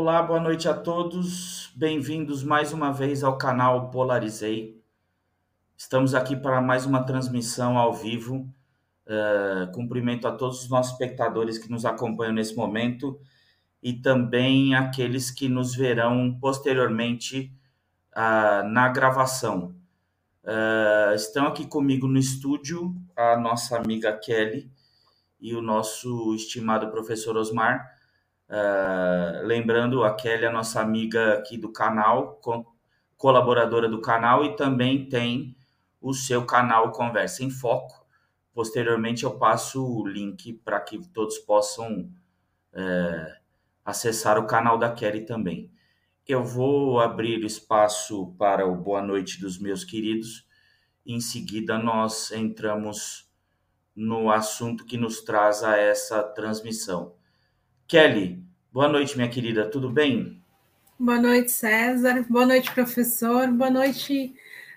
[0.00, 1.72] Olá, boa noite a todos.
[1.74, 4.80] Bem-vindos mais uma vez ao canal Polarizei.
[5.76, 8.48] Estamos aqui para mais uma transmissão ao vivo.
[9.04, 13.18] Uh, cumprimento a todos os nossos espectadores que nos acompanham nesse momento
[13.82, 17.52] e também aqueles que nos verão posteriormente
[18.12, 19.74] uh, na gravação.
[20.44, 24.70] Uh, estão aqui comigo no estúdio a nossa amiga Kelly
[25.40, 27.97] e o nosso estimado professor Osmar.
[28.48, 32.40] Uh, lembrando, a Kelly é nossa amiga aqui do canal,
[33.16, 35.54] colaboradora do canal e também tem
[36.00, 38.06] o seu canal Conversa em Foco.
[38.54, 42.10] Posteriormente, eu passo o link para que todos possam
[42.72, 43.38] uh,
[43.84, 45.70] acessar o canal da Kelly também.
[46.26, 50.46] Eu vou abrir espaço para o boa noite dos meus queridos.
[51.04, 53.30] Em seguida, nós entramos
[53.94, 57.17] no assunto que nos traz a essa transmissão.
[57.88, 60.42] Kelly, boa noite, minha querida, tudo bem?
[61.00, 62.22] Boa noite, César.
[62.28, 63.48] Boa noite, professor.
[63.48, 64.34] Boa noite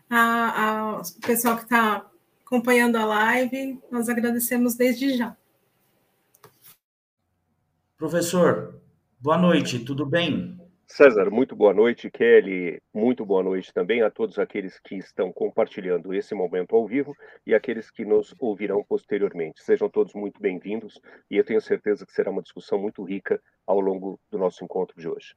[0.10, 2.10] ao pessoal que está
[2.46, 3.82] acompanhando a live.
[3.92, 5.36] Nós agradecemos desde já.
[7.98, 8.80] Professor,
[9.20, 10.61] boa noite, tudo bem?
[10.92, 12.12] César, muito boa noite.
[12.12, 17.16] Kelly, muito boa noite também a todos aqueles que estão compartilhando esse momento ao vivo
[17.48, 19.64] e aqueles que nos ouvirão posteriormente.
[19.64, 23.80] Sejam todos muito bem-vindos e eu tenho certeza que será uma discussão muito rica ao
[23.80, 25.34] longo do nosso encontro de hoje.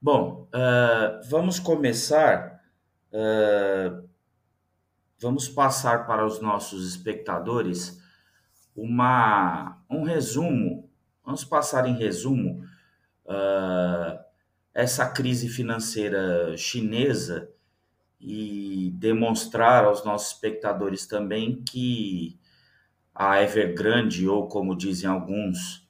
[0.00, 2.62] Bom, uh, vamos começar.
[3.12, 4.08] Uh,
[5.18, 8.00] vamos passar para os nossos espectadores
[8.76, 10.88] uma, um resumo.
[11.24, 12.64] Vamos passar em resumo
[13.26, 14.18] uh,
[14.72, 17.50] essa crise financeira chinesa
[18.20, 22.38] e demonstrar aos nossos espectadores também que
[23.14, 25.88] a Evergrande, ou como dizem alguns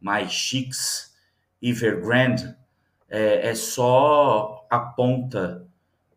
[0.00, 1.14] mais chiques,
[1.60, 2.54] Evergrande,
[3.08, 5.66] é, é só a ponta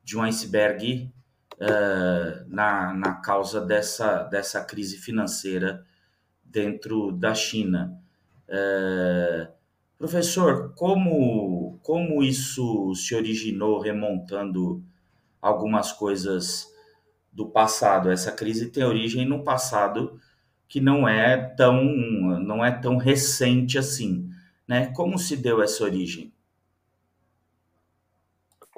[0.03, 1.13] de um iceberg
[1.53, 5.86] uh, na, na causa dessa, dessa crise financeira
[6.44, 7.97] dentro da China.
[8.47, 9.59] Uh,
[10.00, 14.82] Professor, como, como isso se originou remontando
[15.42, 16.74] algumas coisas
[17.34, 18.10] do passado?
[18.10, 20.18] Essa crise tem origem no passado
[20.70, 24.30] que não é tão, não é tão recente assim.
[24.66, 24.88] Né?
[24.88, 26.31] Como se deu essa origem?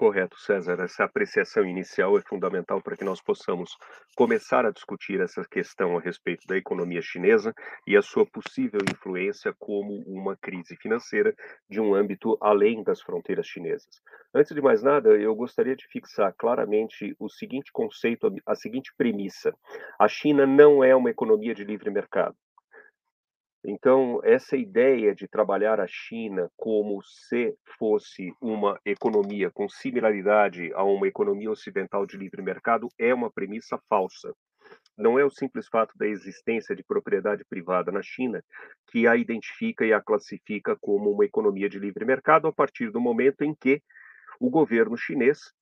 [0.02, 0.80] Correto, César.
[0.80, 3.78] Essa apreciação inicial é fundamental para que nós possamos
[4.16, 7.54] começar a discutir essa questão a respeito da economia chinesa
[7.86, 11.36] e a sua possível influência como uma crise financeira
[11.70, 14.02] de um âmbito além das fronteiras chinesas.
[14.34, 19.54] Antes de mais nada, eu gostaria de fixar claramente o seguinte conceito, a seguinte premissa:
[20.00, 22.36] a China não é uma economia de livre mercado.
[23.64, 30.84] Então, essa ideia de trabalhar a China como se fosse uma economia com similaridade a
[30.84, 34.34] uma economia ocidental de livre mercado é uma premissa falsa.
[34.98, 38.44] Não é o simples fato da existência de propriedade privada na China
[38.88, 43.00] que a identifica e a classifica como uma economia de livre mercado a partir do
[43.00, 43.82] momento em que
[44.40, 45.54] o governo chinês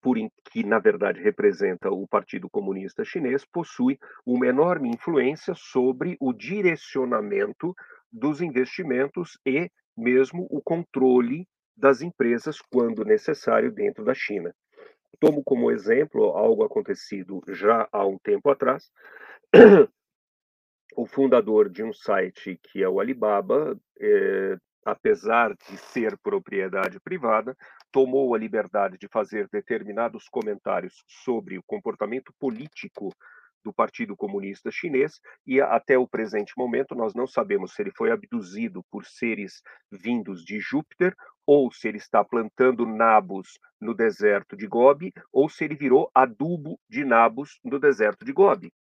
[0.00, 0.16] por
[0.50, 7.74] que na verdade representa o Partido Comunista Chinês, possui uma enorme influência sobre o direcionamento
[8.10, 11.46] dos investimentos e mesmo o controle
[11.76, 14.54] das empresas quando necessário dentro da China.
[15.18, 18.90] Tomo como exemplo algo acontecido já há um tempo atrás.
[20.96, 27.56] o fundador de um site que é o Alibaba, eh, apesar de ser propriedade privada,
[27.92, 33.12] tomou a liberdade de fazer determinados comentários sobre o comportamento político
[33.62, 38.10] do Partido Comunista Chinês e até o presente momento nós não sabemos se ele foi
[38.10, 41.14] abduzido por seres vindos de Júpiter
[41.46, 46.78] ou se ele está plantando nabos no deserto de Gobi ou se ele virou adubo
[46.88, 48.72] de nabos no deserto de Gobi.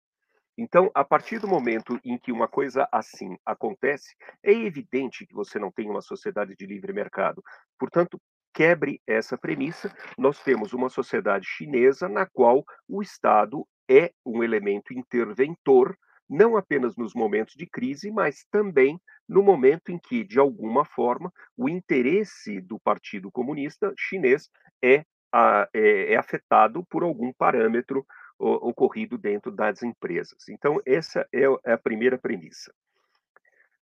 [0.58, 5.56] Então, a partir do momento em que uma coisa assim acontece, é evidente que você
[5.56, 7.40] não tem uma sociedade de livre mercado.
[7.78, 8.20] Portanto,
[8.52, 14.92] quebre essa premissa, nós temos uma sociedade chinesa na qual o Estado é um elemento
[14.92, 15.96] interventor,
[16.28, 21.32] não apenas nos momentos de crise, mas também no momento em que, de alguma forma,
[21.56, 24.50] o interesse do Partido Comunista Chinês
[24.82, 28.04] é, é, é afetado por algum parâmetro
[28.38, 30.48] ocorrido dentro das empresas.
[30.48, 32.72] Então, essa é, é a primeira premissa.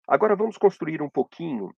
[0.07, 1.75] Agora, vamos construir um pouquinho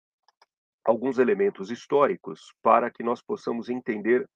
[0.85, 4.29] alguns elementos históricos para que nós possamos entender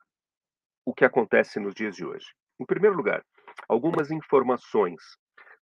[0.85, 2.27] o que acontece nos dias de hoje.
[2.61, 3.23] Em primeiro lugar,
[3.69, 5.03] algumas informações,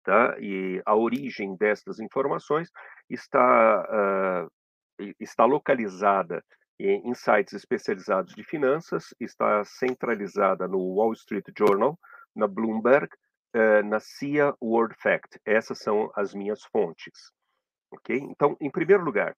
[0.04, 0.36] tá?
[0.40, 2.70] E a origem destas informações
[3.10, 4.52] está uh,
[5.20, 6.44] está localizada
[6.80, 11.98] em sites especializados de finanças, está centralizada no Wall Street Journal,
[12.36, 13.10] na Bloomberg,
[13.56, 15.40] uh, na CIA World Fact.
[15.46, 17.32] Essas são as minhas fontes.
[17.92, 18.18] Ok?
[18.18, 19.36] Então, em primeiro lugar,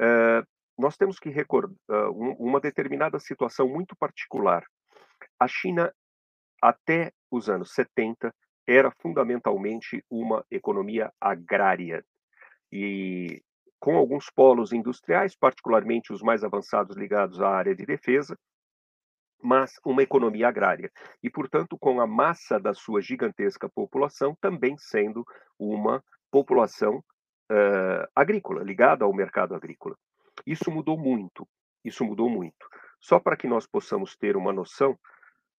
[0.00, 0.46] uh,
[0.78, 4.64] nós temos que recordar uh, uma determinada situação muito particular.
[5.38, 5.92] A China,
[6.60, 8.34] até os anos 70,
[8.66, 12.04] era fundamentalmente uma economia agrária.
[12.70, 13.42] E
[13.80, 18.38] com alguns polos industriais, particularmente os mais avançados ligados à área de defesa,
[19.42, 20.90] mas uma economia agrária.
[21.22, 25.24] E, portanto, com a massa da sua gigantesca população também sendo
[25.58, 26.98] uma população
[27.50, 29.96] uh, agrícola, ligada ao mercado agrícola.
[30.46, 31.46] Isso mudou muito,
[31.84, 32.66] isso mudou muito.
[33.00, 34.92] Só para que nós possamos ter uma noção,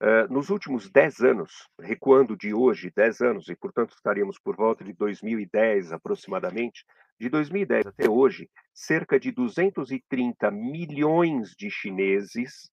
[0.01, 4.83] uh, nos últimos 10 anos, recuando de hoje 10 anos, e portanto estaríamos por volta
[4.83, 6.86] de 2010 aproximadamente,
[7.19, 12.71] de 2010 até hoje, cerca de 230 milhões de chineses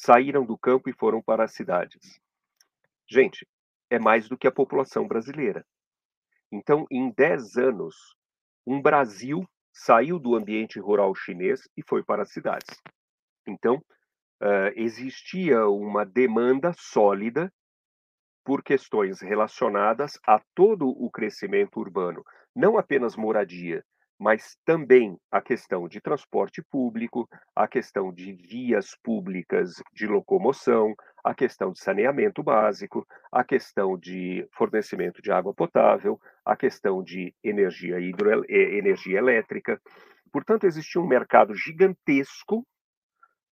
[0.00, 2.18] saíram do campo e foram para as cidades.
[3.06, 3.46] Gente,
[3.90, 5.64] é mais do que a população brasileira.
[6.50, 7.94] Então, em 10 anos,
[8.66, 12.80] um Brasil saiu do ambiente rural chinês e foi para as cidades.
[13.46, 17.52] Então, uh, existia uma demanda sólida
[18.42, 22.24] por questões relacionadas a todo o crescimento urbano,
[22.56, 23.84] não apenas moradia,
[24.20, 27.26] mas também a questão de transporte público,
[27.56, 30.94] a questão de vias públicas de locomoção,
[31.24, 37.34] a questão de saneamento básico, a questão de fornecimento de água potável, a questão de
[37.42, 39.80] energia, hidro, energia elétrica.
[40.30, 42.66] Portanto, existia um mercado gigantesco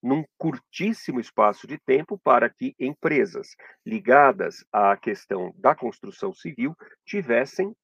[0.02, 3.56] num curtíssimo espaço de tempo para que empresas
[3.86, 6.76] ligadas à questão da construção civil
[7.06, 7.74] tivessem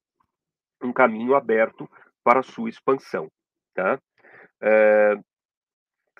[0.83, 1.89] um caminho aberto
[2.25, 3.31] para sua expansão.
[3.75, 4.01] Tá?
[4.59, 5.15] É,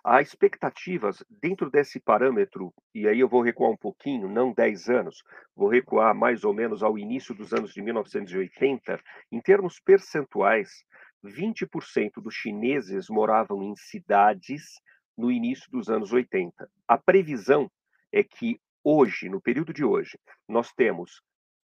[0.03, 5.23] há expectativas dentro desse parâmetro, e aí eu vou recuar um pouquinho, não 10 anos,
[5.55, 10.85] vou recuar mais ou menos ao início dos anos de 1980, em termos percentuais,
[11.25, 14.79] 20% dos chineses moravam em cidades
[15.17, 16.69] no início dos anos 80.
[16.87, 17.67] A previsão
[18.11, 21.23] é que hoje, no período de hoje, nós temos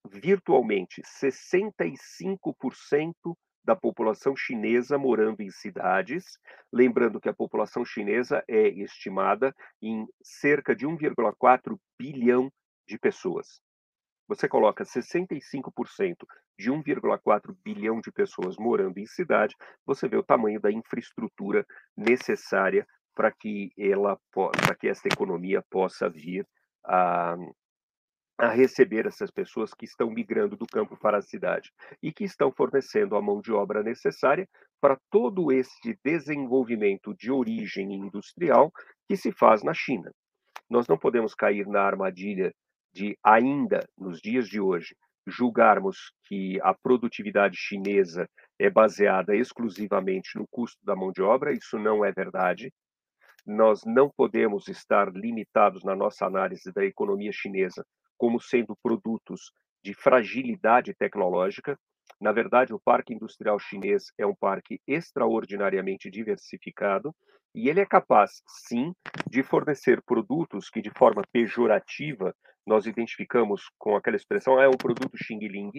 [0.07, 3.15] virtualmente 65%
[3.69, 6.39] da população chinesa morando em cidades.
[6.73, 12.51] Lembrando que a população chinesa é estimada em cerca de 1,4 bilhão
[12.87, 13.61] de pessoas.
[14.27, 16.25] Você coloca 65%
[16.57, 19.55] de 1,4 bilhão de pessoas morando em cidade,
[19.85, 21.63] você vê o tamanho da infraestrutura
[21.95, 26.43] necessária para que ela para que esta economia possa vir
[26.83, 27.35] a,
[28.39, 32.49] a receber essas pessoas que estão migrando do campo para a cidade e que estão
[32.53, 34.47] fornecendo a mão de obra necessária
[34.79, 38.71] para todo este desenvolvimento de origem industrial
[39.09, 40.09] que se faz na China.
[40.69, 42.53] Nós não podemos cair na armadilha
[42.93, 44.95] de, ainda nos dias de hoje,
[45.27, 48.25] julgarmos que a produtividade chinesa
[48.57, 52.71] é baseada exclusivamente no custo da mão de obra, isso não é verdade.
[53.45, 57.85] Nós não podemos estar limitados na nossa análise da economia chinesa
[58.19, 59.51] como sendo produtos
[59.83, 61.79] de fragilidade tecnológica.
[62.19, 67.15] Na verdade, o parque industrial chinês é um parque extraordinariamente diversificado
[67.55, 68.93] e ele é capaz, sim,
[69.27, 72.35] de fornecer produtos que, de forma pejorativa,
[72.67, 75.71] nós identificamos com aquela expressão, ah, é um produto Xing Ling,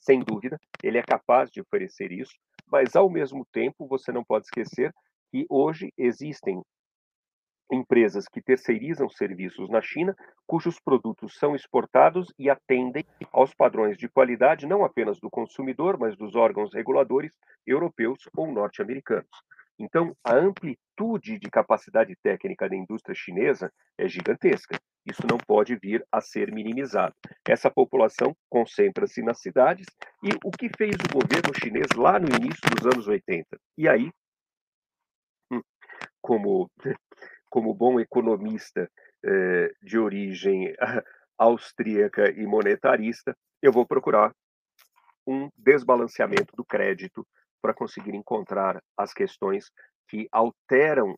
[0.00, 2.34] sem dúvida, ele é capaz de oferecer isso,
[2.66, 4.92] mas, ao mesmo tempo, você não pode esquecer
[5.30, 6.60] que hoje existem
[7.70, 14.08] empresas que terceirizam serviços na China, cujos produtos são exportados e atendem aos padrões de
[14.08, 17.32] qualidade não apenas do consumidor, mas dos órgãos reguladores
[17.66, 19.28] europeus ou norte-americanos.
[19.78, 24.76] Então, a amplitude de capacidade técnica da indústria chinesa é gigantesca.
[25.06, 27.14] Isso não pode vir a ser minimizado.
[27.46, 29.86] Essa população concentra-se nas cidades
[30.22, 33.46] e o que fez o governo chinês lá no início dos anos 80?
[33.76, 34.10] E aí,
[35.52, 35.62] hum,
[36.20, 36.68] como
[37.48, 38.90] como bom economista
[39.24, 40.74] eh, de origem
[41.38, 44.32] austríaca e monetarista, eu vou procurar
[45.26, 47.26] um desbalanceamento do crédito
[47.60, 49.70] para conseguir encontrar as questões
[50.08, 51.14] que alteram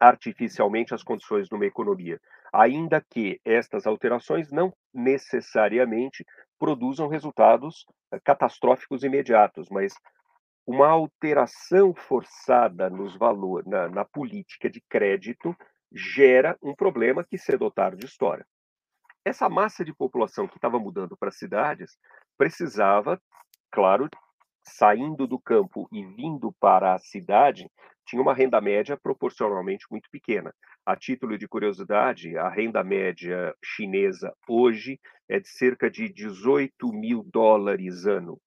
[0.00, 2.20] artificialmente as condições de uma economia,
[2.52, 6.24] ainda que estas alterações não necessariamente
[6.58, 9.94] produzam resultados eh, catastróficos imediatos, mas
[10.66, 15.56] uma alteração forçada nos valores, na, na, política de crédito,
[15.92, 18.46] gera um problema que cedo ou tarde estoura.
[19.24, 21.96] Essa massa de população que estava mudando para as cidades
[22.36, 23.20] precisava,
[23.70, 24.08] claro,
[24.64, 27.68] saindo do campo e vindo para a cidade
[28.06, 30.52] tinha uma renda média proporcionalmente muito pequena.
[30.84, 37.22] A título de curiosidade, a renda média chinesa hoje é de cerca de 18 mil
[37.22, 38.40] dólares ano.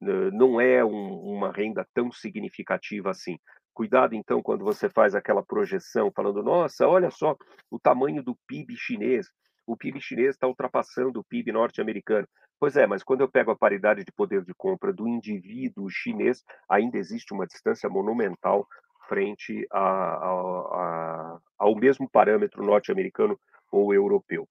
[0.00, 3.38] Não é um, uma renda tão significativa assim.
[3.72, 7.36] Cuidado, então, quando você faz aquela projeção, falando, nossa, olha só
[7.70, 9.28] o tamanho do PIB chinês.
[9.66, 12.26] O PIB chinês está ultrapassando o PIB norte-americano.
[12.58, 16.44] Pois é, mas quando eu pego a paridade de poder de compra do indivíduo chinês,
[16.68, 18.66] ainda existe uma distância monumental
[19.08, 23.38] frente a, a, a, ao mesmo parâmetro norte-americano
[23.72, 24.46] ou europeu.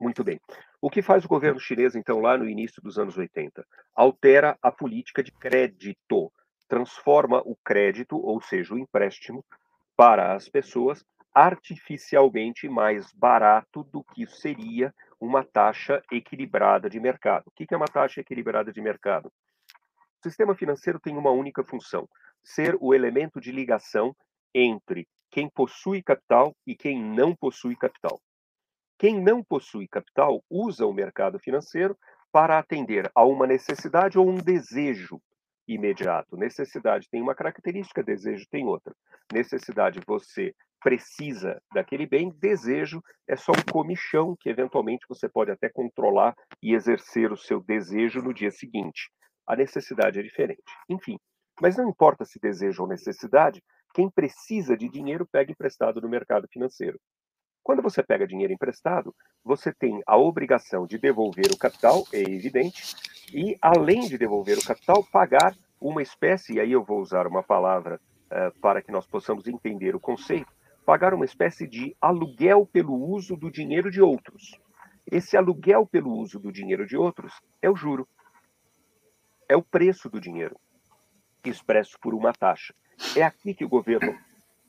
[0.00, 0.40] Muito bem.
[0.80, 3.64] O que faz o governo chinês, então, lá no início dos anos 80?
[3.94, 6.32] Altera a política de crédito,
[6.68, 9.44] transforma o crédito, ou seja, o empréstimo,
[9.96, 17.44] para as pessoas artificialmente mais barato do que seria uma taxa equilibrada de mercado.
[17.46, 19.26] O que é uma taxa equilibrada de mercado?
[19.26, 22.08] O sistema financeiro tem uma única função:
[22.42, 24.14] ser o elemento de ligação
[24.54, 28.20] entre quem possui capital e quem não possui capital.
[28.98, 31.96] Quem não possui capital usa o mercado financeiro
[32.32, 35.20] para atender a uma necessidade ou um desejo
[35.66, 36.36] imediato.
[36.36, 38.94] Necessidade tem uma característica, desejo tem outra.
[39.32, 45.68] Necessidade você precisa daquele bem, desejo é só um comichão que eventualmente você pode até
[45.70, 49.10] controlar e exercer o seu desejo no dia seguinte.
[49.46, 50.62] A necessidade é diferente.
[50.88, 51.18] Enfim,
[51.60, 53.62] mas não importa se desejo ou necessidade,
[53.94, 56.98] quem precisa de dinheiro pega emprestado no mercado financeiro.
[57.64, 62.94] Quando você pega dinheiro emprestado, você tem a obrigação de devolver o capital, é evidente,
[63.32, 67.42] e além de devolver o capital, pagar uma espécie, e aí eu vou usar uma
[67.42, 70.52] palavra uh, para que nós possamos entender o conceito,
[70.84, 74.60] pagar uma espécie de aluguel pelo uso do dinheiro de outros.
[75.10, 78.06] Esse aluguel pelo uso do dinheiro de outros é o juro.
[79.48, 80.56] É o preço do dinheiro
[81.50, 82.74] expresso por uma taxa.
[83.16, 84.18] É aqui que o governo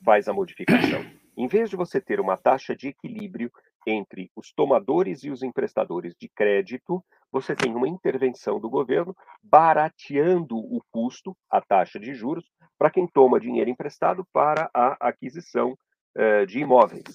[0.04, 1.04] faz a modificação.
[1.36, 3.50] Em vez de você ter uma taxa de equilíbrio
[3.86, 10.56] entre os tomadores e os emprestadores de crédito, você tem uma intervenção do governo barateando
[10.56, 15.72] o custo, a taxa de juros, para quem toma dinheiro emprestado para a aquisição
[16.16, 17.14] uh, de imóveis.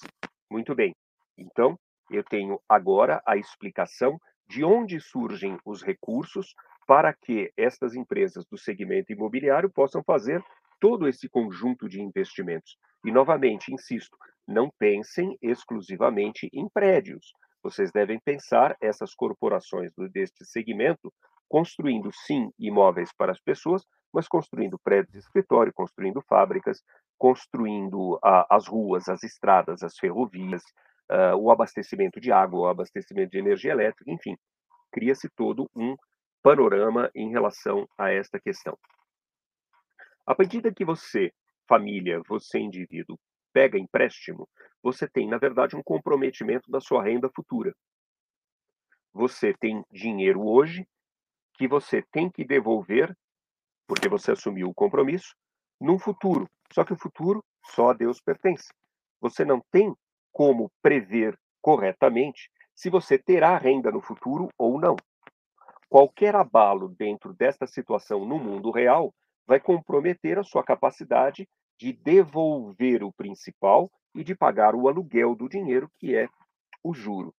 [0.50, 0.94] Muito bem.
[1.38, 1.78] Então,
[2.10, 6.54] eu tenho agora a explicação de onde surgem os recursos
[6.86, 10.44] para que estas empresas do segmento imobiliário possam fazer
[10.82, 12.76] todo esse conjunto de investimentos.
[13.06, 17.32] E, novamente, insisto, não pensem exclusivamente em prédios.
[17.64, 21.14] Vocês devem pensar essas corporações deste segmento
[21.48, 26.82] construindo, sim, imóveis para as pessoas, mas construindo prédios de escritório, construindo fábricas,
[27.18, 30.64] construindo uh, as ruas, as estradas, as ferrovias,
[31.12, 34.36] uh, o abastecimento de água, o abastecimento de energia elétrica, enfim,
[34.92, 35.96] cria-se todo um
[36.42, 38.78] panorama em relação a esta questão.
[40.26, 41.32] À medida que você,
[41.68, 43.20] família, você indivíduo,
[43.54, 44.48] pega empréstimo,
[44.82, 47.74] você tem, na verdade, um comprometimento da sua renda futura.
[49.14, 50.88] Você tem dinheiro hoje
[51.56, 53.16] que você tem que devolver,
[53.88, 55.36] porque você assumiu o compromisso,
[55.80, 56.48] num futuro.
[56.74, 58.70] Só que o futuro só a Deus pertence.
[59.20, 59.94] Você não tem
[60.32, 64.96] como prever corretamente se você terá renda no futuro ou não.
[65.90, 69.14] Qualquer abalo dentro desta situação no mundo real
[69.48, 71.48] vai comprometer a sua capacidade
[71.80, 76.28] de devolver o principal e de pagar o aluguel do dinheiro, que é
[76.84, 77.34] o juro.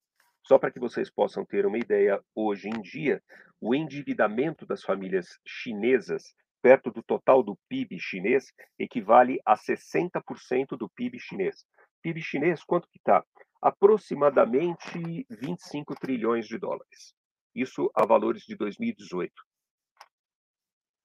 [0.44, 3.22] Só para que vocês possam ter uma ideia, hoje em dia,
[3.60, 8.46] o endividamento das famílias chinesas, perto do total do PIB chinês,
[8.78, 11.64] equivale a 60% do PIB chinês.
[12.02, 13.24] PIB chinês, quanto que está?
[13.60, 17.14] Aproximadamente 25 trilhões de dólares.
[17.54, 19.32] Isso a valores de 2018.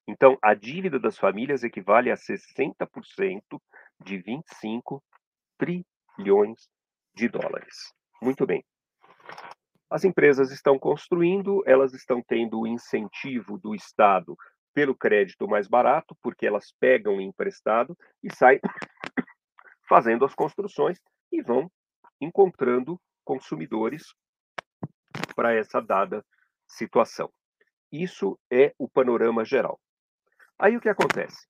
[0.07, 3.41] Então, a dívida das famílias equivale a 60%
[4.03, 5.03] de 25
[5.57, 6.69] trilhões
[7.13, 7.93] de dólares.
[8.21, 8.63] Muito bem.
[9.89, 14.37] As empresas estão construindo, elas estão tendo o incentivo do Estado
[14.73, 18.59] pelo crédito mais barato, porque elas pegam emprestado e saem
[19.89, 20.99] fazendo as construções
[21.31, 21.69] e vão
[22.21, 24.13] encontrando consumidores
[25.35, 26.23] para essa dada
[26.67, 27.31] situação.
[27.91, 29.79] Isso é o panorama geral.
[30.59, 31.47] Aí o que acontece?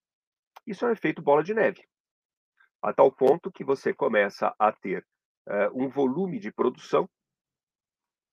[0.65, 1.87] Isso é um efeito bola de neve,
[2.81, 5.05] a tal ponto que você começa a ter
[5.47, 7.09] uh, um volume de produção,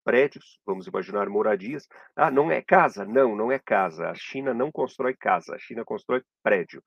[0.05, 1.89] prédios, vamos imaginar moradias.
[2.15, 3.05] Ah, não é casa?
[3.05, 4.11] Não, não é casa.
[4.11, 6.83] A China não constrói casa, a China constrói prédio,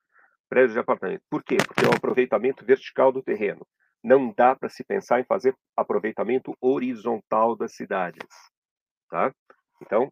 [0.47, 1.23] prédio de apartamento.
[1.29, 1.57] Por quê?
[1.57, 3.65] Porque é o aproveitamento vertical do terreno.
[4.03, 8.27] Não dá para se pensar em fazer aproveitamento horizontal das cidades.
[9.09, 9.33] Tá?
[9.81, 10.11] Então,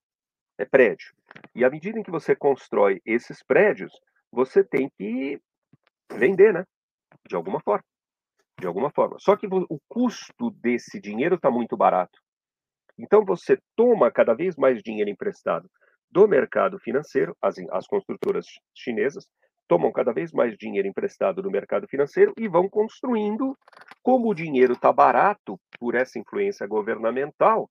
[0.58, 1.14] é prédio.
[1.54, 3.92] E à medida em que você constrói esses prédios,
[4.32, 5.40] você tem que
[6.12, 6.66] vender, né?
[7.28, 7.84] De alguma forma.
[8.60, 9.18] De alguma forma.
[9.20, 12.20] Só que o custo desse dinheiro está muito barato.
[12.98, 15.70] Então você toma cada vez mais dinheiro emprestado
[16.10, 19.28] do mercado financeiro, as, as construtoras chinesas
[19.68, 23.58] tomam cada vez mais dinheiro emprestado do mercado financeiro e vão construindo.
[24.02, 27.70] Como o dinheiro está barato por essa influência governamental,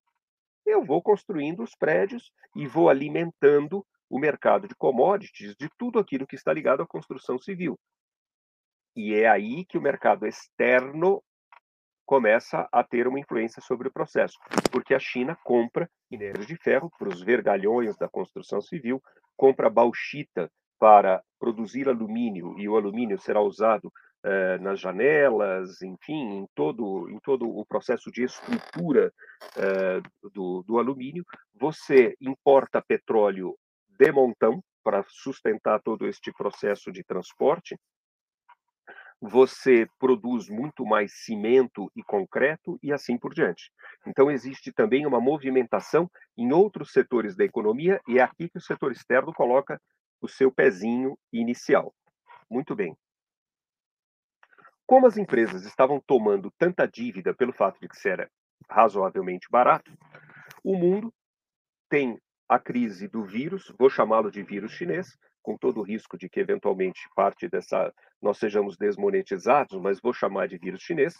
[0.65, 6.27] eu vou construindo os prédios e vou alimentando o mercado de commodities de tudo aquilo
[6.27, 7.79] que está ligado à construção civil.
[8.95, 11.21] E é aí que o mercado externo
[12.05, 14.37] começa a ter uma influência sobre o processo,
[14.71, 19.01] porque a China compra minérios de ferro para os vergalhões da construção civil,
[19.35, 23.91] compra bauxita para produzir alumínio, e o alumínio será usado
[24.27, 29.13] eh, nas janelas, enfim, em todo, em todo o processo de escultura
[29.55, 30.01] eh,
[30.33, 31.23] do, do alumínio.
[31.53, 33.55] Você importa petróleo
[33.87, 37.77] de montão para sustentar todo este processo de transporte,
[39.21, 43.71] você produz muito mais cimento e concreto e assim por diante.
[44.07, 48.61] Então, existe também uma movimentação em outros setores da economia e é aqui que o
[48.61, 49.79] setor externo coloca
[50.19, 51.93] o seu pezinho inicial.
[52.49, 52.95] Muito bem.
[54.85, 58.29] Como as empresas estavam tomando tanta dívida pelo fato de que isso era
[58.69, 59.91] razoavelmente barato,
[60.63, 61.13] o mundo
[61.89, 66.29] tem a crise do vírus, vou chamá-lo de vírus chinês, com todo o risco de
[66.29, 71.15] que eventualmente parte dessa nós sejamos desmonetizados, mas vou chamar de vírus chinês.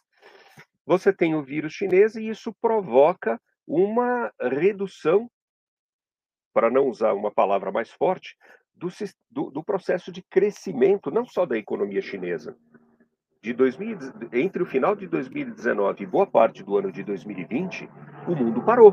[0.86, 5.30] Você tem o vírus chinês e isso provoca uma redução,
[6.54, 8.36] para não usar uma palavra mais forte,
[8.74, 8.90] do,
[9.30, 12.58] do, do processo de crescimento, não só da economia chinesa.
[13.46, 14.00] De 2000,
[14.34, 17.88] entre o final de 2019 e boa parte do ano de 2020,
[18.28, 18.92] o mundo parou.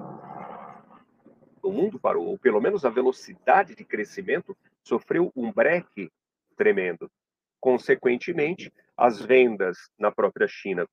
[1.62, 4.54] O mundo parou, ou pelo menos a velocidade de crescimento
[4.84, 6.12] sofreu um breque
[6.54, 7.10] tremendo.
[7.58, 10.86] Consequentemente, as vendas na própria China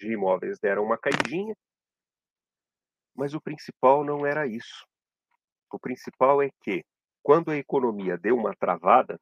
[0.00, 1.54] de imóveis deram uma caidinha,
[3.14, 4.86] mas o principal não era isso.
[5.70, 6.82] O principal é que,
[7.22, 9.20] quando a economia deu uma travada,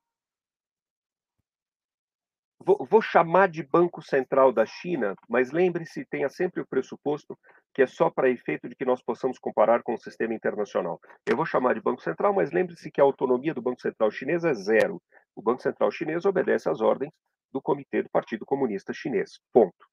[2.65, 7.39] vou, vou chamar de Banco Central da China, mas lembre-se, tenha sempre o pressuposto
[7.75, 11.01] que é só para efeito de que nós possamos comparar com o sistema internacional.
[11.27, 14.45] Eu vou chamar de Banco Central, mas lembre-se que a autonomia do Banco Central chinês
[14.45, 15.01] é zero.
[15.35, 17.13] O Banco Central chinês obedece às ordens
[17.53, 19.41] do Comitê do Partido Comunista Chinês.
[19.53, 19.89] Ponto.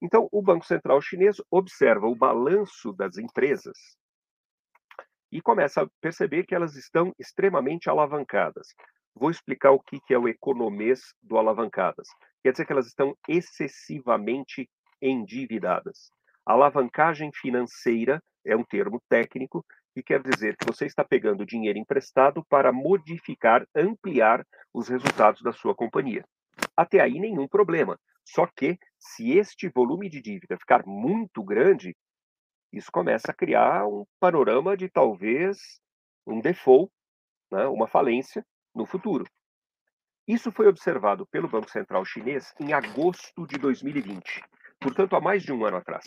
[0.00, 3.76] Então, o Banco Central chinês observa o balanço das empresas
[5.30, 8.68] e começa a perceber que elas estão extremamente alavancadas.
[9.18, 12.06] Vou explicar o que é o economês do alavancadas.
[12.40, 14.70] Quer dizer que elas estão excessivamente
[15.02, 16.12] endividadas.
[16.46, 22.44] Alavancagem financeira é um termo técnico que quer dizer que você está pegando dinheiro emprestado
[22.48, 26.24] para modificar, ampliar os resultados da sua companhia.
[26.76, 27.98] Até aí nenhum problema.
[28.24, 31.96] Só que se este volume de dívida ficar muito grande,
[32.72, 35.58] isso começa a criar um panorama de talvez
[36.24, 36.92] um default,
[37.50, 38.44] né, uma falência
[38.78, 39.26] no futuro.
[40.26, 44.42] Isso foi observado pelo Banco Central Chinês em agosto de 2020
[44.80, 46.04] portanto, há mais de um ano atrás.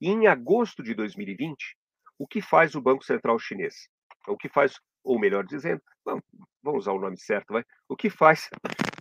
[0.00, 1.76] E em agosto de 2020,
[2.18, 3.88] o que faz o Banco Central Chinês?
[4.26, 6.24] O que faz, ou melhor dizendo, vamos,
[6.64, 7.64] usar o nome certo, vai?
[7.88, 8.48] O que faz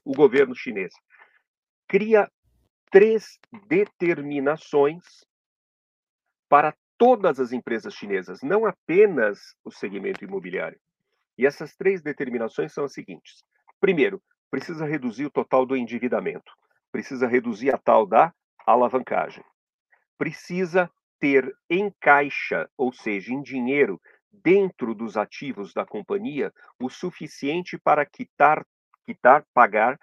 [0.03, 0.93] o governo chinês?
[1.87, 2.31] Cria
[2.91, 5.03] três determinações
[6.47, 10.79] para todas as empresas chinesas, não apenas o segmento imobiliário.
[11.37, 13.43] E essas três determinações são as seguintes:
[13.79, 16.51] primeiro, precisa reduzir o total do endividamento
[16.95, 18.33] precisa reduzir a tal da
[18.65, 19.43] alavancagem.
[20.17, 23.99] Precisa ter em caixa, ou seja, em dinheiro,
[24.31, 28.65] dentro dos ativos da companhia, o suficiente para quitar,
[29.05, 29.99] quitar pagar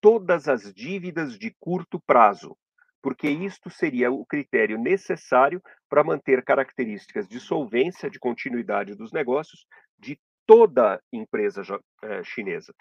[0.00, 2.56] todas as dívidas de curto prazo,
[3.00, 9.64] porque isto seria o critério necessário para manter características de solvência, de continuidade dos negócios
[9.96, 10.18] de
[10.52, 11.62] toda empresa
[12.02, 12.74] eh, chinesa.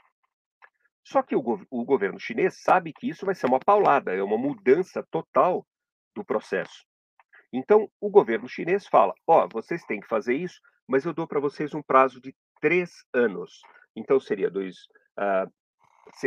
[1.06, 4.38] Só que o, o governo chinês sabe que isso vai ser uma paulada, é uma
[4.38, 5.66] mudança total
[6.14, 6.86] do processo.
[7.54, 11.26] Então, o governo chinês fala: ó, oh, vocês têm que fazer isso, mas eu dou
[11.26, 13.62] para vocês um prazo de três anos.
[13.96, 14.76] Então, seria dois.
[15.18, 15.50] Uh,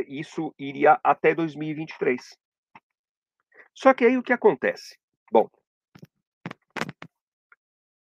[0.08, 2.22] isso iria até 2023.
[3.74, 4.96] Só que aí o que acontece?
[5.30, 5.50] Bom,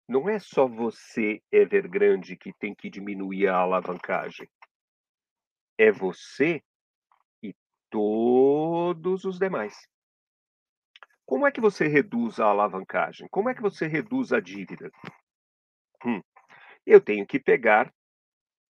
[0.08, 4.48] não é só você, Evergrande, que tem que diminuir a alavancagem
[5.78, 6.60] é você
[7.40, 7.54] e
[7.88, 9.88] todos os demais.
[11.24, 13.28] Como é que você reduz a alavancagem?
[13.30, 14.90] Como é que você reduz a dívida?
[16.04, 16.20] Hum.
[16.84, 17.92] Eu tenho que pegar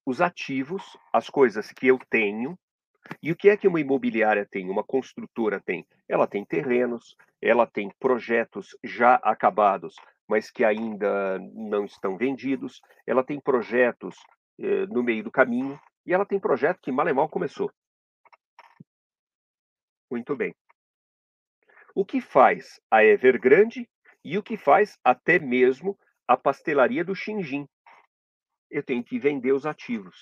[0.04, 2.58] os ativos, as coisas que eu tenho,
[3.22, 5.86] e o que é que uma imobiliária tem, uma construtora tem?
[6.08, 9.96] Ela tem terrenos, ela tem projetos já acabados,
[10.28, 14.16] mas que ainda não estão vendidos, ela tem projetos
[14.58, 17.72] eh, no meio do caminho, e ela tem projeto que mal e mal começou.
[20.10, 20.54] Muito bem.
[21.94, 23.88] O que faz a Evergrande
[24.24, 27.66] e o que faz até mesmo a pastelaria do Xinjin?
[28.70, 30.20] Eu tenho que vender os ativos.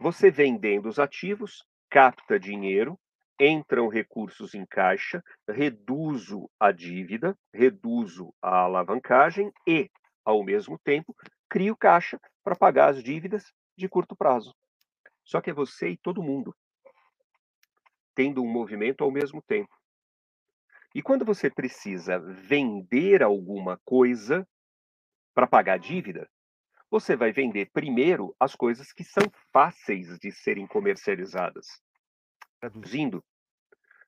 [0.00, 2.98] Você vendendo os ativos, capta dinheiro,
[3.38, 9.90] entram recursos em caixa, reduzo a dívida, reduzo a alavancagem e,
[10.24, 11.14] ao mesmo tempo,
[11.48, 14.54] crio caixa para pagar as dívidas de curto prazo.
[15.24, 16.54] Só que é você e todo mundo
[18.14, 19.72] tendo um movimento ao mesmo tempo.
[20.92, 24.44] E quando você precisa vender alguma coisa
[25.32, 26.28] para pagar dívida,
[26.90, 29.22] você vai vender primeiro as coisas que são
[29.52, 31.80] fáceis de serem comercializadas.
[32.60, 33.22] Traduzindo,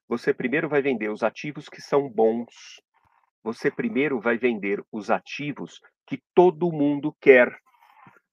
[0.09, 2.81] você primeiro vai vender os ativos que são bons.
[3.43, 7.57] Você primeiro vai vender os ativos que todo mundo quer.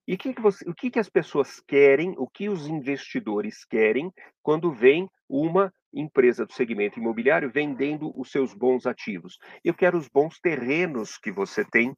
[0.08, 4.12] E que que você, o que, que as pessoas querem, o que os investidores querem
[4.42, 9.38] quando vem uma empresa do segmento imobiliário vendendo os seus bons ativos?
[9.64, 11.94] Eu quero os bons terrenos que você tem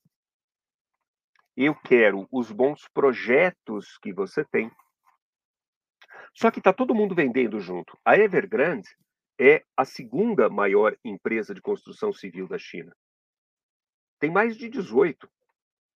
[1.62, 4.72] eu quero os bons projetos que você tem.
[6.34, 7.98] Só que está todo mundo vendendo junto.
[8.06, 8.90] A Evergrande
[9.40, 12.96] é a segunda maior empresa de construção civil da China.
[14.20, 15.30] Tem mais de 18,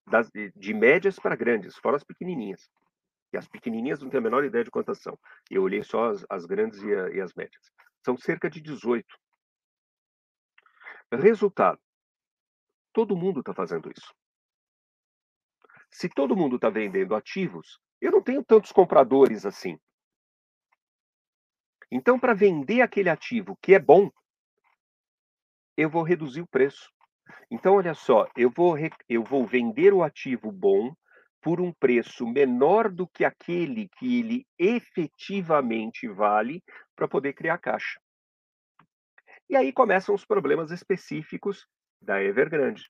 [0.07, 2.71] das, de médias para grandes, fora as pequenininhas.
[3.33, 5.19] E as pequenininhas não tenho a menor ideia de quantas são.
[5.51, 7.71] Eu olhei só as, as grandes e, a, e as médias.
[8.05, 9.07] São cerca de 18.
[11.13, 11.81] Resultado:
[12.93, 14.15] todo mundo está fazendo isso.
[15.91, 19.79] Se todo mundo está vendendo ativos, eu não tenho tantos compradores assim.
[21.95, 24.11] Então, para vender aquele ativo que é bom,
[25.77, 26.91] eu vou reduzir o preço.
[27.51, 28.77] Então, olha só, eu vou,
[29.11, 30.95] eu vou vender o ativo bom
[31.43, 36.65] por um preço menor do que aquele que ele efetivamente vale
[36.97, 38.01] para poder criar caixa.
[39.51, 41.67] E aí começam os problemas específicos
[42.01, 42.89] da Evergrande.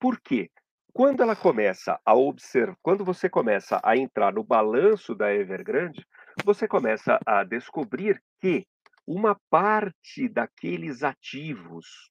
[0.00, 0.50] Por quê?
[0.92, 6.04] Quando ela começa a observar, quando você começa a entrar no balanço da Evergrande,
[6.44, 8.66] você começa a descobrir que
[9.06, 12.10] uma parte daqueles ativos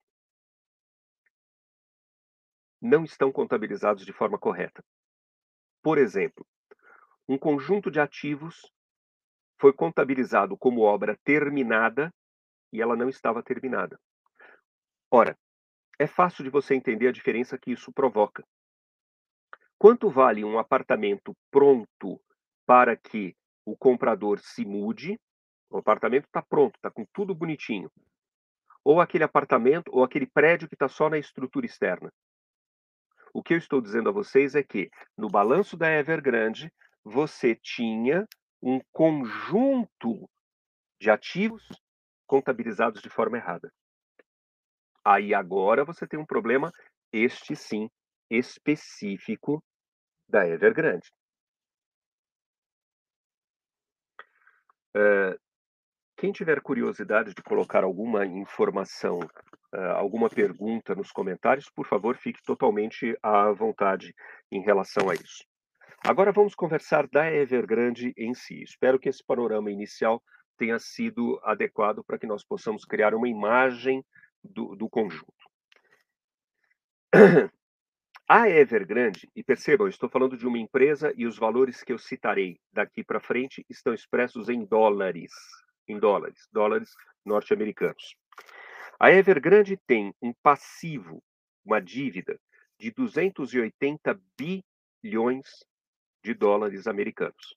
[2.82, 4.84] não estão contabilizados de forma correta.
[5.82, 6.46] Por exemplo,
[7.28, 8.72] um conjunto de ativos
[9.60, 12.14] foi contabilizado como obra terminada
[12.72, 14.00] e ela não estava terminada.
[15.12, 15.38] Ora,
[16.00, 18.46] é fácil de você entender a diferença que isso provoca.
[19.80, 22.22] Quanto vale um apartamento pronto
[22.66, 23.36] para que
[23.68, 25.20] o comprador se mude?
[25.70, 27.92] O apartamento está pronto, está com tudo bonitinho.
[28.82, 32.10] Ou aquele apartamento, ou aquele prédio que está só na estrutura externa.
[33.34, 36.72] O que eu estou dizendo a vocês é que no balanço da Evergrande
[37.04, 38.26] você tinha
[38.62, 40.30] um conjunto
[40.98, 41.68] de ativos
[42.26, 43.70] contabilizados de forma errada.
[45.04, 46.72] Aí agora você tem um problema,
[47.12, 47.90] este sim,
[48.30, 49.62] específico
[50.26, 51.12] da Evergrande.
[54.96, 55.38] Uh,
[56.16, 62.42] quem tiver curiosidade de colocar alguma informação, uh, alguma pergunta nos comentários, por favor, fique
[62.44, 64.16] totalmente à vontade
[64.52, 65.46] em relação a isso.
[66.06, 68.64] Agora vamos conversar da Evergrande em si.
[68.64, 70.22] Espero que esse panorama inicial
[70.58, 74.04] tenha sido adequado para que nós possamos criar uma imagem
[74.44, 75.34] do, do conjunto.
[78.30, 82.60] A Evergrande, e percebam, estou falando de uma empresa e os valores que eu citarei
[82.74, 85.32] daqui para frente estão expressos em dólares,
[85.88, 86.92] em dólares, dólares
[87.24, 88.18] norte-americanos.
[89.00, 91.24] A Evergrande tem um passivo,
[91.64, 92.38] uma dívida
[92.78, 95.48] de 280 bilhões
[96.22, 97.56] de dólares americanos.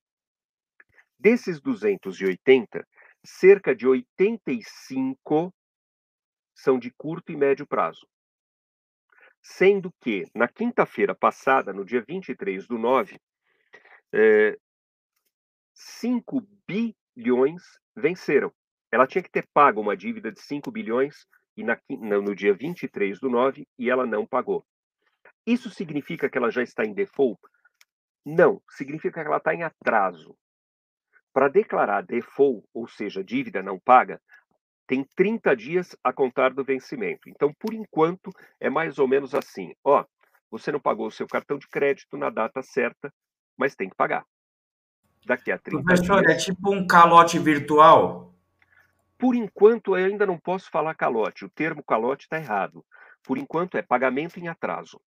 [1.18, 2.86] Desses 280,
[3.24, 5.52] cerca de 85
[6.54, 8.06] são de curto e médio prazo
[9.42, 13.18] sendo que na quinta-feira passada, no dia 23 do 9,
[14.12, 14.58] é,
[15.74, 17.62] 5 bilhões
[17.96, 18.52] venceram.
[18.92, 21.26] Ela tinha que ter pago uma dívida de 5 bilhões
[21.56, 24.64] e na, no dia 23 do 9 e ela não pagou.
[25.46, 27.40] Isso significa que ela já está em default?
[28.24, 30.36] Não, significa que ela está em atraso.
[31.32, 34.20] Para declarar default, ou seja, dívida não paga,
[34.90, 37.30] tem 30 dias a contar do vencimento.
[37.30, 39.72] Então, por enquanto, é mais ou menos assim.
[39.84, 40.04] Ó,
[40.50, 43.14] Você não pagou o seu cartão de crédito na data certa,
[43.56, 44.26] mas tem que pagar.
[45.24, 46.32] Daqui a 30 Professor, dias.
[46.34, 48.34] é tipo um calote virtual?
[49.16, 51.44] Por enquanto, eu ainda não posso falar calote.
[51.44, 52.84] O termo calote está errado.
[53.22, 55.00] Por enquanto, é pagamento em atraso.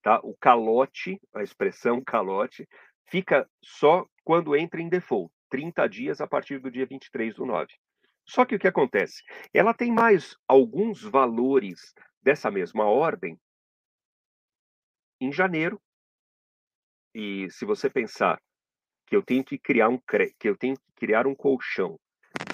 [0.00, 0.20] Tá?
[0.22, 2.68] O calote, a expressão calote,
[3.08, 7.74] fica só quando entra em default, 30 dias a partir do dia 23 do 9.
[8.30, 9.24] Só que o que acontece?
[9.52, 13.36] Ela tem mais alguns valores dessa mesma ordem
[15.20, 15.82] em janeiro.
[17.12, 18.40] E se você pensar
[19.08, 19.98] que eu tenho que criar um
[20.38, 21.98] que eu tenho que criar um colchão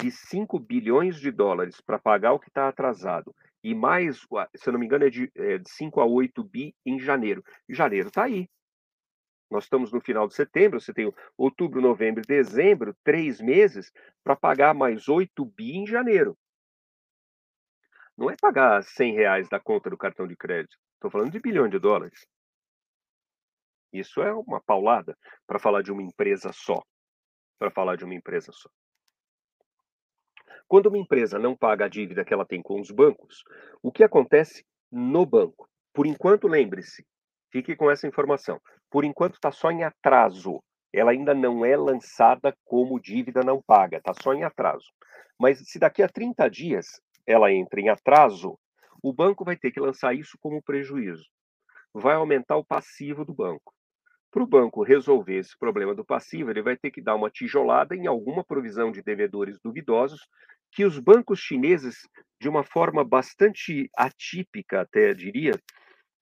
[0.01, 4.21] de 5 bilhões de dólares para pagar o que está atrasado e mais,
[4.55, 7.43] se eu não me engano, é de, é de 5 a 8 bi em janeiro.
[7.69, 8.49] Janeiro está aí.
[9.49, 13.91] Nós estamos no final de setembro, você tem outubro, novembro e dezembro, três meses,
[14.23, 16.37] para pagar mais 8 bi em janeiro.
[18.17, 20.77] Não é pagar 100 reais da conta do cartão de crédito.
[20.95, 22.27] Estou falando de bilhão de dólares.
[23.93, 26.83] Isso é uma paulada para falar de uma empresa só.
[27.57, 28.69] Para falar de uma empresa só.
[30.67, 33.43] Quando uma empresa não paga a dívida que ela tem com os bancos,
[33.81, 35.69] o que acontece no banco?
[35.93, 37.05] Por enquanto, lembre-se,
[37.51, 38.59] fique com essa informação.
[38.89, 40.61] Por enquanto, está só em atraso.
[40.93, 44.87] Ela ainda não é lançada como dívida não paga, está só em atraso.
[45.39, 48.57] Mas se daqui a 30 dias ela entra em atraso,
[49.03, 51.25] o banco vai ter que lançar isso como prejuízo.
[51.93, 53.73] Vai aumentar o passivo do banco.
[54.31, 57.95] Para o banco resolver esse problema do passivo, ele vai ter que dar uma tijolada
[57.95, 60.21] em alguma provisão de devedores duvidosos
[60.71, 62.07] que os bancos chineses,
[62.39, 65.53] de uma forma bastante atípica, até diria,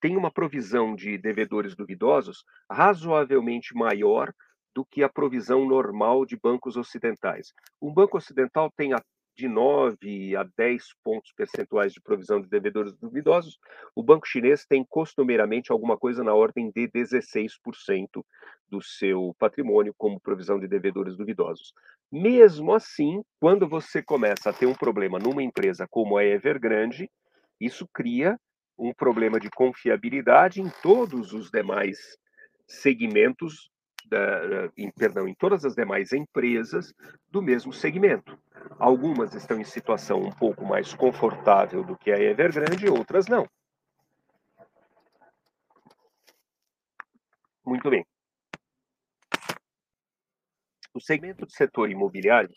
[0.00, 4.32] têm uma provisão de devedores duvidosos razoavelmente maior
[4.74, 7.52] do que a provisão normal de bancos ocidentais.
[7.80, 8.92] Um banco ocidental tem
[9.36, 13.58] de 9 a 10 pontos percentuais de provisão de devedores duvidosos,
[13.94, 18.24] o banco chinês tem costumeiramente alguma coisa na ordem de 16%
[18.68, 21.72] do seu patrimônio como provisão de devedores duvidosos.
[22.10, 27.10] Mesmo assim, quando você começa a ter um problema numa empresa como a Evergrande,
[27.60, 28.38] isso cria
[28.78, 31.98] um problema de confiabilidade em todos os demais
[32.66, 33.70] segmentos
[34.08, 36.92] da, em, perdão, em todas as demais empresas
[37.28, 38.38] do mesmo segmento.
[38.78, 43.48] Algumas estão em situação um pouco mais confortável do que a Evergrande, outras não.
[47.64, 48.06] Muito bem.
[50.94, 52.54] O segmento do setor imobiliário,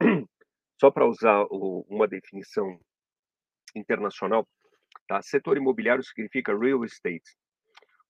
[0.80, 2.80] só para usar o, uma definição
[3.74, 4.48] internacional,
[5.06, 5.22] tá?
[5.22, 7.36] setor imobiliário significa real estate.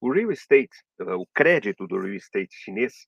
[0.00, 3.06] O real estate, o crédito do real estate chinês,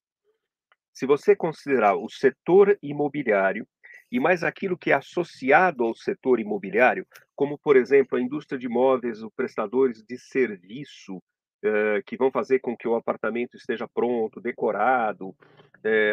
[0.93, 3.67] se você considerar o setor imobiliário
[4.11, 8.65] e mais aquilo que é associado ao setor imobiliário, como, por exemplo, a indústria de
[8.65, 14.41] imóveis, os prestadores de serviço, uh, que vão fazer com que o apartamento esteja pronto,
[14.41, 15.35] decorado, uh,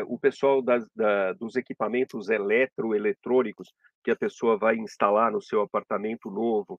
[0.07, 3.73] o pessoal das, da, dos equipamentos eletroeletrônicos
[4.05, 6.79] que a pessoa vai instalar no seu apartamento novo.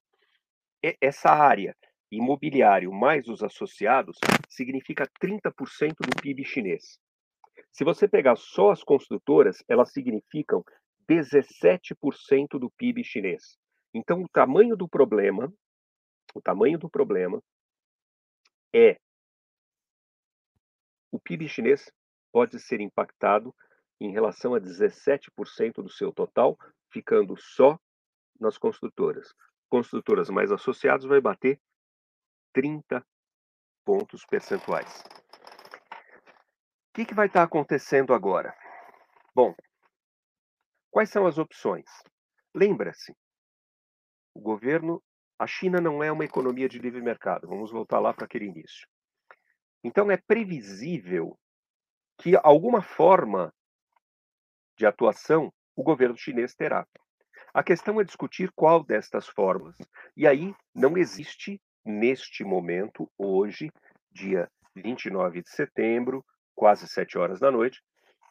[0.81, 1.75] Essa área
[2.11, 6.99] imobiliário mais os associados significa 30% do PIB chinês.
[7.71, 10.63] Se você pegar só as construtoras, elas significam
[11.09, 13.57] 17% do PIB chinês.
[13.93, 15.51] Então, o tamanho do problema,
[16.33, 17.41] o tamanho do problema
[18.73, 18.99] é
[21.11, 21.91] o PIB chinês
[22.31, 23.53] pode ser impactado
[23.99, 26.57] em relação a 17% do seu total,
[26.91, 27.79] ficando só
[28.39, 29.33] nas construtoras.
[29.69, 31.59] Construtoras mais associadas vai bater
[32.53, 33.05] 30
[33.85, 35.03] pontos percentuais.
[36.89, 38.55] O que, que vai estar acontecendo agora?
[39.35, 39.53] Bom,
[40.89, 41.85] quais são as opções?
[42.55, 43.15] Lembra-se,
[44.33, 45.03] o governo,
[45.37, 47.47] a China não é uma economia de livre mercado.
[47.47, 48.87] Vamos voltar lá para aquele início.
[49.83, 51.37] Então é previsível
[52.17, 53.53] que alguma forma
[54.75, 56.87] de atuação o governo chinês terá.
[57.57, 59.75] A questão é discutir qual destas formas.
[60.15, 63.71] E aí não existe neste momento, hoje,
[64.11, 67.81] dia 29 de setembro, quase sete horas da noite,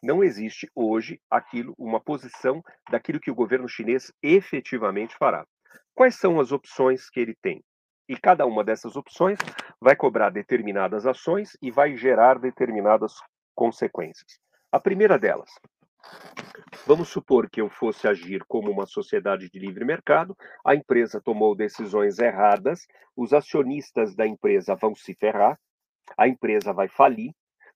[0.01, 5.45] não existe hoje aquilo, uma posição daquilo que o governo chinês efetivamente fará.
[5.93, 7.61] Quais são as opções que ele tem?
[8.07, 9.39] E cada uma dessas opções
[9.81, 13.11] vai cobrar determinadas ações e vai gerar determinadas
[13.53, 14.39] consequências.
[14.71, 15.49] A primeira delas,
[16.85, 21.55] Vamos supor que eu fosse agir como uma sociedade de livre mercado, a empresa tomou
[21.55, 25.59] decisões erradas, os acionistas da empresa vão se ferrar,
[26.17, 27.33] a empresa vai falir,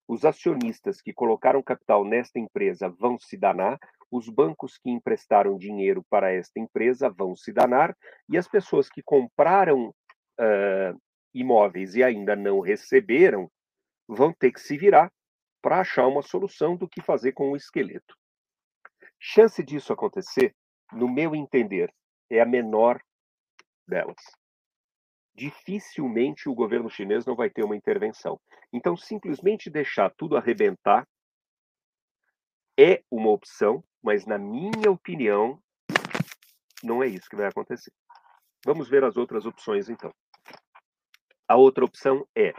[0.07, 3.77] os acionistas que colocaram capital nesta empresa vão se danar,
[4.09, 7.95] os bancos que emprestaram dinheiro para esta empresa vão se danar,
[8.29, 11.01] e as pessoas que compraram uh,
[11.33, 13.49] imóveis e ainda não receberam
[14.07, 15.11] vão ter que se virar
[15.61, 18.20] para achar uma solução do que fazer com o esqueleto.
[19.23, 20.55] Chance disso acontecer,
[20.91, 21.93] no meu entender,
[22.27, 22.99] é a menor
[23.87, 24.17] delas.
[25.35, 28.41] Dificilmente o governo chinês não vai ter uma intervenção.
[28.73, 31.07] Então, simplesmente deixar tudo arrebentar
[32.75, 35.61] é uma opção, mas, na minha opinião,
[36.83, 37.93] não é isso que vai acontecer.
[38.65, 40.11] Vamos ver as outras opções, então.
[41.47, 42.53] A outra opção é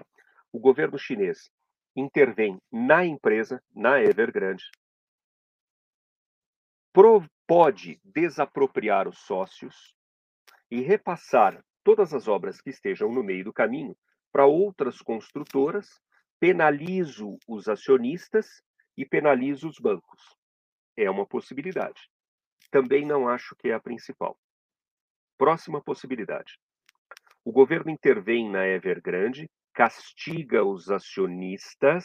[0.52, 1.50] o governo chinês
[1.96, 4.70] intervém na empresa, na Evergrande,
[7.46, 9.94] pode desapropriar os sócios
[10.70, 13.96] e repassar todas as obras que estejam no meio do caminho
[14.32, 16.00] para outras construtoras,
[16.40, 18.62] penalizo os acionistas
[18.96, 20.22] e penalizo os bancos.
[20.96, 22.08] É uma possibilidade.
[22.70, 24.38] Também não acho que é a principal.
[25.36, 26.58] Próxima possibilidade.
[27.44, 32.04] O governo intervém na Evergrande, castiga os acionistas,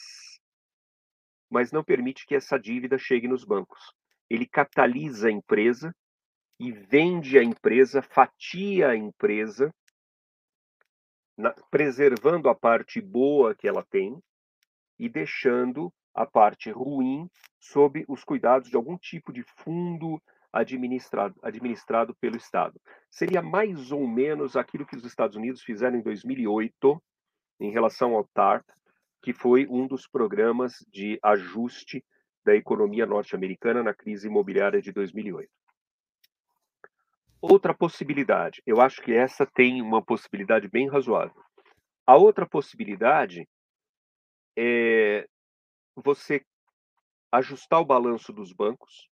[1.49, 3.93] mas não permite que essa dívida chegue nos bancos.
[4.29, 5.95] Ele catalisa a empresa
[6.59, 9.73] e vende a empresa, fatia a empresa,
[11.37, 14.21] na, preservando a parte boa que ela tem
[14.97, 20.19] e deixando a parte ruim sob os cuidados de algum tipo de fundo
[20.51, 22.81] administrado, administrado pelo Estado.
[23.11, 27.01] Seria mais ou menos aquilo que os Estados Unidos fizeram em 2008
[27.59, 28.65] em relação ao TARP,
[29.21, 32.03] que foi um dos programas de ajuste
[32.47, 35.51] da economia norte-americana na crise imobiliária de 2008.
[37.41, 41.43] Outra possibilidade, eu acho que essa tem uma possibilidade bem razoável.
[42.05, 43.45] A outra possibilidade
[44.57, 45.27] é
[45.93, 46.41] você
[47.29, 49.09] ajustar o balanço dos bancos,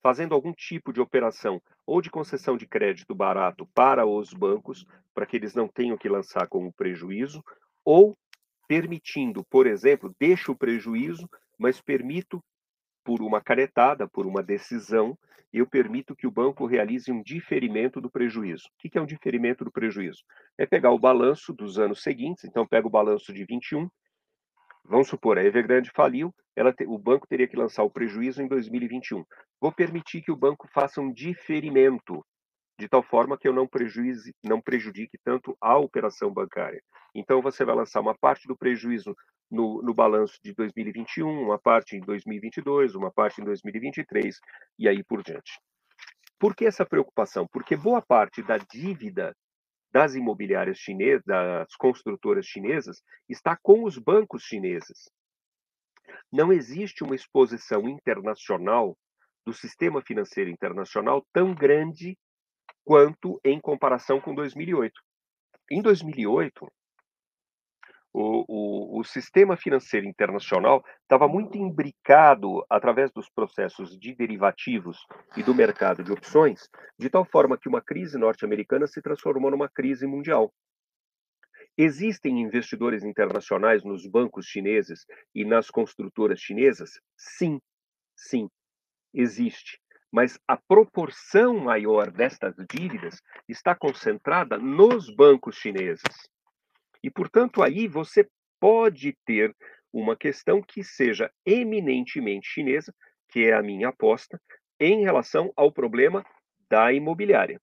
[0.00, 5.26] fazendo algum tipo de operação ou de concessão de crédito barato para os bancos, para
[5.26, 7.42] que eles não tenham que lançar como prejuízo,
[7.84, 8.16] ou
[8.68, 12.42] permitindo, por exemplo, deixo o prejuízo, mas permito
[13.04, 15.16] por uma canetada, por uma decisão,
[15.52, 18.64] eu permito que o banco realize um diferimento do prejuízo.
[18.66, 20.22] O que é um diferimento do prejuízo?
[20.58, 23.88] É pegar o balanço dos anos seguintes, então pega o balanço de 21,
[24.84, 26.34] vamos supor, a Evergrande faliu,
[26.76, 29.24] te, o banco teria que lançar o prejuízo em 2021.
[29.60, 32.24] Vou permitir que o banco faça um diferimento
[32.78, 36.82] de tal forma que eu não, prejuíze, não prejudique tanto a operação bancária.
[37.14, 39.16] Então, você vai lançar uma parte do prejuízo
[39.50, 44.38] no, no balanço de 2021, uma parte em 2022, uma parte em 2023
[44.78, 45.58] e aí por diante.
[46.38, 47.46] Por que essa preocupação?
[47.50, 49.34] Porque boa parte da dívida
[49.90, 55.10] das imobiliárias chinesas, das construtoras chinesas, está com os bancos chineses.
[56.30, 58.96] Não existe uma exposição internacional
[59.46, 62.18] do sistema financeiro internacional tão grande
[62.86, 64.94] quanto em comparação com 2008.
[65.68, 66.72] Em 2008,
[68.12, 75.04] o, o, o sistema financeiro internacional estava muito imbricado através dos processos de derivativos
[75.36, 79.68] e do mercado de opções, de tal forma que uma crise norte-americana se transformou numa
[79.68, 80.54] crise mundial.
[81.76, 87.00] Existem investidores internacionais nos bancos chineses e nas construtoras chinesas?
[87.16, 87.60] Sim,
[88.16, 88.48] sim,
[89.12, 89.80] existe
[90.16, 96.30] mas a proporção maior destas dívidas está concentrada nos bancos chineses.
[97.04, 98.26] E, portanto, aí você
[98.58, 99.54] pode ter
[99.92, 102.94] uma questão que seja eminentemente chinesa,
[103.28, 104.40] que é a minha aposta,
[104.80, 106.24] em relação ao problema
[106.70, 107.60] da imobiliária.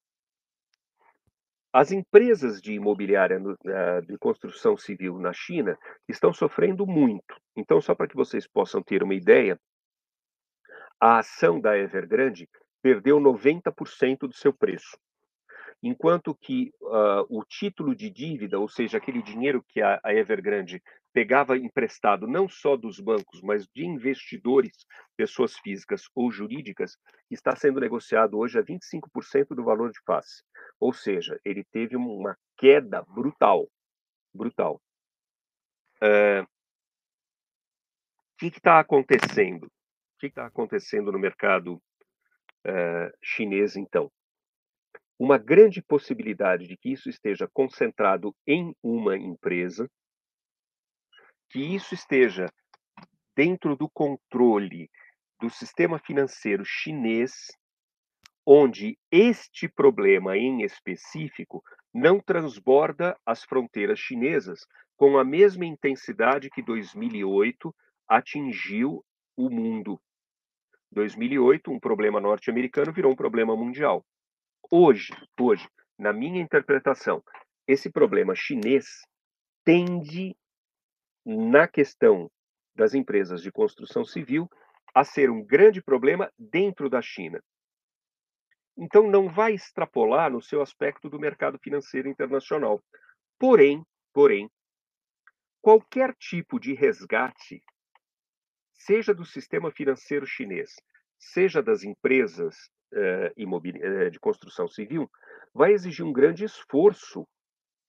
[1.74, 5.76] As empresas de imobiliária eh, de construção civil na China
[6.08, 7.36] estão sofrendo muito.
[7.58, 9.60] Então, só para que vocês possam ter uma ideia,
[11.00, 12.50] a ação da Evergrande
[12.82, 14.98] perdeu 90% do seu preço.
[15.82, 20.82] Enquanto que uh, o título de dívida, ou seja, aquele dinheiro que a, a Evergrande
[21.12, 26.98] pegava emprestado não só dos bancos, mas de investidores, pessoas físicas ou jurídicas,
[27.30, 30.44] está sendo negociado hoje a 25% do valor de face.
[30.80, 33.68] Ou seja, ele teve uma queda brutal.
[34.34, 34.82] Brutal.
[36.02, 39.72] Uh, o que está acontecendo?
[40.30, 44.12] Que está acontecendo no mercado uh, chinês, então?
[45.20, 49.90] Uma grande possibilidade de que isso esteja concentrado em uma empresa,
[51.50, 52.46] que isso esteja
[53.36, 54.90] dentro do controle
[55.40, 57.48] do sistema financeiro chinês,
[58.46, 61.64] onde este problema em específico
[61.94, 64.66] não transborda as fronteiras chinesas
[64.96, 67.74] com a mesma intensidade que 2008
[68.08, 69.04] atingiu
[69.36, 70.00] o mundo.
[70.94, 74.06] 2008, um problema norte-americano virou um problema mundial.
[74.72, 75.68] Hoje, hoje,
[75.98, 77.24] na minha interpretação,
[77.68, 78.86] esse problema chinês
[79.66, 80.36] tende,
[81.26, 82.30] na questão
[82.76, 84.50] das empresas de construção civil,
[84.94, 87.44] a ser um grande problema dentro da China.
[88.78, 92.84] Então, não vai extrapolar no seu aspecto do mercado financeiro internacional.
[93.40, 94.50] Porém, porém,
[95.62, 97.64] qualquer tipo de resgate,
[98.86, 100.72] seja do sistema financeiro chinês,
[101.18, 102.56] seja das empresas
[102.94, 105.10] eh, eh, de construção civil,
[105.54, 107.28] vai exigir um grande esforço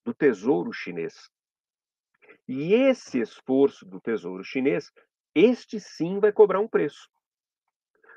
[0.04, 1.14] do Tesouro Chinês.
[2.46, 4.90] E esse esforço do Tesouro Chinês,
[5.34, 7.08] este sim vai cobrar um preço.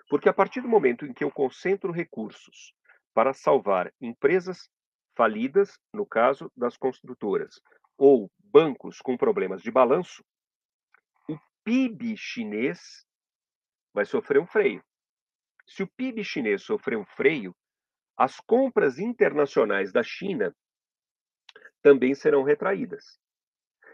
[0.10, 2.74] Porque a partir do momento em que eu concentro recursos
[3.14, 4.70] para salvar empresas
[5.16, 7.60] falidas, no caso das construtoras,
[7.98, 10.24] ou bancos com problemas de balanço,
[11.68, 13.06] PIB chinês
[13.94, 14.82] vai sofrer um freio.
[15.68, 17.54] Se o PIB chinês sofrer um freio,
[18.16, 20.56] as compras internacionais da China
[21.82, 23.20] também serão retraídas.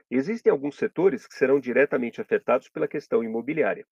[0.08, 3.88] Existem alguns setores que serão diretamente afetados pela questão imobiliária: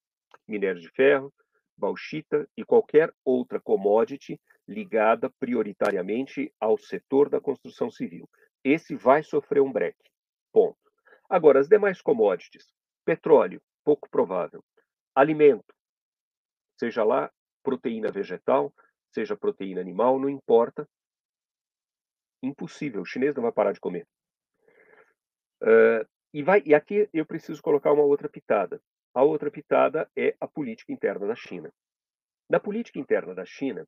[0.47, 1.33] minério de ferro,
[1.75, 8.29] bauxita e qualquer outra commodity ligada prioritariamente ao setor da construção civil.
[8.63, 9.97] Esse vai sofrer um break.
[10.53, 10.77] Ponto.
[11.27, 12.67] Agora, as demais commodities,
[13.03, 14.63] petróleo, pouco provável.
[15.15, 15.73] Alimento,
[16.79, 17.31] seja lá
[17.63, 18.73] proteína vegetal,
[19.13, 20.87] seja proteína animal, não importa.
[22.41, 24.07] Impossível, o chinês não vai parar de comer.
[25.61, 28.81] Uh, e, vai, e aqui eu preciso colocar uma outra pitada.
[29.13, 31.71] A outra pitada é a política interna da China.
[32.49, 33.85] Na política interna da China,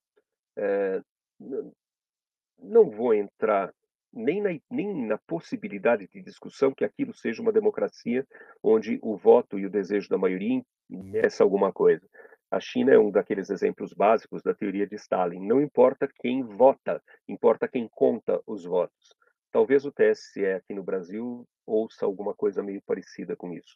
[2.58, 3.74] não vou entrar
[4.14, 8.26] nem na, nem na possibilidade de discussão que aquilo seja uma democracia
[8.62, 12.08] onde o voto e o desejo da maioria impeça alguma coisa.
[12.52, 15.44] A China é um daqueles exemplos básicos da teoria de Stalin.
[15.44, 19.16] Não importa quem vota, importa quem conta os votos.
[19.52, 23.76] Talvez o TSE aqui no Brasil ouça alguma coisa meio parecida com isso.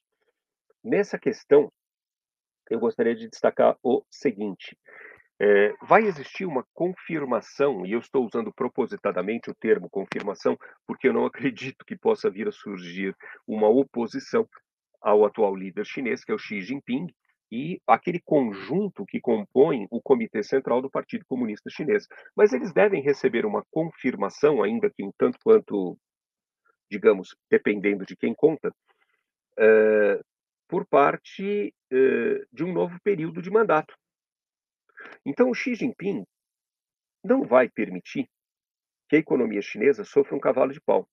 [0.83, 1.71] Nessa questão,
[2.69, 4.77] eu gostaria de destacar o seguinte:
[5.39, 11.13] é, vai existir uma confirmação, e eu estou usando propositadamente o termo confirmação, porque eu
[11.13, 13.15] não acredito que possa vir a surgir
[13.47, 14.47] uma oposição
[15.01, 17.07] ao atual líder chinês, que é o Xi Jinping,
[17.51, 22.05] e aquele conjunto que compõe o Comitê Central do Partido Comunista Chinês.
[22.35, 25.97] Mas eles devem receber uma confirmação, ainda que um tanto quanto,
[26.91, 28.69] digamos, dependendo de quem conta,
[29.59, 30.23] uh,
[30.67, 33.95] por parte uh, de um novo período de mandato.
[35.25, 36.25] Então, Xi Jinping
[37.23, 38.29] não vai permitir
[39.09, 41.07] que a economia chinesa sofra um cavalo de pau,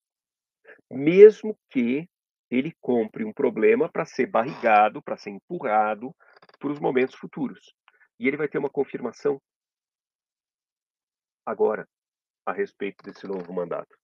[0.90, 2.08] mesmo que
[2.50, 6.14] ele compre um problema para ser barrigado, para ser empurrado
[6.58, 7.74] para os momentos futuros.
[8.18, 9.40] E ele vai ter uma confirmação
[11.44, 11.88] agora
[12.46, 13.96] a respeito desse novo mandato.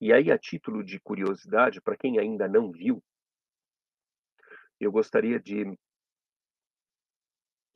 [0.00, 3.02] E aí, a título de curiosidade, para quem ainda não viu,
[4.80, 5.76] eu gostaria de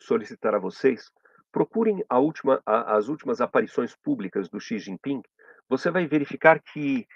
[0.03, 1.11] solicitar a vocês,
[1.51, 5.23] procurem última, a, as últimas aparições públicas do Xi Jinping.
[5.69, 7.07] Você vai verificar que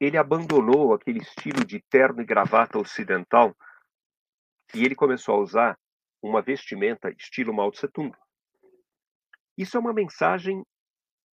[0.00, 3.56] ele abandonou aquele estilo de terno e gravata ocidental
[4.74, 5.78] e ele começou a usar
[6.22, 8.12] uma vestimenta estilo Mao Tse Tung.
[9.56, 10.64] Isso é uma mensagem,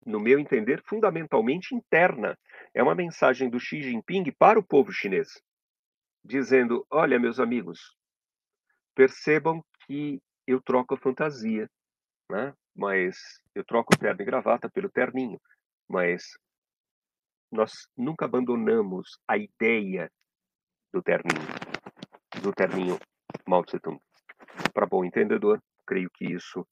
[0.07, 2.39] no meu entender, fundamentalmente interna.
[2.73, 5.29] É uma mensagem do Xi Jinping para o povo chinês,
[6.25, 7.95] dizendo: olha, meus amigos,
[8.95, 11.69] percebam que eu troco a fantasia,
[12.31, 12.55] né?
[12.75, 13.17] mas
[13.55, 15.41] eu troco o terno e gravata pelo terninho,
[15.89, 16.37] mas
[17.53, 20.11] nós nunca abandonamos a ideia
[20.93, 21.47] do terninho,
[22.43, 22.99] do terninho
[23.47, 24.01] Mao Tse Tung.
[24.73, 26.67] Para bom entendedor, creio que isso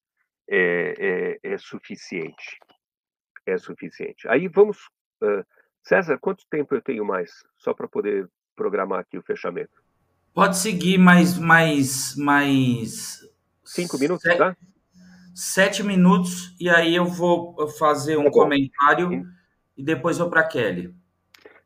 [0.48, 2.58] é, é, é, suficiente.
[3.46, 4.28] É suficiente.
[4.28, 4.78] Aí vamos.
[5.22, 5.44] Uh,
[5.82, 7.30] César, quanto tempo eu tenho mais?
[7.56, 9.82] Só para poder programar aqui o fechamento.
[10.32, 11.38] Pode seguir mais.
[11.38, 13.20] mais, mais...
[13.72, 14.56] Cinco minutos, sete, tá?
[15.34, 19.24] Sete minutos, e aí eu vou fazer um tá comentário
[19.74, 20.94] e depois vou para Kelly.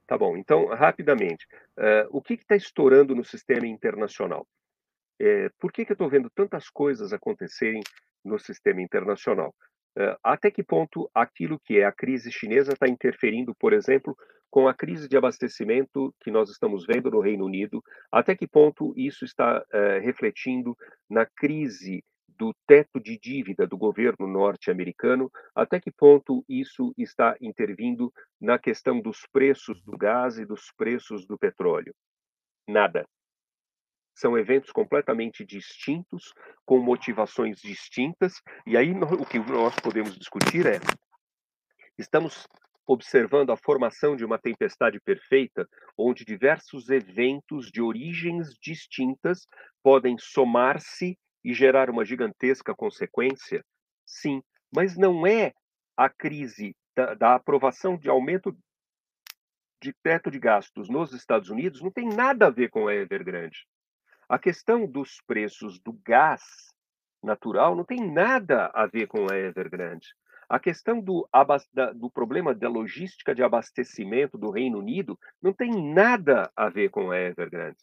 [0.06, 1.48] Tá bom, então, rapidamente.
[1.76, 4.46] Uh, o que está estourando no sistema internacional?
[5.18, 7.82] É, por que, que eu estou vendo tantas coisas acontecerem
[8.24, 9.52] no sistema internacional?
[9.96, 14.16] Uh, até que ponto aquilo que é a crise chinesa está interferindo, por exemplo,
[14.50, 17.82] com a crise de abastecimento que nós estamos vendo no Reino Unido?
[18.12, 20.76] Até que ponto isso está uh, refletindo
[21.08, 22.04] na crise
[22.38, 29.00] do teto de dívida do governo norte-americano, até que ponto isso está intervindo na questão
[29.00, 31.94] dos preços do gás e dos preços do petróleo?
[32.68, 33.06] Nada.
[34.16, 36.32] São eventos completamente distintos,
[36.64, 40.80] com motivações distintas, e aí o que nós podemos discutir é:
[41.98, 42.48] estamos
[42.86, 49.46] observando a formação de uma tempestade perfeita, onde diversos eventos de origens distintas
[49.82, 53.62] podem somar-se e gerar uma gigantesca consequência?
[54.06, 54.42] Sim,
[54.74, 55.52] mas não é
[55.94, 58.56] a crise da, da aprovação de aumento
[59.82, 63.66] de teto de gastos nos Estados Unidos, não tem nada a ver com a Evergrande.
[64.28, 66.42] A questão dos preços do gás
[67.22, 70.08] natural não tem nada a ver com a Evergrande.
[70.48, 71.28] A questão do,
[71.94, 77.10] do, problema da logística de abastecimento do Reino Unido não tem nada a ver com
[77.10, 77.78] a Evergrande.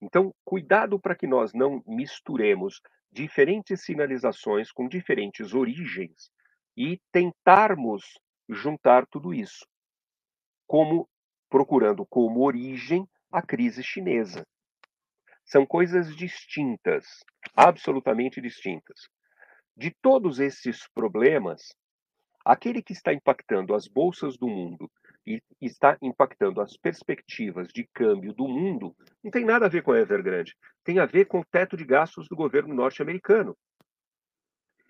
[0.00, 6.30] Então, cuidado para que nós não misturemos diferentes sinalizações com diferentes origens
[6.74, 9.66] e tentarmos juntar tudo isso,
[10.66, 11.06] como
[11.50, 14.42] procurando como origem a crise chinesa.
[15.44, 17.06] São coisas distintas,
[17.56, 19.08] absolutamente distintas.
[19.76, 21.74] De todos esses problemas,
[22.44, 24.90] aquele que está impactando as bolsas do mundo
[25.26, 29.92] e está impactando as perspectivas de câmbio do mundo, não tem nada a ver com
[29.92, 30.56] a Evergrande.
[30.84, 33.56] Tem a ver com o teto de gastos do governo norte-americano.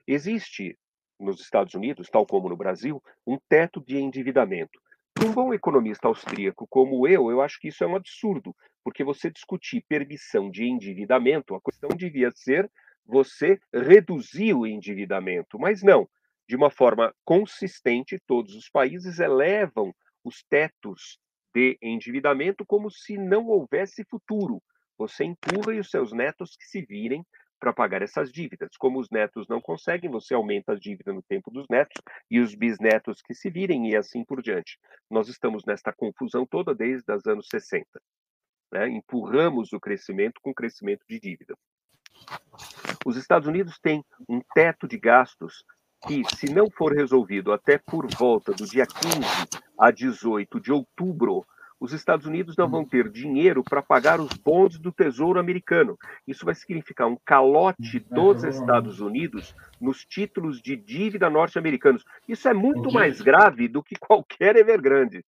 [0.07, 0.79] Existe
[1.21, 4.81] nos Estados Unidos, tal como no Brasil, um teto de endividamento.
[5.15, 9.05] Para um bom economista austríaco como eu, eu acho que isso é um absurdo, porque
[9.05, 12.71] você discutir permissão de endividamento, a questão devia ser
[13.05, 16.09] você reduzir o endividamento, mas não.
[16.49, 19.95] De uma forma consistente, todos os países elevam
[20.25, 21.19] os tetos
[21.55, 24.63] de endividamento como se não houvesse futuro.
[24.99, 27.25] Você empurra e os seus netos que se virem
[27.63, 28.77] para pagar essas dívidas.
[28.77, 32.57] Como os netos não conseguem, você aumenta a dívida no tempo dos netos e os
[32.57, 34.81] bisnetos que se virem e assim por diante.
[35.09, 37.87] Nós estamos nesta confusão toda desde os anos 60.
[38.73, 38.89] Né?
[38.89, 41.55] Empurramos o crescimento com crescimento de dívida.
[43.07, 45.65] Os Estados Unidos têm um teto de gastos
[46.05, 51.47] que, se não for resolvido até por volta do dia 15 a 18 de outubro,
[51.83, 55.99] os Estados Unidos não vão ter dinheiro para pagar os bonds do Tesouro Americano.
[56.25, 62.05] Isso vai significar um calote dos Estados Unidos nos títulos de dívida norte-americanos.
[62.29, 65.25] Isso é muito mais grave do que qualquer Evergrande.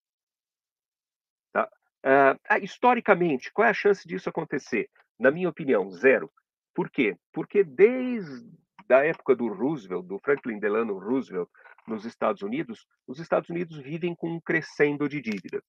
[1.52, 1.68] Tá?
[2.05, 4.88] Uh, historicamente, qual é a chance disso acontecer?
[5.18, 6.30] Na minha opinião, zero.
[6.72, 7.16] Por quê?
[7.32, 8.48] Porque desde
[8.88, 11.48] a época do Roosevelt, do Franklin Delano Roosevelt,
[11.87, 15.62] nos Estados Unidos, os Estados Unidos vivem com um crescendo de dívida.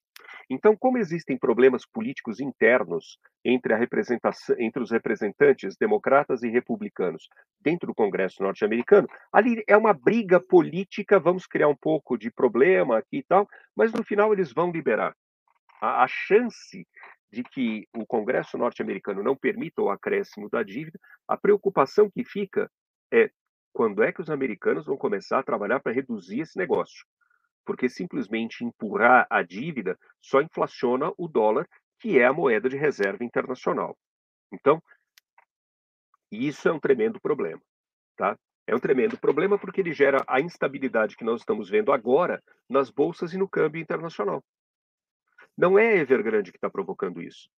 [0.49, 7.27] Então, como existem problemas políticos internos entre, a representação, entre os representantes democratas e republicanos
[7.59, 12.97] dentro do Congresso norte-americano, ali é uma briga política, vamos criar um pouco de problema
[12.97, 15.15] aqui e tal, mas no final eles vão liberar.
[15.81, 16.87] A, a chance
[17.31, 20.97] de que o Congresso norte-americano não permita o acréscimo da dívida,
[21.27, 22.71] a preocupação que fica
[23.11, 23.29] é
[23.75, 27.05] quando é que os americanos vão começar a trabalhar para reduzir esse negócio?
[27.65, 31.67] Porque simplesmente empurrar a dívida só inflaciona o dólar,
[31.99, 33.97] que é a moeda de reserva internacional.
[34.49, 34.81] Então,
[36.31, 37.61] isso é um tremendo problema,
[38.15, 38.39] tá?
[38.65, 42.89] É um tremendo problema porque ele gera a instabilidade que nós estamos vendo agora nas
[42.89, 44.41] bolsas e no câmbio internacional.
[45.57, 47.49] Não é a Evergrande que está provocando isso.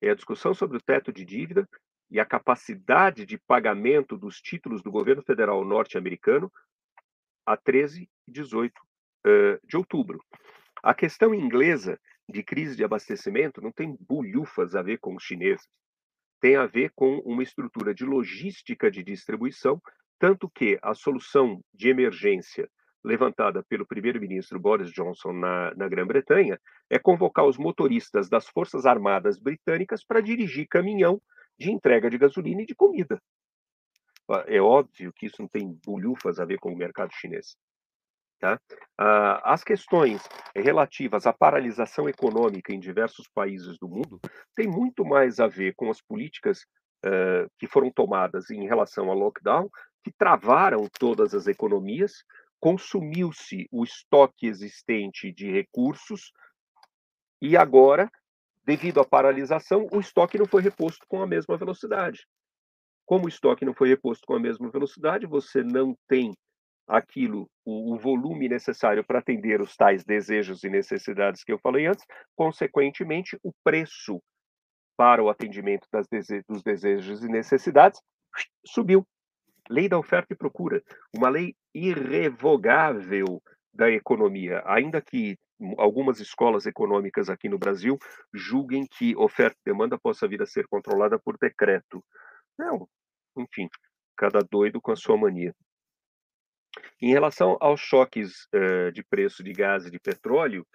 [0.00, 1.68] É a discussão sobre o teto de dívida
[2.10, 6.52] e a capacidade de pagamento dos títulos do governo federal norte-americano
[7.44, 10.22] a 13 e 18 uh, de outubro.
[10.82, 11.98] A questão inglesa
[12.28, 15.66] de crise de abastecimento não tem bulhufas a ver com os chineses.
[16.40, 19.80] Tem a ver com uma estrutura de logística de distribuição,
[20.18, 22.68] tanto que a solução de emergência
[23.04, 29.38] levantada pelo primeiro-ministro Boris Johnson na, na Grã-Bretanha é convocar os motoristas das Forças Armadas
[29.38, 31.22] Britânicas para dirigir caminhão
[31.58, 33.20] de entrega de gasolina e de comida.
[34.28, 37.56] Ah, é óbvio que isso não tem bolhufas a ver com o mercado chinês.
[38.38, 38.60] Tá?
[38.98, 40.22] Ah, as questões
[40.54, 44.20] relativas à paralisação econômica em diversos países do mundo
[44.54, 46.66] têm muito mais a ver com as políticas
[47.04, 49.70] uh, que foram tomadas em relação ao lockdown,
[50.04, 52.24] que travaram todas as economias,
[52.60, 56.32] consumiu-se o estoque existente de recursos
[57.40, 58.10] e agora,
[58.66, 62.26] devido à paralisação, o estoque não foi reposto com a mesma velocidade.
[63.06, 66.34] Como o estoque não foi reposto com a mesma velocidade, você não tem
[66.88, 71.86] aquilo, o, o volume necessário para atender os tais desejos e necessidades que eu falei
[71.86, 72.04] antes,
[72.34, 74.20] consequentemente, o preço
[74.96, 78.00] para o atendimento dese dos desejos e necessidades
[78.66, 79.06] subiu.
[79.68, 80.82] Lei da oferta e procura,
[81.14, 83.42] uma lei irrevogável
[83.72, 85.36] da economia, ainda que
[85.78, 87.98] algumas escolas econômicas aqui no Brasil
[88.32, 92.04] julguem que oferta e demanda possa vir a ser controlada por decreto.
[92.58, 92.88] Não,
[93.36, 93.68] enfim,
[94.16, 95.54] cada doido com a sua mania.
[97.00, 100.66] Em relação aos choques uh, de preço de gás e de petróleo,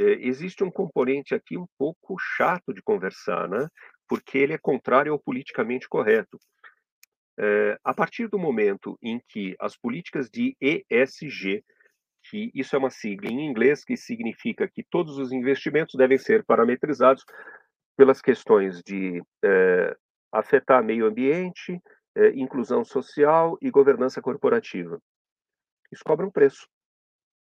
[0.00, 3.68] uh, existe um componente aqui um pouco chato de conversar, né?
[4.08, 6.38] porque ele é contrário ao politicamente correto.
[7.38, 11.64] Uh, a partir do momento em que as políticas de ESG,
[12.22, 16.44] que isso é uma sigla em inglês que significa que todos os investimentos devem ser
[16.44, 17.24] parametrizados
[17.96, 19.22] pelas questões de
[20.32, 21.80] afetar meio ambiente,
[22.34, 25.00] inclusão social e governança corporativa.
[25.90, 26.68] Isso cobra um preço.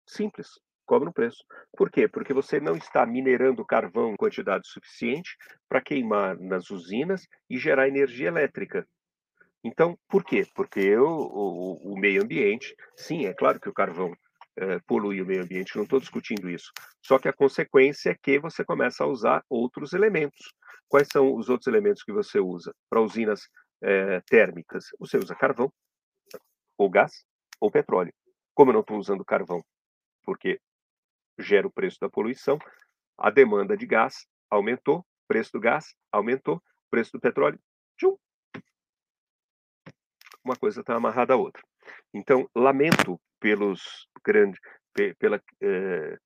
[0.07, 0.49] Simples,
[0.85, 1.45] cobra um preço.
[1.77, 2.09] Por quê?
[2.09, 5.37] Porque você não está minerando carvão em quantidade suficiente
[5.69, 8.87] para queimar nas usinas e gerar energia elétrica.
[9.65, 10.45] Então, por quê?
[10.55, 14.13] Porque o, o, o meio ambiente, sim, é claro que o carvão
[14.57, 16.73] é, polui o meio ambiente, não estou discutindo isso.
[17.01, 20.53] Só que a consequência é que você começa a usar outros elementos.
[20.89, 23.49] Quais são os outros elementos que você usa para usinas
[23.83, 24.87] é, térmicas?
[24.99, 25.73] Você usa carvão,
[26.77, 27.25] ou gás,
[27.61, 28.13] ou petróleo.
[28.55, 29.65] Como eu não estou usando carvão,
[30.23, 30.61] porque
[31.39, 32.59] gera o preço da poluição,
[33.17, 37.59] a demanda de gás aumentou, preço do gás aumentou, preço do petróleo,
[37.97, 38.17] tchum,
[40.45, 41.63] uma coisa está amarrada à outra.
[42.13, 44.61] Então, lamento pelos grandes,
[45.19, 46.17] pela, eh,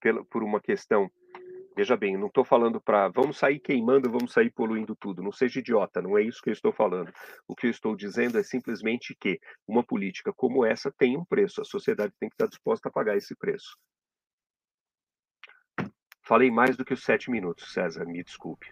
[0.00, 1.10] pela, por uma questão
[1.76, 5.22] Veja bem, não estou falando para vamos sair queimando, vamos sair poluindo tudo.
[5.22, 7.10] Não seja idiota, não é isso que eu estou falando.
[7.48, 11.62] O que eu estou dizendo é simplesmente que uma política como essa tem um preço.
[11.62, 13.78] A sociedade tem que estar disposta a pagar esse preço.
[16.22, 18.66] Falei mais do que os sete minutos, César, me desculpe.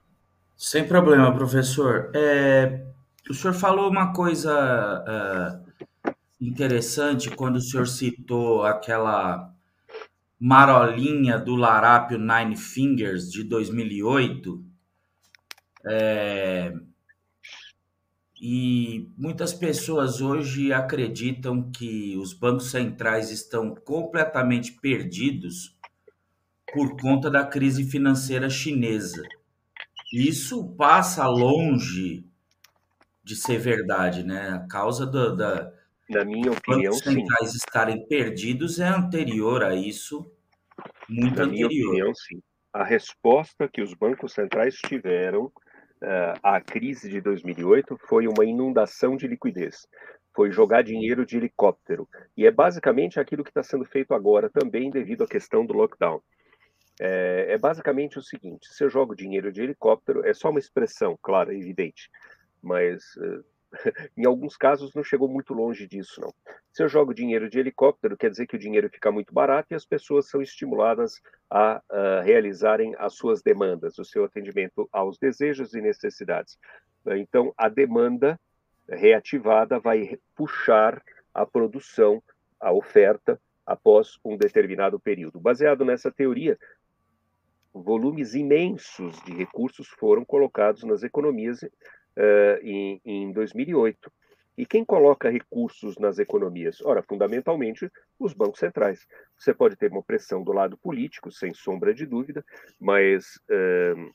[0.57, 2.11] Sem problema, professor.
[2.15, 2.85] É,
[3.31, 4.53] o senhor falou uma coisa
[5.65, 5.68] uh,
[6.41, 9.53] interessante quando o senhor citou aquela
[10.39, 14.65] Marolinha do Larápio Nine Fingers de 2008.
[15.87, 16.73] É...
[18.41, 25.77] E muitas pessoas hoje acreditam que os bancos centrais estão completamente perdidos
[26.73, 29.23] por conta da crise financeira chinesa.
[30.13, 32.25] Isso passa longe
[33.25, 34.51] de ser verdade, né?
[34.51, 35.73] A causa do, da,
[36.09, 37.57] na minha opinião, bancos centrais sim.
[37.57, 40.31] estarem perdidos é anterior a isso,
[41.09, 41.69] muito Na anterior.
[41.69, 42.41] minha opinião, sim.
[42.73, 49.17] A resposta que os bancos centrais tiveram uh, à crise de 2008 foi uma inundação
[49.17, 49.87] de liquidez.
[50.35, 52.09] Foi jogar dinheiro de helicóptero.
[52.37, 56.21] E é basicamente aquilo que está sendo feito agora também devido à questão do lockdown.
[57.01, 61.19] É, é, basicamente o seguinte: se eu jogo dinheiro de helicóptero, é só uma expressão,
[61.23, 62.11] claro, evidente,
[62.61, 63.45] mas uh,
[64.17, 66.35] em alguns casos não chegou muito longe disso, não.
[66.73, 69.75] Se eu jogo dinheiro de helicóptero, quer dizer que o dinheiro fica muito barato e
[69.75, 75.75] as pessoas são estimuladas a, a realizarem as suas demandas, o seu atendimento aos desejos
[75.75, 76.59] e necessidades.
[77.07, 78.39] Então, a demanda
[78.89, 81.03] reativada vai puxar
[81.33, 82.23] a produção,
[82.59, 85.39] a oferta, após um determinado período.
[85.39, 86.59] Baseado nessa teoria,
[87.73, 91.61] volumes imensos de recursos foram colocados nas economias
[92.19, 94.13] uh, em, em 2008.
[94.59, 96.81] E quem coloca recursos nas economias?
[96.81, 97.89] Ora, fundamentalmente,
[98.19, 99.07] os bancos centrais.
[99.39, 102.45] Você pode ter uma pressão do lado político, sem sombra de dúvida,
[102.81, 104.13] mas uh,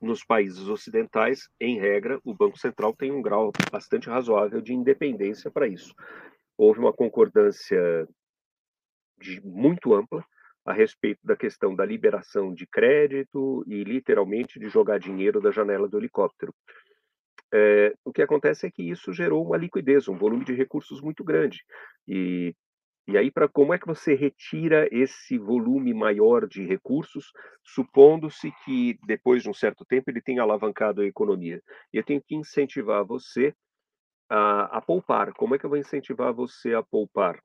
[0.00, 5.48] nos países ocidentais, em regra, o Banco Central tem um grau bastante razoável de independência
[5.48, 5.94] para isso.
[6.58, 8.08] Houve uma concordância
[9.18, 10.24] de, muito ampla
[10.64, 15.88] a respeito da questão da liberação de crédito e, literalmente, de jogar dinheiro da janela
[15.88, 16.52] do helicóptero.
[17.52, 21.22] É, o que acontece é que isso gerou uma liquidez, um volume de recursos muito
[21.22, 21.64] grande.
[22.06, 22.54] E,
[23.08, 27.32] e aí, para como é que você retira esse volume maior de recursos,
[27.62, 31.62] supondo-se que depois de um certo tempo ele tenha alavancado a economia?
[31.92, 33.54] E eu tenho que incentivar você
[34.28, 35.32] a, a poupar.
[35.34, 37.40] Como é que eu vou incentivar você a poupar?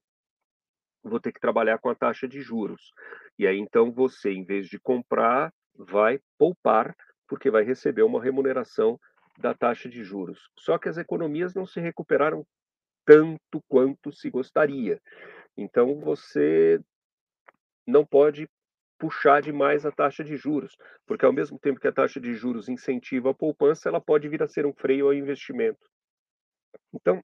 [1.03, 2.91] Vou ter que trabalhar com a taxa de juros.
[3.37, 6.95] E aí, então, você, em vez de comprar, vai poupar,
[7.27, 8.99] porque vai receber uma remuneração
[9.41, 10.49] da taxa de juros.
[10.57, 12.45] Só que as economias não se recuperaram
[13.05, 15.01] tanto quanto se gostaria.
[15.57, 16.79] Então você
[17.85, 18.47] não pode
[18.97, 20.77] puxar demais a taxa de juros,
[21.07, 24.43] porque ao mesmo tempo que a taxa de juros incentiva a poupança, ela pode vir
[24.43, 25.89] a ser um freio ao investimento.
[26.93, 27.19] Então,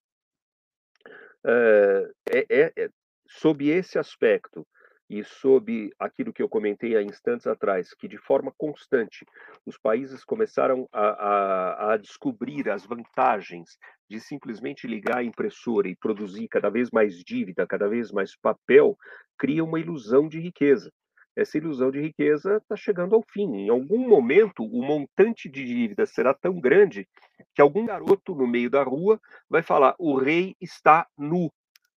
[1.45, 2.89] é, é, é
[3.27, 4.65] sob esse aspecto,
[5.09, 9.25] e sob aquilo que eu comentei há instantes atrás, que de forma constante
[9.65, 13.77] os países começaram a, a, a, descobrir as vantagens
[14.09, 18.97] de simplesmente ligar a impressora e produzir cada vez mais dívida, cada vez mais papel,
[19.37, 20.91] cria uma ilusão de riqueza.
[21.37, 23.57] Essa ilusão de riqueza está chegando ao fim.
[23.57, 27.07] Em algum momento, o montante de dívida será tão grande
[27.53, 31.51] que algum garoto no meio da rua vai falar: o rei está nu.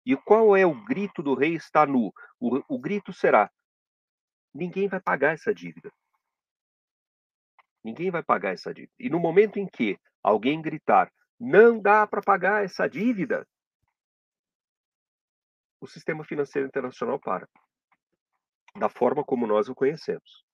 [0.05, 2.11] E qual é o grito do rei está nu?
[2.39, 3.51] O, o grito será:
[4.53, 5.91] ninguém vai pagar essa dívida.
[7.83, 8.93] Ninguém vai pagar essa dívida.
[8.99, 13.47] E no momento em que alguém gritar, não dá para pagar essa dívida,
[15.79, 17.49] o sistema financeiro internacional para.
[18.75, 20.45] Da forma como nós o conhecemos.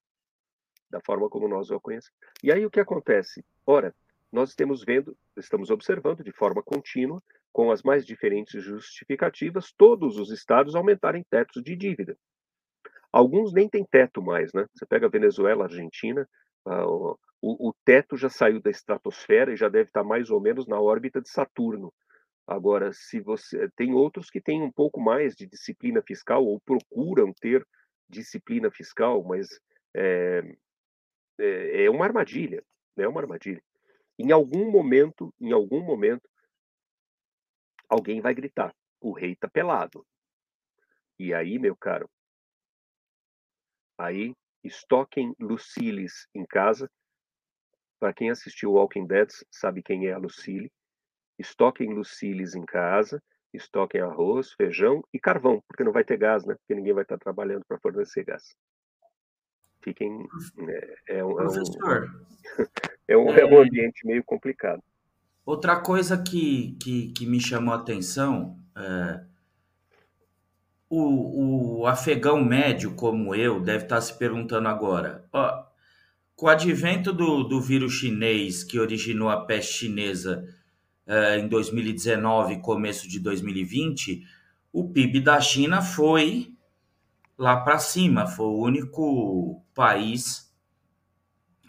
[0.90, 2.18] Da forma como nós o conhecemos.
[2.42, 3.46] E aí o que acontece?
[3.66, 3.94] Ora,
[4.32, 7.22] nós estamos vendo, estamos observando de forma contínua,
[7.58, 12.16] com as mais diferentes justificativas, todos os estados aumentarem tetos de dívida.
[13.12, 14.68] Alguns nem têm teto mais, né?
[14.76, 16.30] Você pega a Venezuela, a Argentina,
[16.68, 20.68] uh, o, o, teto já saiu da estratosfera e já deve estar mais ou menos
[20.68, 21.92] na órbita de Saturno.
[22.46, 27.34] Agora, se você tem outros que têm um pouco mais de disciplina fiscal ou procuram
[27.42, 27.66] ter
[28.08, 29.48] disciplina fiscal, mas
[29.96, 30.44] é,
[31.40, 32.64] é, é uma armadilha,
[32.96, 33.06] né?
[33.06, 33.64] é uma armadilha.
[34.20, 36.30] Em algum momento, em algum momento,
[37.90, 40.06] alguém vai gritar: o rei está pelado.
[41.20, 42.10] E aí, meu caro,
[43.98, 44.34] aí
[44.64, 46.90] estoquem Luciles em casa.
[48.00, 50.72] Para quem assistiu Walking Dead sabe quem é a Lucille.
[51.40, 53.22] Estoquem Luciles em casa,
[53.54, 56.56] estoquem arroz, feijão e carvão, porque não vai ter gás, né?
[56.56, 58.56] Porque ninguém vai estar trabalhando para fornecer gás.
[59.82, 60.28] Fiquem.
[60.68, 62.26] É, é, um, Professor,
[63.08, 64.84] é, um, é, um, ambiente meio complicado.
[65.48, 69.22] Outra coisa que, que, que me chamou a atenção é
[70.90, 75.64] o, o afegão médio, como eu, deve estar se perguntando agora: ó,
[76.36, 80.46] com o advento do, do vírus chinês que originou a peste chinesa
[81.06, 84.28] é, em 2019, começo de 2020,
[84.74, 86.54] o PIB da China foi
[87.38, 90.54] lá para cima, foi o único país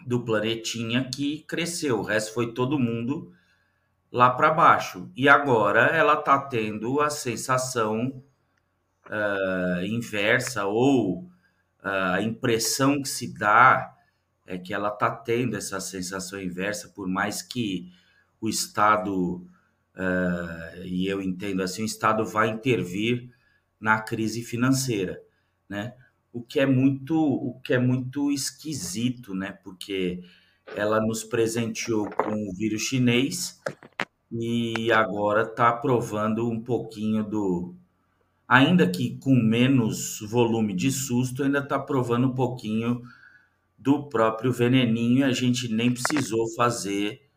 [0.05, 3.38] do planetinha que cresceu, o resto foi todo mundo
[4.11, 5.11] lá para baixo.
[5.15, 8.23] E agora ela está tendo a sensação
[9.07, 11.23] uh, inversa ou
[11.83, 13.95] uh, a impressão que se dá
[14.45, 17.91] é que ela está tendo essa sensação inversa, por mais que
[18.41, 19.35] o Estado,
[19.95, 23.29] uh, e eu entendo assim, o Estado vai intervir
[23.79, 25.21] na crise financeira,
[25.67, 25.93] né?
[26.33, 29.51] O que é muito, o que é muito esquisito, né?
[29.63, 30.23] Porque
[30.75, 33.59] ela nos presenteou com o vírus chinês
[34.31, 37.75] e agora está provando um pouquinho do,
[38.47, 43.01] ainda que com menos volume de susto, ainda está provando um pouquinho
[43.77, 45.25] do próprio veneninho.
[45.25, 47.29] A gente nem precisou fazer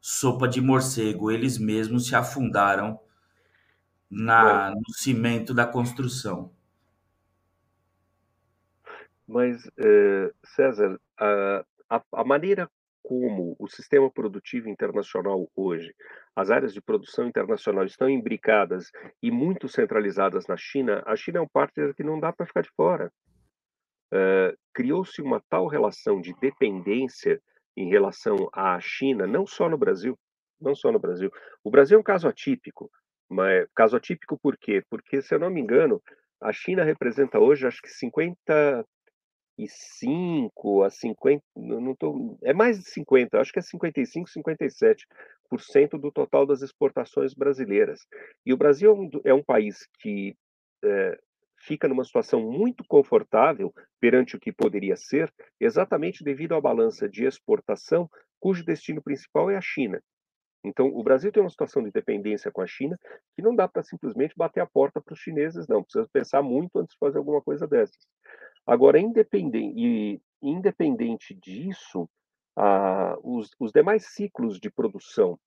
[0.00, 3.00] sopa de morcego, eles mesmos se afundaram
[4.10, 6.50] na, no cimento da construção.
[9.26, 12.70] Mas, eh, César, a, a, a maneira
[13.04, 15.94] como o sistema produtivo internacional hoje,
[16.34, 18.90] as áreas de produção internacional estão imbricadas
[19.22, 22.62] e muito centralizadas na China, a China é um partner que não dá para ficar
[22.62, 23.12] de fora.
[24.10, 27.40] Uh, Criou-se uma tal relação de dependência
[27.76, 30.18] em relação à China, não só no Brasil,
[30.58, 31.30] não só no Brasil.
[31.62, 32.90] O Brasil é um caso atípico,
[33.28, 34.82] mas caso atípico por quê?
[34.88, 36.02] Porque, se eu não me engano,
[36.40, 38.86] a China representa hoje, acho que 50
[39.56, 46.10] 55 a 50, não tô, é mais de 50, acho que é 55, 57% do
[46.10, 48.00] total das exportações brasileiras.
[48.44, 50.36] E o Brasil é um, é um país que
[50.84, 51.18] é,
[51.58, 57.24] fica numa situação muito confortável perante o que poderia ser, exatamente devido à balança de
[57.24, 58.08] exportação,
[58.40, 60.02] cujo destino principal é a China.
[60.64, 62.98] Então, o Brasil tem uma situação de dependência com a China
[63.36, 65.82] que não dá para simplesmente bater a porta para os chineses, não.
[65.82, 67.98] Precisa pensar muito antes de fazer alguma coisa dessas.
[68.66, 72.08] Agora, independente, independente disso,
[72.56, 75.38] ah, os, os demais ciclos de produção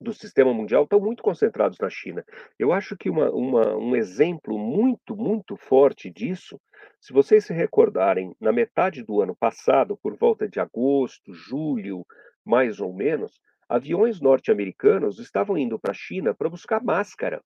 [0.00, 2.24] do sistema mundial estão muito concentrados na China.
[2.58, 6.60] Eu acho que uma, uma, um exemplo muito, muito forte disso,
[7.00, 12.04] se vocês se recordarem, na metade do ano passado, por volta de agosto, julho,
[12.44, 17.42] mais ou menos, aviões norte-americanos estavam indo para a China para buscar máscara.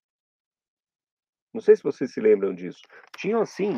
[1.52, 2.82] Não sei se vocês se lembram disso.
[3.16, 3.72] Tinham, assim,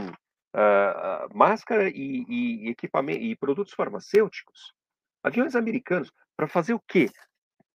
[0.55, 4.75] uh, máscara e, e, equipamento, e produtos farmacêuticos.
[5.23, 7.09] Aviões americanos, para fazer o quê?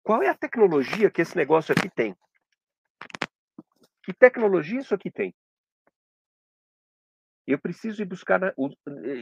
[0.02, 2.16] Qual é a tecnologia que esse negócio aqui tem?
[4.02, 5.34] Que tecnologia isso aqui tem?
[7.46, 8.40] Eu preciso ir buscar.
[8.40, 8.70] Na, o,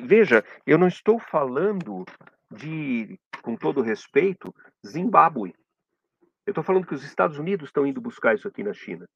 [0.04, 2.04] veja, eu não estou falando
[2.50, 4.54] de, com todo respeito,
[4.86, 5.54] Zimbábue.
[6.46, 9.06] Eu estou falando que os Estados Unidos estão indo buscar isso aqui na China.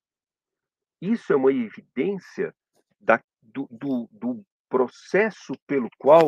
[1.00, 2.54] Isso é uma evidência
[3.00, 3.22] da,
[3.52, 6.26] do, do, do processo pelo qual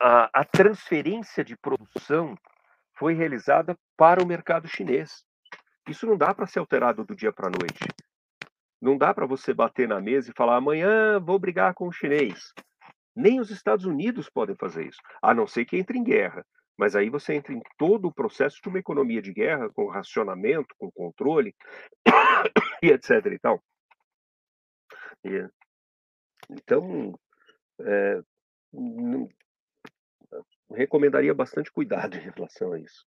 [0.00, 2.36] a, a transferência de produção
[2.94, 5.24] foi realizada para o mercado chinês.
[5.88, 7.84] Isso não dá para ser alterado do dia para a noite.
[8.80, 12.52] Não dá para você bater na mesa e falar amanhã vou brigar com o chinês.
[13.14, 16.44] Nem os Estados Unidos podem fazer isso, a não ser que entre em guerra.
[16.76, 20.74] Mas aí você entra em todo o processo de uma economia de guerra, com racionamento,
[20.78, 21.54] com controle,
[22.82, 23.26] e etc.
[23.26, 23.62] e tal.
[25.24, 25.46] E,
[26.52, 27.18] então,
[27.80, 28.22] é,
[28.72, 29.28] não,
[30.74, 33.06] recomendaria bastante cuidado em relação a isso.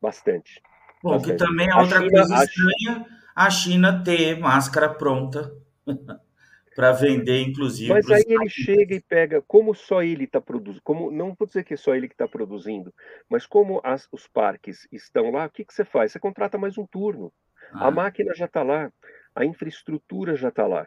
[0.00, 0.60] Bastante.
[1.02, 1.32] Bom, bastante.
[1.32, 5.52] que também é outra China, coisa estranha, a China ter máscara pronta
[6.74, 7.92] para vender, inclusive.
[7.92, 11.64] Mas aí ele chega e pega, como só ele está produzindo, como não vou dizer
[11.64, 12.92] que é só ele que está produzindo,
[13.28, 16.12] mas como as, os parques estão lá, o que, que você faz?
[16.12, 17.32] Você contrata mais um turno.
[17.72, 17.88] Ah.
[17.88, 18.92] A máquina já está lá,
[19.34, 20.86] a infraestrutura já está lá.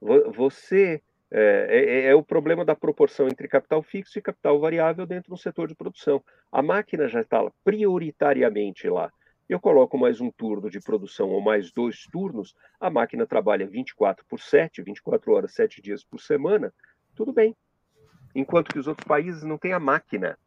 [0.00, 5.30] Você é, é, é, o problema da proporção entre capital fixo e capital variável dentro
[5.30, 6.22] do setor de produção.
[6.50, 9.12] A máquina já está prioritariamente lá
[9.50, 14.24] eu coloco mais um turno de produção ou mais dois turnos, a máquina trabalha 24
[14.26, 16.72] por 7, 24 horas, 7 dias por semana,
[17.16, 17.56] tudo bem.
[18.32, 20.38] Enquanto que os outros países não têm a máquina.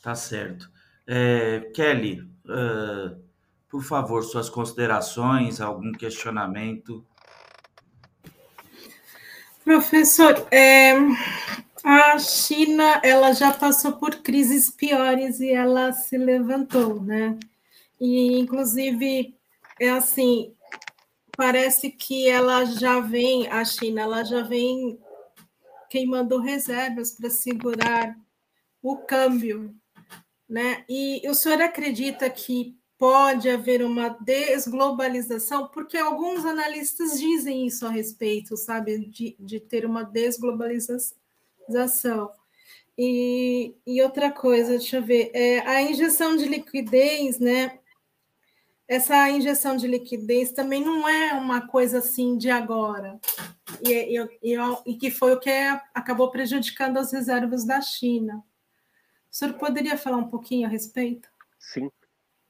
[0.00, 0.70] Tá certo.
[1.04, 3.20] É, Kelly, uh,
[3.68, 7.04] por favor, suas considerações, algum questionamento?
[9.64, 10.92] Professor, é,
[11.84, 17.38] a China, ela já passou por crises piores e ela se levantou, né?
[18.00, 19.36] E inclusive
[19.80, 20.52] é assim,
[21.36, 24.98] parece que ela já vem, a China, ela já vem
[25.88, 28.16] queimando reservas para segurar
[28.82, 29.74] o câmbio,
[30.48, 30.84] né?
[30.88, 35.66] E o senhor acredita que pode haver uma desglobalização?
[35.66, 42.30] Porque alguns analistas dizem isso a respeito, sabe, de, de ter uma desglobalização
[42.96, 47.80] e, e outra coisa, deixa eu ver, é, a injeção de liquidez, né?
[48.86, 53.18] Essa injeção de liquidez também não é uma coisa assim de agora,
[53.84, 54.28] e, e,
[54.86, 55.50] e, que foi o que
[55.92, 58.44] acabou prejudicando as reservas da China.
[59.28, 61.28] O senhor poderia falar um pouquinho a respeito?
[61.58, 61.90] Sim.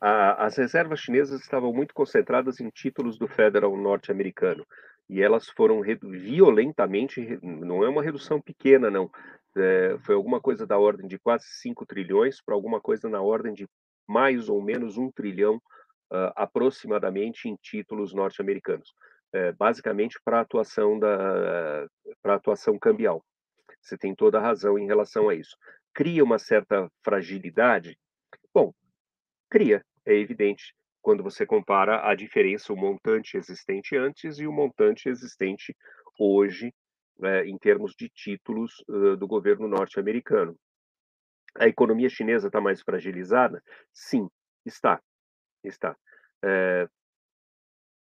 [0.04, 4.66] A, as reservas chinesas estavam muito concentradas em títulos do Federal norte-americano
[5.08, 9.08] e elas foram violentamente, não é uma redução pequena, não,
[9.56, 13.54] é, foi alguma coisa da ordem de quase 5 trilhões para alguma coisa na ordem
[13.54, 13.68] de
[14.08, 18.92] mais ou menos um trilhão uh, aproximadamente em títulos norte-americanos,
[19.32, 21.86] é, basicamente para atuação da
[22.20, 23.24] para atuação cambial.
[23.80, 25.56] Você tem toda a razão em relação a isso.
[25.94, 27.96] Cria uma certa fragilidade?
[28.52, 28.72] Bom,
[29.48, 35.08] cria, é evidente quando você compara a diferença, o montante existente antes e o montante
[35.08, 35.76] existente
[36.18, 36.72] hoje,
[37.18, 40.56] né, em termos de títulos uh, do governo norte-americano.
[41.56, 43.62] A economia chinesa está mais fragilizada?
[43.92, 44.28] Sim,
[44.64, 45.02] está.
[45.62, 45.96] Está.
[46.42, 46.88] É,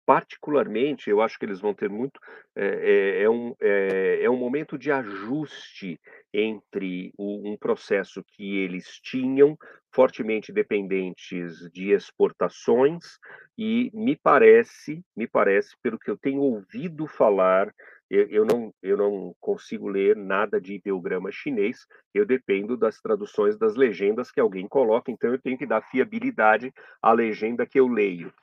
[0.05, 2.19] particularmente, eu acho que eles vão ter muito.
[2.55, 5.99] É, é, um, é, é, um momento de ajuste
[6.33, 9.57] entre o, um processo que eles tinham,
[9.91, 13.17] fortemente dependentes de exportações,
[13.57, 17.73] e me parece, me parece, pelo que eu tenho ouvido falar,
[18.09, 23.57] eu, eu não, eu não consigo ler nada de ideograma chinês, eu dependo das traduções
[23.57, 27.87] das legendas que alguém coloca, então eu tenho que dar fiabilidade à legenda que eu
[27.87, 28.33] leio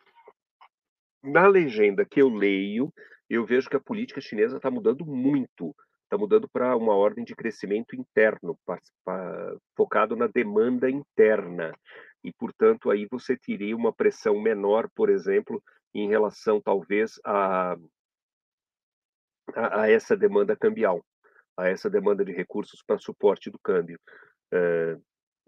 [1.22, 2.92] na legenda que eu leio,
[3.28, 5.74] eu vejo que a política chinesa está mudando muito.
[6.04, 11.72] Está mudando para uma ordem de crescimento interno, pra, pra, focado na demanda interna.
[12.24, 15.62] E, portanto, aí você teria uma pressão menor, por exemplo,
[15.94, 17.76] em relação, talvez, a,
[19.54, 21.00] a, a essa demanda cambial,
[21.56, 23.98] a essa demanda de recursos para suporte do câmbio.
[24.52, 24.96] É,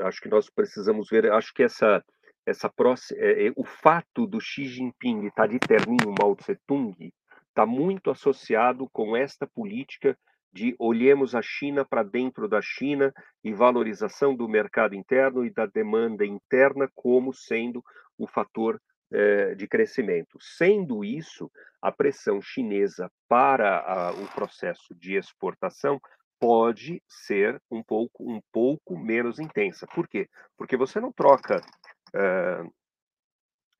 [0.02, 2.02] acho que nós precisamos ver, acho que essa
[2.46, 7.12] essa próxima, é, é, o fato do Xi Jinping estar de terninho Mao Tse Tung
[7.48, 10.16] está muito associado com esta política
[10.52, 13.12] de olhemos a China para dentro da China
[13.42, 17.82] e valorização do mercado interno e da demanda interna como sendo
[18.18, 18.80] o fator
[19.10, 20.38] é, de crescimento.
[20.40, 26.00] Sendo isso, a pressão chinesa para a, o processo de exportação
[26.38, 29.86] pode ser um pouco, um pouco menos intensa.
[29.94, 30.28] Por quê?
[30.56, 31.62] Porque você não troca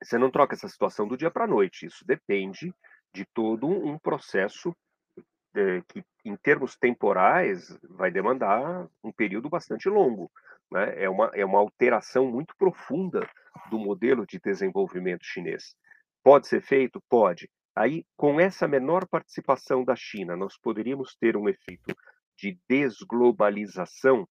[0.01, 1.85] Você não troca essa situação do dia para a noite.
[1.85, 2.73] Isso depende
[3.13, 4.75] de todo um processo
[5.55, 10.31] é, que, em termos temporais, vai demandar um período bastante longo.
[10.71, 11.03] Né?
[11.03, 13.29] É, uma, é uma alteração muito profunda
[13.69, 15.75] do modelo de desenvolvimento chinês.
[16.23, 17.01] Pode ser feito?
[17.07, 17.49] Pode.
[17.75, 21.95] Aí, com essa menor participação da China, nós poderíamos ter um efeito
[22.37, 24.27] de desglobalização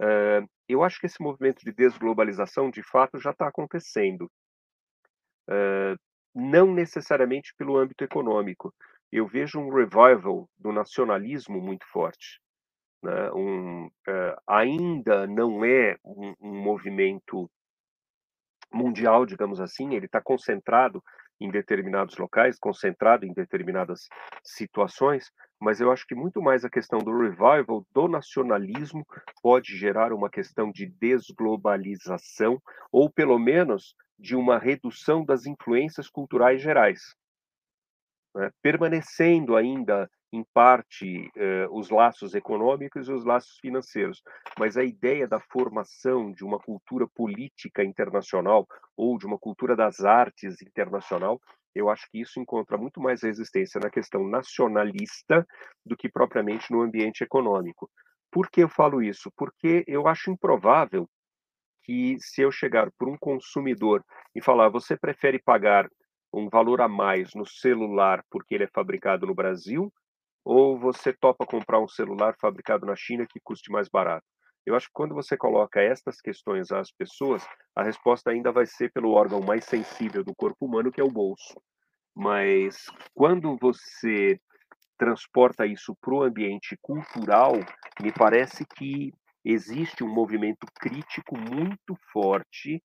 [0.00, 4.30] Uh, eu acho que esse movimento de desglobalização, de fato, já está acontecendo.
[5.48, 5.98] Uh,
[6.34, 8.72] não necessariamente pelo âmbito econômico.
[9.10, 12.40] Eu vejo um revival do nacionalismo muito forte.
[13.02, 13.32] Né?
[13.32, 17.50] Um, uh, ainda não é um, um movimento
[18.72, 21.02] mundial, digamos assim, ele está concentrado
[21.40, 24.06] em determinados locais, concentrado em determinadas
[24.44, 29.06] situações, mas eu acho que muito mais a questão do revival, do nacionalismo,
[29.42, 36.62] pode gerar uma questão de desglobalização, ou pelo menos de uma redução das influências culturais
[36.62, 37.14] gerais.
[38.34, 38.50] Né?
[38.62, 44.22] Permanecendo ainda em parte, eh, os laços econômicos e os laços financeiros,
[44.58, 48.64] mas a ideia da formação de uma cultura política internacional
[48.96, 51.40] ou de uma cultura das artes internacional,
[51.74, 55.46] eu acho que isso encontra muito mais resistência na questão nacionalista
[55.84, 57.90] do que propriamente no ambiente econômico.
[58.30, 59.30] Por que eu falo isso?
[59.36, 61.08] Porque eu acho improvável
[61.82, 64.04] que se eu chegar por um consumidor
[64.34, 65.88] e falar, você prefere pagar
[66.32, 69.92] um valor a mais no celular porque ele é fabricado no Brasil
[70.44, 74.26] ou você topa comprar um celular fabricado na China que custe mais barato?
[74.70, 77.44] Eu acho que quando você coloca estas questões às pessoas,
[77.74, 81.10] a resposta ainda vai ser pelo órgão mais sensível do corpo humano, que é o
[81.10, 81.60] bolso.
[82.14, 84.40] Mas quando você
[84.96, 87.54] transporta isso para o ambiente cultural,
[88.00, 89.12] me parece que
[89.44, 92.80] existe um movimento crítico muito forte,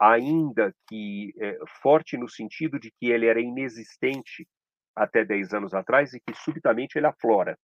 [0.00, 4.46] ainda que é, forte no sentido de que ele era inexistente
[4.94, 7.58] até 10 anos atrás e que subitamente ele aflora.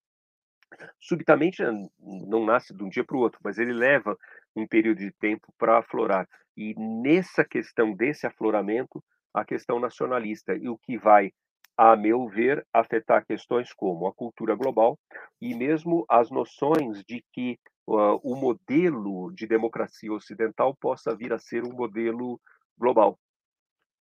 [1.01, 1.63] Subitamente
[2.01, 4.17] não nasce de um dia para o outro, mas ele leva
[4.55, 6.29] um período de tempo para aflorar.
[6.57, 9.03] E nessa questão desse afloramento,
[9.33, 11.33] a questão nacionalista e o que vai,
[11.77, 14.99] a meu ver, afetar questões como a cultura global
[15.41, 17.59] e mesmo as noções de que
[17.89, 22.41] uh, o modelo de democracia ocidental possa vir a ser um modelo
[22.79, 23.19] global.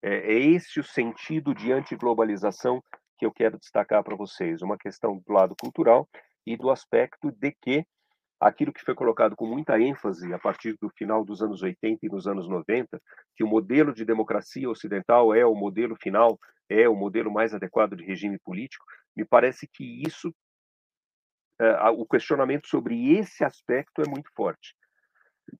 [0.01, 2.81] É, é esse o sentido de antiglobalização
[3.17, 6.07] que eu quero destacar para vocês, uma questão do lado cultural
[6.47, 7.85] e do aspecto de que
[8.39, 12.09] aquilo que foi colocado com muita ênfase a partir do final dos anos 80 e
[12.09, 13.01] nos anos 90,
[13.35, 16.39] que o modelo de democracia ocidental é o modelo final,
[16.69, 18.85] é o modelo mais adequado de regime político,
[19.15, 20.29] me parece que isso,
[21.59, 24.73] uh, o questionamento sobre esse aspecto é muito forte.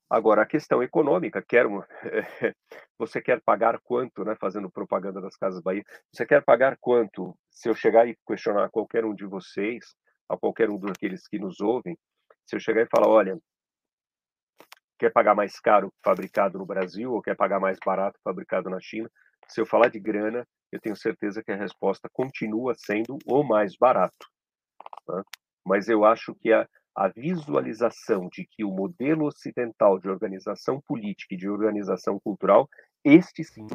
[0.10, 1.86] Agora, a questão econômica, quer uma,
[2.98, 5.84] você quer pagar quanto, né, fazendo propaganda das Casas Bahia,
[6.14, 7.38] você quer pagar quanto?
[7.50, 9.96] Se eu chegar e questionar qualquer um de vocês,
[10.30, 11.98] a qualquer um daqueles que nos ouvem,
[12.46, 13.38] se eu chegar e falar, olha,
[14.98, 19.10] quer pagar mais caro fabricado no Brasil ou quer pagar mais barato fabricado na China?
[19.48, 23.76] Se eu falar de grana, eu tenho certeza que a resposta continua sendo o mais
[23.78, 24.28] barato.
[25.06, 25.24] Tá?
[25.66, 31.36] Mas eu acho que a, a visualização de que o modelo ocidental de organização política
[31.36, 32.68] e de organização cultural,
[33.04, 33.68] este sim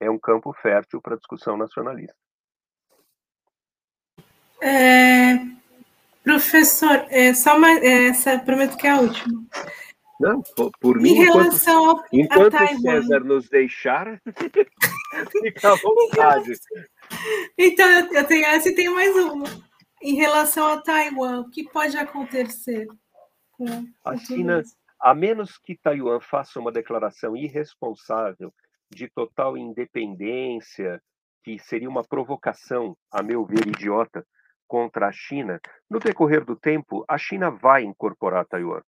[0.00, 2.16] é um campo fértil para a discussão nacionalista.
[4.60, 5.34] É,
[6.26, 9.46] professor, é, só uma, é, essa prometo que é a última.
[10.18, 14.20] Não, por, por mim, em relação enquanto, ao, enquanto a César nos deixar,
[15.30, 16.52] fica à vontade.
[17.56, 19.44] Então, eu tenho essa e tenho mais uma
[20.02, 22.86] em relação a Taiwan, o que pode acontecer
[23.52, 24.62] com, com a China?
[24.98, 28.52] A menos que Taiwan faça uma declaração irresponsável
[28.90, 31.00] de total independência,
[31.44, 34.26] que seria uma provocação, a meu ver, idiota,
[34.66, 38.82] contra a China, no decorrer do tempo, a China vai incorporar Taiwan.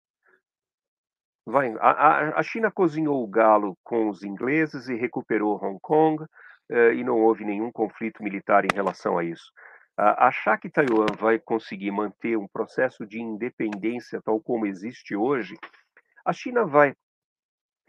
[1.45, 6.25] Vai, a, a, China cozinhou o galo com os ingleses e recuperou Hong Kong,
[6.69, 9.51] eh, e não houve nenhum conflito militar em relação a isso.
[9.97, 15.55] Uh, achar que Taiwan vai conseguir manter um processo de independência tal como existe hoje,
[16.25, 16.93] a China vai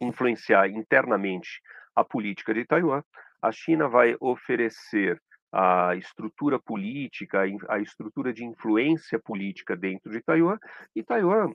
[0.00, 1.60] influenciar internamente
[1.96, 3.02] a política de Taiwan,
[3.42, 5.20] a China vai oferecer
[5.58, 10.58] a estrutura política, a estrutura de influência política dentro de Taiwan,
[10.94, 11.50] e Taiwan,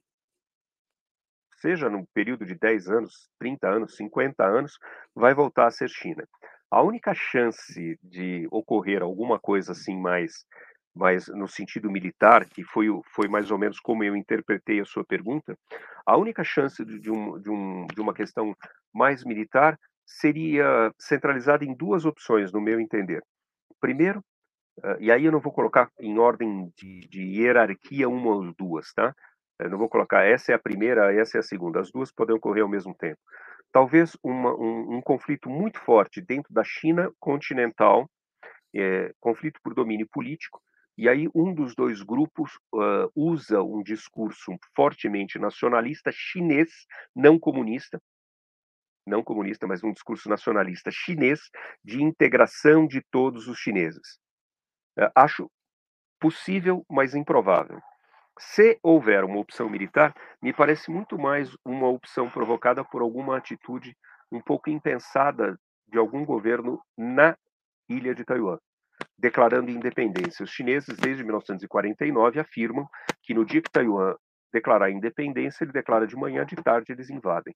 [1.57, 4.79] seja no período de 10 anos, 30 anos, 50 anos,
[5.13, 6.27] vai voltar a ser China.
[6.71, 10.47] A única chance de ocorrer alguma coisa assim mais,
[10.95, 15.05] mais no sentido militar, que foi, foi mais ou menos como eu interpretei a sua
[15.05, 15.55] pergunta,
[16.07, 18.55] a única chance de, um, de, um, de uma questão
[18.91, 19.77] mais militar
[20.07, 23.21] seria centralizada em duas opções, no meu entender.
[23.81, 24.23] Primeiro,
[24.99, 29.13] e aí eu não vou colocar em ordem de, de hierarquia uma ou duas, tá?
[29.59, 31.81] Eu não vou colocar essa é a primeira, essa é a segunda.
[31.81, 33.19] As duas podem ocorrer ao mesmo tempo
[33.71, 38.09] talvez uma, um, um, conflito muito forte dentro da China continental,
[38.75, 40.61] é, conflito por domínio político,
[40.97, 46.69] e aí um dos dois grupos uh, usa um discurso fortemente nacionalista chinês,
[47.15, 47.99] não comunista,
[49.05, 51.39] não comunista, mas um discurso nacionalista chinês
[51.83, 54.19] de integração de todos os chineses.
[54.97, 55.49] É, acho
[56.19, 57.79] possível, mas improvável.
[58.39, 63.95] Se houver uma opção militar, me parece muito mais uma opção provocada por alguma atitude
[64.31, 67.35] um pouco impensada de algum governo na
[67.89, 68.57] ilha de Taiwan,
[69.17, 70.43] declarando independência.
[70.43, 72.87] Os chineses, desde 1949, afirmam
[73.21, 74.15] que no dia que Taiwan
[74.53, 77.53] declarar independência, ele declara de manhã, de tarde eles invadem.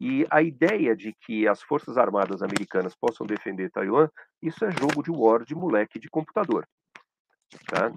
[0.00, 4.08] E a ideia de que as forças armadas americanas possam defender Taiwan,
[4.42, 6.66] isso é jogo de war de moleque de computador.
[7.66, 7.92] Tá?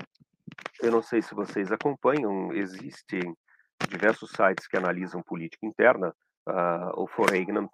[0.81, 3.35] Eu não sei se vocês acompanham, existem
[3.89, 6.13] diversos sites que analisam política interna.
[6.47, 7.69] Uh, o Foreign uh,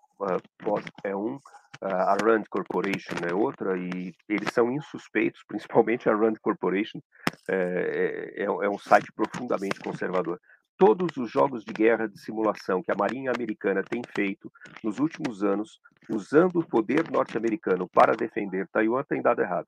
[1.03, 1.39] é um, uh,
[1.81, 7.01] a Rand Corporation é outra, e eles são insuspeitos, principalmente a Rand Corporation,
[7.49, 10.39] é, é, é um site profundamente conservador
[10.81, 14.51] todos os jogos de guerra de simulação que a Marinha Americana tem feito
[14.83, 15.79] nos últimos anos,
[16.09, 19.67] usando o poder norte-americano para defender Taiwan, tem dado errado.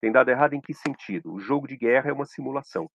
[0.00, 1.34] Tem dado errado em que sentido?
[1.34, 2.90] O jogo de guerra é uma simulação.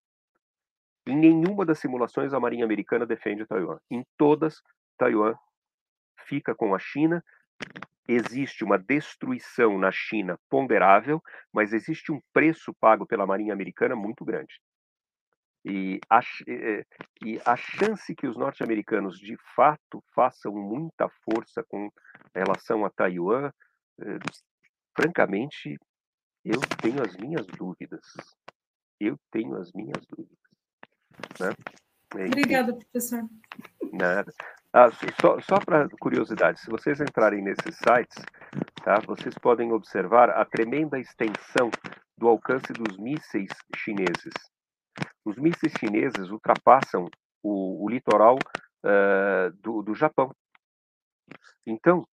[1.05, 3.77] Em nenhuma das simulações a Marinha Americana defende Taiwan.
[3.91, 4.63] Em todas,
[4.97, 5.35] Taiwan
[6.25, 7.23] fica com a China.
[8.07, 11.21] Existe uma destruição na China ponderável,
[11.53, 14.59] mas existe um preço pago pela Marinha Americana muito grande.
[15.65, 16.19] E a,
[17.23, 21.89] e a chance que os norte-americanos de fato façam muita força com
[22.33, 23.51] relação a Taiwan,
[24.01, 24.19] eh,
[24.95, 25.77] francamente,
[26.45, 28.01] eu tenho as minhas dúvidas.
[28.99, 30.37] Eu tenho as minhas dúvidas.
[31.39, 31.53] Né?
[32.15, 33.23] É, Obrigada, professor.
[33.91, 34.31] Nada.
[34.71, 34.89] Ah,
[35.19, 38.23] só só para curiosidade, se vocês entrarem nesses sites,
[38.83, 41.71] tá, vocês podem observar a tremenda extensão
[42.17, 44.33] do alcance dos mísseis chineses.
[45.25, 47.07] Os mísseis chineses ultrapassam
[47.43, 48.37] o, o litoral
[48.85, 50.31] uh, do, do Japão.
[51.65, 52.07] Então,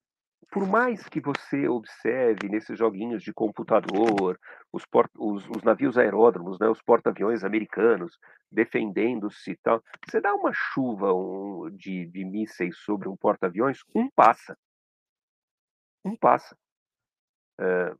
[0.50, 4.38] por mais que você observe nesses joguinhos de computador,
[4.72, 4.84] os,
[5.18, 8.16] os, os navios aeródromos, né, os porta-aviões americanos
[8.50, 14.08] defendendo-se e tal, você dá uma chuva um, de, de mísseis sobre um porta-aviões, um
[14.10, 14.56] passa.
[16.04, 16.56] Um passa.
[17.60, 17.98] Uh,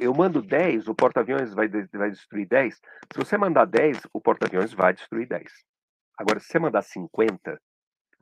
[0.00, 2.74] eu mando 10, o porta-aviões vai, vai destruir 10.
[2.74, 5.52] Se você mandar 10, o porta-aviões vai destruir 10.
[6.18, 7.60] Agora, se você mandar 50,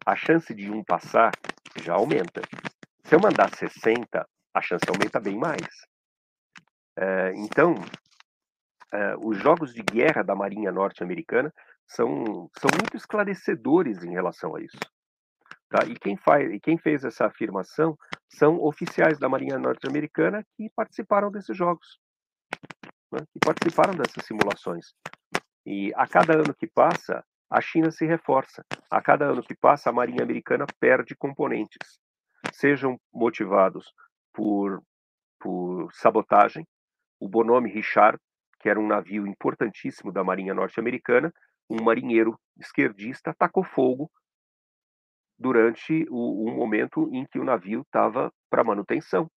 [0.05, 1.33] a chance de um passar
[1.83, 2.43] já aumenta.
[3.05, 5.67] Se eu mandar 60, a chance aumenta bem mais.
[6.97, 7.75] É, então,
[8.93, 11.53] é, os jogos de guerra da Marinha Norte-Americana
[11.87, 14.79] são, são muito esclarecedores em relação a isso.
[15.69, 15.85] Tá?
[15.87, 17.97] E, quem faz, e quem fez essa afirmação
[18.29, 21.99] são oficiais da Marinha Norte-Americana que participaram desses jogos,
[23.13, 23.21] né?
[23.33, 24.95] que participaram dessas simulações.
[25.67, 28.65] E a cada ano que passa, a China se reforça.
[28.91, 31.99] A cada ano que passa, a Marinha Americana perde componentes
[32.53, 33.93] sejam motivados
[34.33, 34.83] por,
[35.41, 36.67] por sabotagem.
[37.21, 38.19] O Bonhomme Richard,
[38.61, 41.33] que era um navio importantíssimo da Marinha Norte-Americana,
[41.69, 44.11] um marinheiro esquerdista, atacou fogo
[45.39, 49.31] durante o, o momento em que o navio estava para manutenção.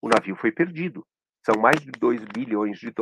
[0.00, 1.04] O navio foi perdido.
[1.44, 2.92] São mais de 2 bilhões de,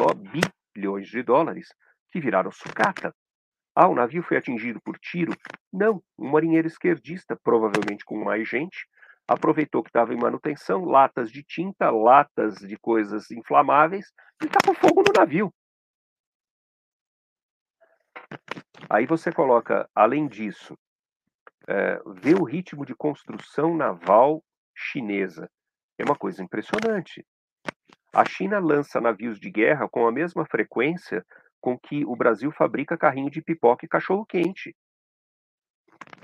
[0.74, 1.68] bilhões de dólares
[2.10, 3.14] que viraram sucata.
[3.74, 5.32] Ah, o navio foi atingido por tiro?
[5.72, 8.86] Não, um marinheiro esquerdista, provavelmente com mais gente,
[9.26, 15.02] aproveitou que estava em manutenção, latas de tinta, latas de coisas inflamáveis, e tacou fogo
[15.06, 15.52] no navio.
[18.90, 20.76] Aí você coloca, além disso,
[21.68, 24.42] é, vê o ritmo de construção naval
[24.74, 25.50] chinesa.
[25.98, 27.24] É uma coisa impressionante.
[28.12, 31.24] A China lança navios de guerra com a mesma frequência
[31.60, 34.74] com que o Brasil fabrica carrinho de pipoca e cachorro-quente.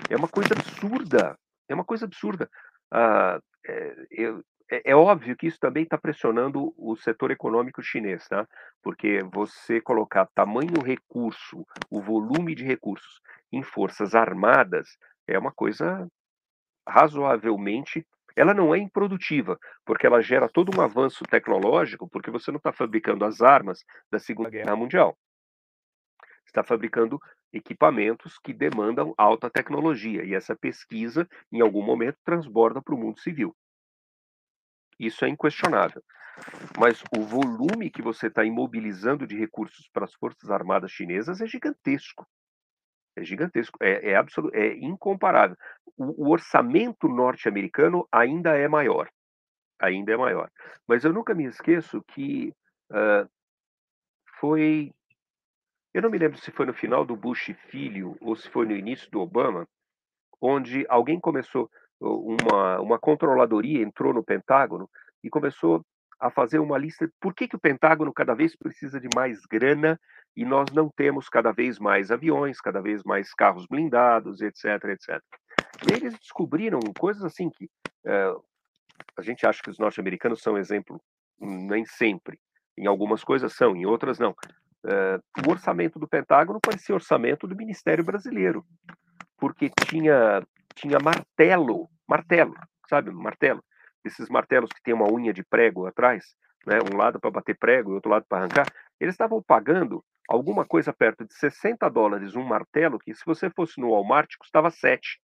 [0.09, 1.37] É uma coisa absurda.
[1.67, 2.49] É uma coisa absurda.
[2.91, 3.95] Ah, é,
[4.71, 8.47] é, é, óbvio que isso também está pressionando o setor econômico chinês, tá?
[8.81, 13.21] porque você colocar tamanho recurso, o volume de recursos
[13.51, 14.97] em forças armadas
[15.33, 16.07] é uma coisa
[16.87, 18.05] razoavelmente.
[18.35, 22.71] Ela não é improdutiva, porque ela gera todo um avanço tecnológico, porque você não está
[22.71, 25.17] fabricando as armas da Segunda Guerra Mundial.
[26.45, 27.19] Está fabricando
[27.51, 33.19] equipamentos que demandam alta tecnologia, e essa pesquisa, em algum momento, transborda para o mundo
[33.19, 33.55] civil.
[34.99, 36.03] Isso é inquestionável.
[36.79, 41.47] Mas o volume que você está imobilizando de recursos para as Forças Armadas chinesas é
[41.47, 42.25] gigantesco.
[43.19, 45.57] É gigantesco, é, é, absoluto, é incomparável.
[45.97, 49.09] O, o orçamento norte-americano ainda é maior.
[49.79, 50.49] Ainda é maior.
[50.87, 52.53] Mas eu nunca me esqueço que
[52.91, 53.29] uh,
[54.39, 54.93] foi
[55.93, 58.75] eu não me lembro se foi no final do Bush filho ou se foi no
[58.75, 59.67] início do Obama,
[60.39, 61.69] onde alguém começou.
[61.99, 64.89] uma, uma controladoria entrou no Pentágono
[65.23, 65.83] e começou
[66.19, 69.99] a fazer uma lista por que, que o Pentágono cada vez precisa de mais grana
[70.35, 75.21] e nós não temos cada vez mais aviões, cada vez mais carros blindados, etc, etc.
[75.89, 77.69] E eles descobriram coisas assim que
[78.05, 78.33] é,
[79.17, 81.01] a gente acha que os norte-americanos são exemplo,
[81.39, 82.37] nem sempre.
[82.77, 84.35] Em algumas coisas são, em outras não.
[84.85, 88.65] É, o orçamento do Pentágono parecia orçamento do Ministério Brasileiro,
[89.37, 92.53] porque tinha, tinha martelo, martelo,
[92.89, 93.63] sabe, martelo
[94.03, 96.35] esses martelos que tem uma unha de prego atrás,
[96.65, 98.67] né, um lado para bater prego e outro lado para arrancar,
[98.99, 103.79] eles estavam pagando alguma coisa perto de 60 dólares um martelo, que se você fosse
[103.79, 105.19] no Walmart custava 7.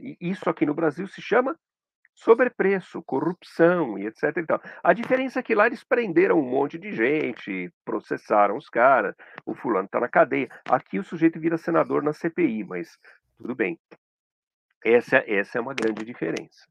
[0.00, 1.56] E isso aqui no Brasil se chama
[2.14, 4.36] sobrepreço, corrupção e etc.
[4.36, 4.62] E tal.
[4.82, 9.14] A diferença é que lá eles prenderam um monte de gente, processaram os caras,
[9.44, 10.48] o fulano está na cadeia.
[10.68, 12.96] Aqui o sujeito vira senador na CPI, mas
[13.36, 13.78] tudo bem.
[14.84, 16.66] Essa, essa é uma grande diferença.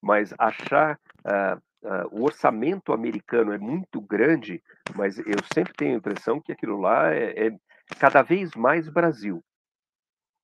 [0.00, 4.62] Mas achar uh, uh, o orçamento americano é muito grande,
[4.94, 7.56] mas eu sempre tenho a impressão que aquilo lá é, é
[7.98, 9.42] cada vez mais Brasil.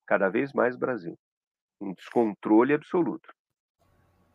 [0.06, 1.18] Cada vez mais Brasil.
[1.78, 3.32] Um descontrole absoluto.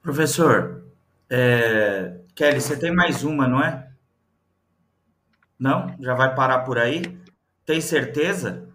[0.02, 0.86] Professor,
[1.30, 2.22] é...
[2.36, 3.92] Kelly, você tem mais uma, não é?
[5.58, 5.96] Não?
[6.00, 7.02] Já vai parar por aí?
[7.66, 8.70] Tem certeza?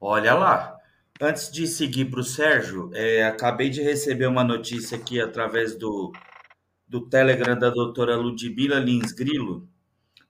[0.00, 0.79] Olha lá.
[1.22, 6.10] Antes de seguir para o Sérgio, é, acabei de receber uma notícia aqui através do,
[6.88, 9.68] do Telegram da doutora Ludmila Lins Grilo,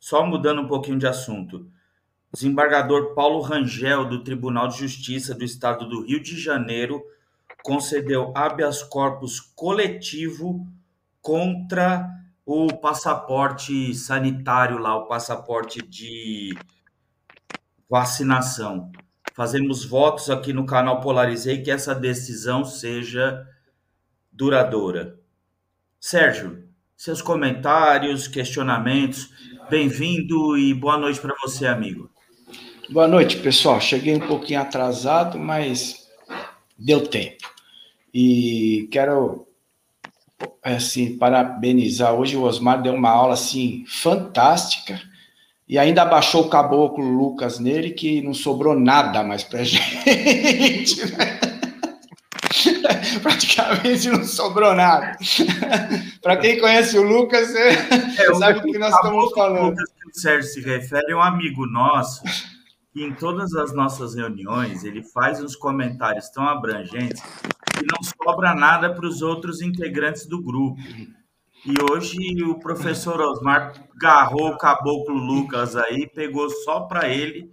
[0.00, 1.70] só mudando um pouquinho de assunto.
[2.32, 7.00] Desembargador Paulo Rangel, do Tribunal de Justiça do Estado do Rio de Janeiro,
[7.62, 10.66] concedeu habeas corpus coletivo
[11.22, 12.04] contra
[12.44, 16.52] o passaporte sanitário lá, o passaporte de
[17.88, 18.90] vacinação.
[19.34, 23.46] Fazemos votos aqui no canal Polarizei que essa decisão seja
[24.32, 25.18] duradoura.
[26.00, 26.64] Sérgio,
[26.96, 29.30] seus comentários, questionamentos,
[29.68, 32.10] bem-vindo e boa noite para você, amigo.
[32.90, 33.80] Boa noite, pessoal.
[33.80, 36.08] Cheguei um pouquinho atrasado, mas
[36.76, 37.48] deu tempo.
[38.12, 39.46] E quero
[40.62, 45.00] assim parabenizar hoje o Osmar deu uma aula assim fantástica
[45.70, 51.06] e ainda baixou o caboclo Lucas nele, que não sobrou nada mais pra gente.
[51.16, 51.38] Né?
[53.22, 55.16] Praticamente não sobrou nada.
[56.20, 59.66] para quem conhece o Lucas, é, sabe o que nós estamos falando.
[59.66, 62.24] O Lucas que o Sérgio se refere é um amigo nosso
[62.92, 67.22] que em todas as nossas reuniões ele faz uns comentários tão abrangentes
[67.72, 70.80] que não sobra nada para os outros integrantes do grupo.
[71.64, 77.52] E hoje o professor Osmar garrou o caboclo Lucas aí, pegou só para ele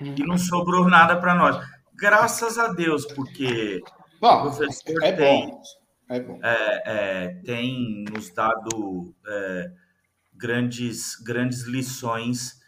[0.00, 1.62] e não sobrou nada para nós.
[1.94, 3.82] Graças a Deus, porque
[4.18, 5.62] bom, o professor é tem, bom.
[6.08, 6.40] É bom.
[6.42, 9.70] É, é, tem nos dado é,
[10.34, 12.62] grandes, grandes lições.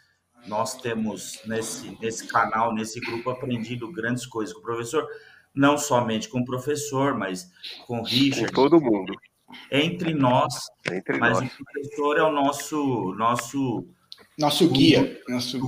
[0.45, 5.07] Nós temos nesse, nesse canal, nesse grupo, aprendido grandes coisas com o professor,
[5.55, 7.51] não somente com o professor, mas
[7.87, 8.53] com o Richard.
[8.53, 9.13] Com todo mundo
[9.71, 10.53] entre nós,
[10.91, 11.51] entre mas nós.
[11.51, 13.87] o professor é o nosso nosso
[14.37, 15.59] nosso guia, nosso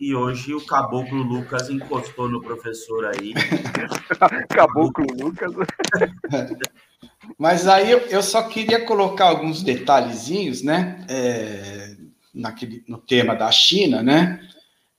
[0.00, 3.34] e hoje o Caboclo Lucas encostou no professor aí.
[4.48, 5.52] Caboclo Lucas.
[7.38, 11.94] Mas aí eu, eu, só queria colocar alguns detalhezinhos, né, é,
[12.34, 14.40] naquele, no tema da China, né,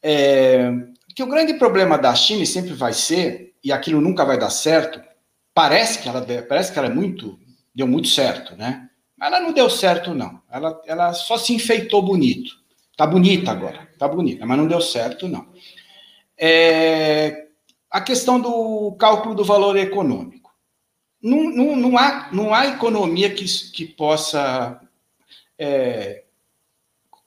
[0.02, 0.72] é,
[1.16, 5.02] que o grande problema da China sempre vai ser, e aquilo nunca vai dar certo,
[5.54, 7.38] parece que ela, parece que ela é muito
[7.74, 8.90] deu muito certo, né?
[9.22, 10.42] Ela não deu certo, não.
[10.50, 12.58] Ela, ela só se enfeitou bonito.
[12.96, 15.48] Tá bonita agora, tá bonita, mas não deu certo, não.
[16.38, 17.48] É,
[17.90, 20.52] a questão do cálculo do valor econômico.
[21.22, 24.82] Não, não, não, há, não há economia que, que possa
[25.58, 26.24] é,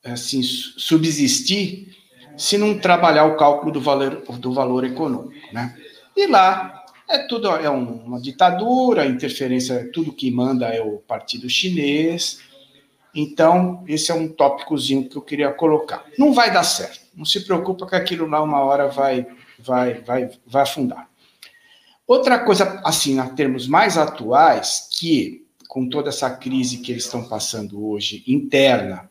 [0.05, 1.97] assim, subsistir
[2.37, 5.55] se não trabalhar o cálculo do valor, do valor econômico.
[5.55, 5.77] Né?
[6.17, 6.82] E lá
[7.13, 12.41] é tudo é uma ditadura, interferência, tudo que manda é o partido chinês.
[13.15, 16.05] Então, esse é um tópicozinho que eu queria colocar.
[16.19, 17.01] Não vai dar certo.
[17.15, 19.27] Não se preocupa que aquilo lá uma hora vai
[19.59, 21.09] vai vai vai afundar.
[22.07, 27.27] Outra coisa assim, em termos mais atuais, que com toda essa crise que eles estão
[27.29, 29.11] passando hoje interna,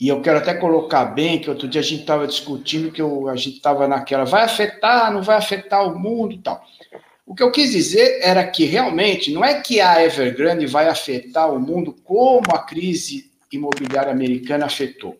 [0.00, 3.28] e eu quero até colocar bem que outro dia a gente estava discutindo que eu,
[3.28, 6.62] a gente estava naquela, vai afetar, não vai afetar o mundo e tal.
[7.26, 11.52] O que eu quis dizer era que realmente não é que a Evergrande vai afetar
[11.52, 15.16] o mundo como a crise imobiliária americana afetou,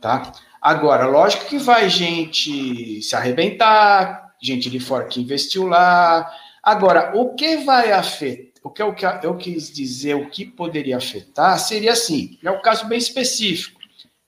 [0.00, 0.32] tá?
[0.60, 6.30] Agora, lógico que vai gente se arrebentar, gente de fora que investiu lá,
[6.64, 11.58] Agora, o que vai afetar, o que eu, eu quis dizer, o que poderia afetar,
[11.58, 13.78] seria assim, é um caso bem específico.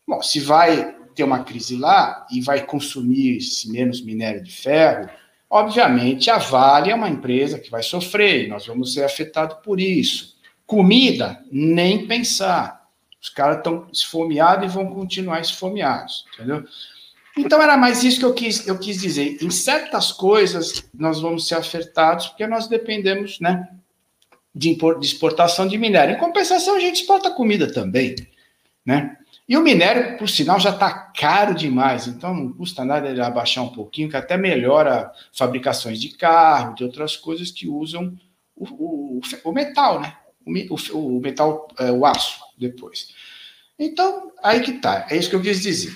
[0.07, 3.39] Bom, se vai ter uma crise lá e vai consumir
[3.69, 5.09] menos minério de ferro,
[5.49, 10.37] obviamente a Vale é uma empresa que vai sofrer, nós vamos ser afetados por isso.
[10.67, 12.87] Comida, nem pensar.
[13.21, 16.65] Os caras estão esfomeados e vão continuar esfomeados, entendeu?
[17.37, 19.39] Então era mais isso que eu quis, eu quis dizer.
[19.43, 23.69] Em certas coisas nós vamos ser afetados porque nós dependemos, né,
[24.55, 26.15] de exportação de minério.
[26.15, 28.15] Em compensação a gente exporta comida também,
[28.85, 29.17] né?
[29.49, 33.63] E o minério, por sinal, já está caro demais, então não custa nada ele abaixar
[33.63, 38.17] um pouquinho, que até melhora fabricações de carro, de outras coisas que usam
[38.57, 40.17] o, o, o metal, né?
[40.69, 43.09] O, o metal, é, o aço, depois.
[43.79, 45.95] Então, aí que tá, é isso que eu quis dizer.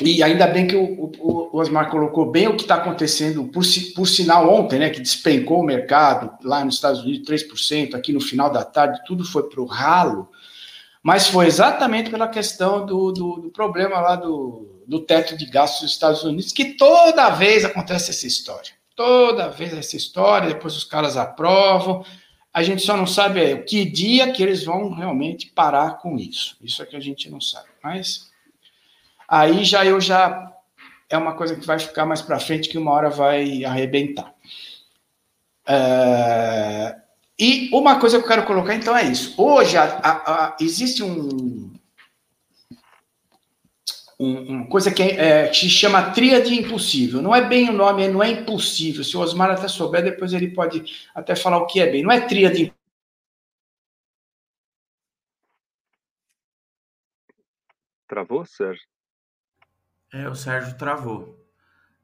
[0.00, 3.64] E ainda bem que o, o, o Osmar colocou bem o que está acontecendo, por,
[3.96, 8.20] por sinal, ontem, né, que despencou o mercado lá nos Estados Unidos 3%, aqui no
[8.20, 10.30] final da tarde, tudo foi para o ralo,
[11.02, 15.82] mas foi exatamente pela questão do, do, do, problema lá do, do teto de gastos
[15.82, 18.72] dos Estados Unidos, que toda vez acontece essa história.
[18.96, 22.04] Toda vez essa história, depois os caras aprovam,
[22.52, 26.56] a gente só não sabe é, que dia que eles vão realmente parar com isso.
[26.60, 27.68] Isso é que a gente não sabe.
[27.82, 28.30] Mas
[29.28, 30.52] aí já eu já
[31.08, 34.34] é uma coisa que vai ficar mais para frente que uma hora vai arrebentar.
[35.66, 36.96] É,
[37.38, 39.34] e uma coisa que eu quero colocar então é isso.
[39.40, 40.10] Hoje a, a,
[40.46, 41.72] a, existe um,
[44.18, 47.22] um, uma coisa que, é, se chama tríade impossível.
[47.22, 49.04] Não é bem o nome, não é impossível.
[49.04, 52.02] Se o Osmar até souber, depois ele pode até falar o que é bem.
[52.02, 52.72] Não é tríade
[58.08, 58.86] Travou, Sérgio?
[60.12, 61.38] É, o Sérgio travou.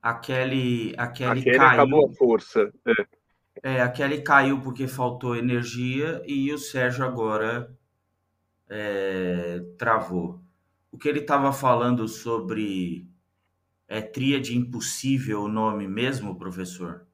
[0.02, 1.70] A Kelly, a Kelly, a Kelly caiu.
[1.70, 2.70] acabou a força.
[2.86, 3.23] É.
[3.64, 7.74] é, a Kelly caiu porque faltou energia e o Sérgio agora
[8.68, 10.38] é, travou.
[10.92, 13.08] O que ele estava falando sobre
[13.88, 17.06] é tríade impossível o nome mesmo, professor?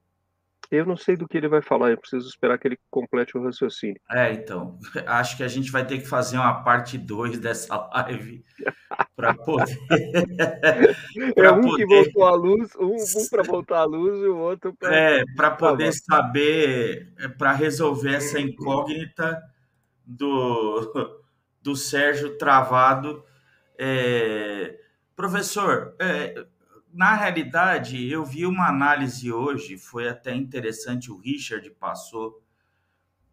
[0.71, 3.43] Eu não sei do que ele vai falar, eu preciso esperar que ele complete o
[3.43, 4.01] raciocínio.
[4.09, 8.45] É, então, acho que a gente vai ter que fazer uma parte 2 dessa live
[9.17, 9.77] para poder.
[11.37, 11.77] é um poder...
[11.77, 14.95] que voltou à luz, um, um para voltar à luz e o outro para.
[14.95, 19.43] É, para poder saber, é, para resolver essa incógnita
[20.07, 21.19] do,
[21.61, 23.25] do Sérgio travado.
[23.77, 24.79] É...
[25.17, 26.47] Professor, é,
[26.93, 32.43] na realidade, eu vi uma análise hoje, foi até interessante, o Richard passou,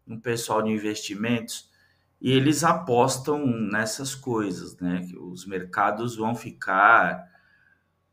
[0.06, 1.70] um pessoal de investimentos,
[2.20, 5.06] e eles apostam nessas coisas, né?
[5.08, 7.24] Que os mercados vão ficar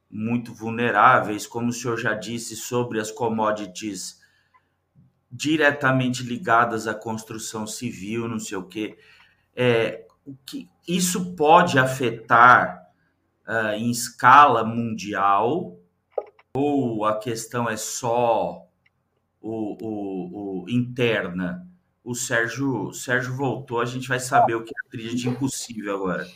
[0.09, 4.21] muito vulneráveis, como o senhor já disse, sobre as commodities
[5.31, 8.97] diretamente ligadas à construção civil, não sei o quê.
[9.55, 12.84] É, o que isso pode afetar
[13.47, 15.77] uh, em escala mundial
[16.53, 18.65] ou a questão é só
[19.41, 21.67] o, o, o interna?
[22.03, 26.27] O Sérgio, Sérgio voltou, a gente vai saber o que é trilha de impossível agora.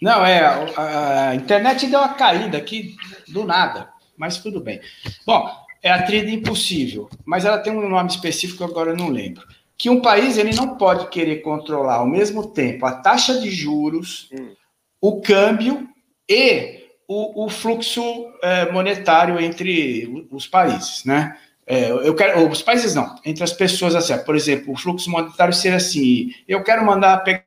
[0.00, 0.40] Não, é,
[0.76, 2.96] a, a, internet deu uma caída aqui
[3.28, 4.80] do nada, mas tudo bem.
[5.26, 5.50] Bom,
[5.82, 9.46] é a trilha impossível, mas ela tem um nome específico agora eu não lembro.
[9.76, 14.28] Que um país ele não pode querer controlar ao mesmo tempo a taxa de juros,
[14.32, 14.54] hum.
[15.00, 15.88] o câmbio
[16.28, 18.02] e o, o fluxo
[18.42, 21.38] é, monetário entre os países, né?
[21.66, 25.52] É, eu quero, os países não, entre as pessoas assim, por exemplo, o fluxo monetário
[25.52, 27.44] seria assim, eu quero mandar pegar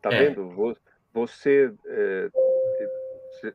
[0.00, 0.28] Tá é.
[0.28, 0.76] vendo?
[1.12, 2.30] Você é,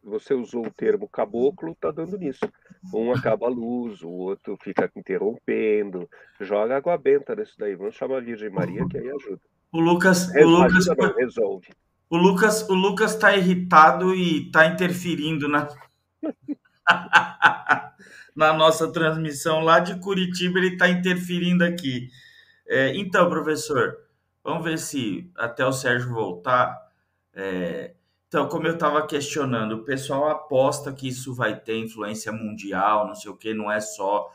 [0.03, 2.45] você usou o termo caboclo, tá dando nisso.
[2.93, 6.09] Um acaba a luz, o outro fica interrompendo.
[6.39, 7.75] Joga água benta nisso daí.
[7.75, 9.41] Vamos chamar a Virgem Maria que aí ajuda.
[9.71, 11.67] O Lucas, o Lucas não, resolve.
[12.09, 15.67] O Lucas, o Lucas tá irritado e tá interferindo na
[18.35, 22.09] na nossa transmissão lá de Curitiba, ele está interferindo aqui.
[22.67, 23.97] É, então, professor,
[24.43, 26.81] vamos ver se até o Sérgio voltar.
[27.33, 27.93] É,
[28.33, 33.13] então, como eu estava questionando, o pessoal aposta que isso vai ter influência mundial, não
[33.13, 34.27] sei o que, não é só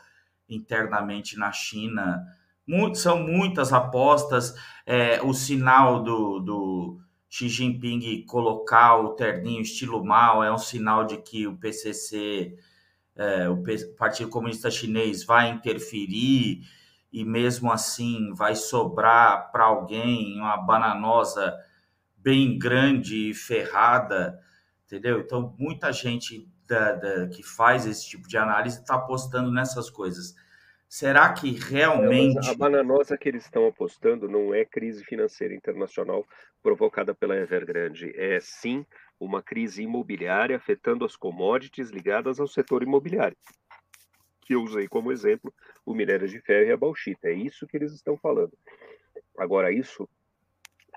[0.47, 2.25] internamente na China.
[2.65, 4.55] Muito, são muitas apostas.
[4.85, 6.99] É, o sinal do, do
[7.29, 12.55] Xi Jinping colocar o terninho estilo mal é um sinal de que o PCC,
[13.17, 13.61] é, o
[13.97, 16.61] Partido Comunista Chinês, vai interferir
[17.11, 21.53] e mesmo assim vai sobrar para alguém uma bananosa
[22.21, 24.39] bem grande e ferrada
[24.89, 25.19] entendeu?
[25.19, 30.35] Então, muita gente da, da, que faz esse tipo de análise está apostando nessas coisas.
[30.87, 32.47] Será que realmente.
[32.47, 36.27] Não, a bananosa que eles estão apostando não é crise financeira internacional
[36.63, 38.85] provocada pela Evergrande, é sim
[39.19, 43.37] uma crise imobiliária afetando as commodities ligadas ao setor imobiliário.
[44.41, 45.53] Que eu usei como exemplo
[45.85, 47.29] o minério de ferro e a bauxita.
[47.29, 48.57] É isso que eles estão falando.
[49.37, 50.09] Agora, isso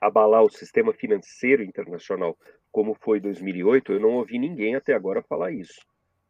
[0.02, 2.36] abalar o sistema financeiro internacional
[2.72, 5.86] como foi 2008, eu não ouvi ninguém até agora falar isso.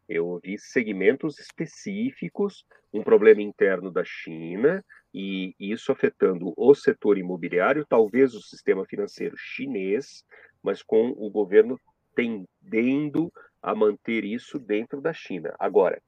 [0.08, 4.84] Eu ouvi segmentos específicos, um problema interno da China,
[5.14, 10.24] e isso afetando o setor imobiliário, talvez o sistema financeiro chinês,
[10.60, 11.78] mas com o governo
[12.14, 13.32] tendendo
[13.62, 15.54] a manter isso dentro da China.
[15.58, 16.02] Agora,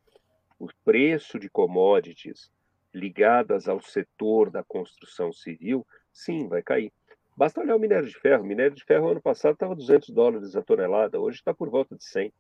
[0.59, 2.51] o preço de commodities
[2.93, 6.93] ligadas ao setor da construção civil, sim, vai cair.
[7.37, 8.43] Basta olhar o minério de ferro.
[8.43, 11.97] O minério de ferro ano passado estava 200 dólares a tonelada, hoje está por volta
[11.97, 12.33] de 100,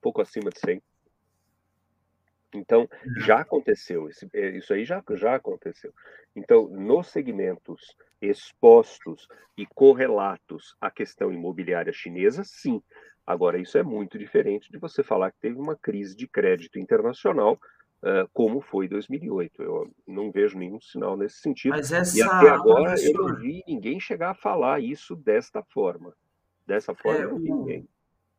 [0.00, 0.82] pouco acima de 100.
[2.52, 2.88] Então,
[3.18, 5.92] já aconteceu, é, isso aí já, já aconteceu.
[6.36, 12.80] Então, nos segmentos expostos e correlatos à questão imobiliária chinesa, sim.
[13.26, 17.58] Agora, isso é muito diferente de você falar que teve uma crise de crédito internacional
[18.04, 19.62] uh, como foi 2008.
[19.62, 21.70] Eu não vejo nenhum sinal nesse sentido.
[21.70, 22.16] Mas essa...
[22.16, 26.14] E até agora eu não vi ninguém chegar a falar isso desta forma.
[26.66, 27.88] Dessa forma, é, eu não vi ninguém.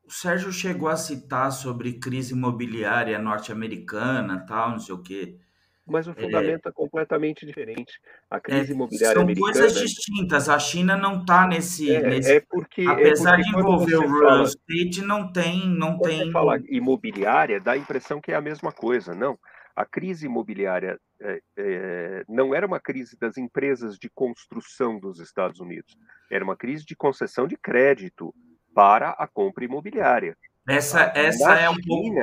[0.08, 5.40] O Sérgio chegou a citar sobre crise imobiliária norte-americana, tal, não sei o quê.
[5.88, 8.00] Mas o fundamento é, é completamente diferente.
[8.28, 9.54] A crise é, imobiliária são americana.
[9.54, 10.50] São coisas distintas.
[10.50, 12.32] A China não está nesse, é, nesse.
[12.34, 12.82] É porque.
[12.82, 15.70] É apesar porque de envolver o real estate, não tem.
[15.70, 16.32] Não quando tem...
[16.32, 19.14] Fala imobiliária, dá a impressão que é a mesma coisa.
[19.14, 19.38] Não.
[19.76, 25.60] A crise imobiliária é, é, não era uma crise das empresas de construção dos Estados
[25.60, 25.98] Unidos,
[26.32, 28.34] era uma crise de concessão de crédito
[28.74, 30.38] para a compra imobiliária.
[30.68, 32.16] Essa, essa é um pouco.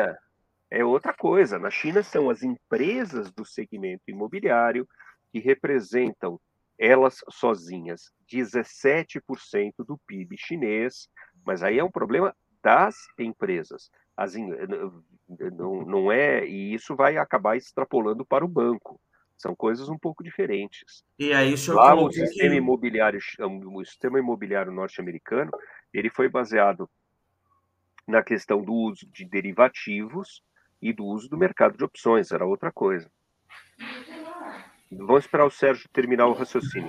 [0.71, 1.59] É outra coisa.
[1.59, 4.89] Na China são as empresas do segmento imobiliário
[5.31, 6.41] que representam
[6.79, 9.21] elas sozinhas 17%
[9.87, 11.09] do PIB chinês,
[11.45, 13.91] mas aí é um problema das empresas.
[14.17, 19.01] As, não, não é, e isso vai acabar extrapolando para o banco.
[19.37, 21.03] São coisas um pouco diferentes.
[21.19, 22.57] E aí, o Lá o sistema que...
[22.57, 25.51] imobiliário, o sistema imobiliário norte-americano,
[25.93, 26.89] ele foi baseado
[28.07, 30.43] na questão do uso de derivativos
[30.81, 33.11] e do uso do mercado de opções, era outra coisa.
[34.91, 36.89] Vamos esperar o Sérgio terminar o raciocínio.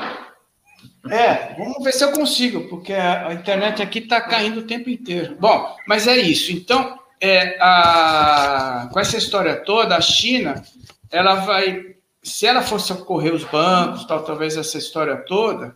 [1.09, 5.35] É, vamos ver se eu consigo, porque a internet aqui está caindo o tempo inteiro.
[5.39, 6.51] Bom, mas é isso.
[6.51, 10.61] Então, é, a, com essa história toda, a China,
[11.09, 15.73] ela vai, se ela for socorrer os bancos, tal, talvez essa história toda,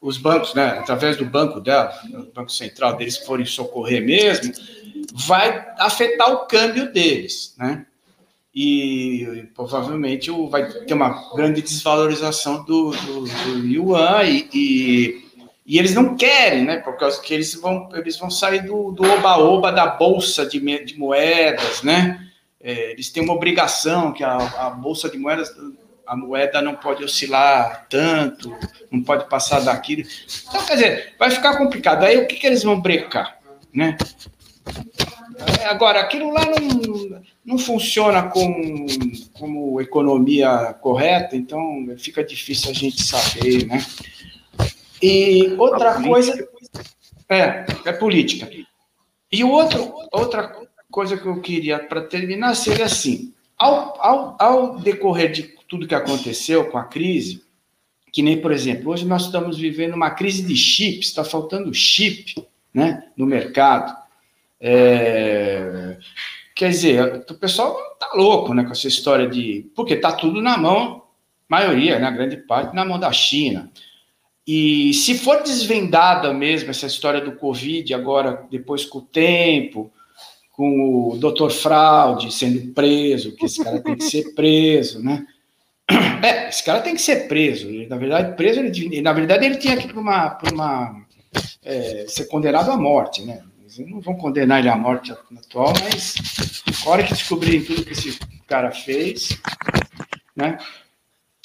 [0.00, 4.52] os bancos, né, através do banco dela, o banco central deles forem socorrer mesmo,
[5.12, 7.84] vai afetar o câmbio deles, né?
[8.54, 15.25] E provavelmente vai ter uma grande desvalorização do, do, do yuan e, e
[15.66, 16.76] e eles não querem, né?
[16.76, 21.82] Por causa que eles vão, eles vão sair do oba-oba da bolsa de, de moedas,
[21.82, 22.24] né?
[22.60, 25.52] É, eles têm uma obrigação que a, a, bolsa de moedas,
[26.06, 28.56] a moeda não pode oscilar tanto,
[28.90, 30.04] não pode passar daquilo.
[30.48, 32.04] Então, quer dizer, vai ficar complicado.
[32.04, 33.38] Aí o que, que eles vão brecar,
[33.74, 33.96] né?
[35.60, 38.86] É, agora, aquilo lá não, não funciona como,
[39.32, 43.84] como economia correta, então fica difícil a gente saber, né?
[45.02, 46.48] E outra coisa.
[47.28, 48.48] É, é política.
[49.30, 50.54] E outro, outra
[50.90, 55.94] coisa que eu queria, para terminar, seria assim: ao, ao, ao decorrer de tudo que
[55.94, 57.42] aconteceu com a crise,
[58.12, 62.34] que nem, por exemplo, hoje nós estamos vivendo uma crise de chips, está faltando chip
[62.72, 63.94] né, no mercado.
[64.60, 65.98] É,
[66.54, 69.70] quer dizer, o pessoal tá louco né, com essa história de.
[69.74, 71.02] Porque está tudo na mão,
[71.48, 73.70] maioria, na né, grande parte, na mão da China.
[74.46, 79.90] E se for desvendada mesmo essa história do Covid, agora, depois com o tempo,
[80.52, 85.26] com o doutor Fraude sendo preso, que esse cara tem que ser preso, né?
[86.22, 87.68] É, esse cara tem que ser preso.
[87.68, 91.06] Ele, na verdade, preso, ele, na verdade, ele tinha que para uma, pra uma
[91.62, 93.42] é, ser condenado à morte, né?
[93.60, 96.14] Eles não vão condenar ele à morte atual, mas
[96.84, 99.38] na hora que descobrirem tudo que esse cara fez,
[100.34, 100.58] né?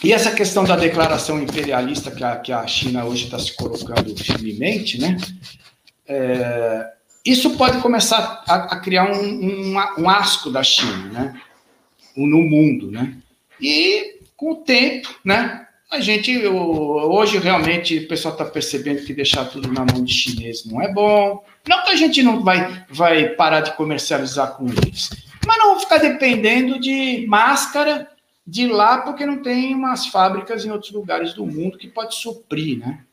[0.04, 4.16] E essa questão da declaração imperialista que a, que a China hoje está se colocando
[4.16, 5.18] firmemente, né?
[6.08, 6.92] É,
[7.24, 11.42] isso pode começar a, a criar um, um, um, asco da China, né?
[12.16, 13.16] No mundo, né?
[13.60, 15.68] E com o tempo, né?
[15.92, 20.66] a gente, hoje realmente o pessoal está percebendo que deixar tudo na mão de chinês
[20.66, 21.44] não é bom.
[21.68, 25.10] Não que a gente não vai, vai parar de comercializar com eles,
[25.46, 28.08] mas não ficar dependendo de máscara
[28.46, 32.80] de lá, porque não tem umas fábricas em outros lugares do mundo que pode suprir,
[32.80, 33.04] né?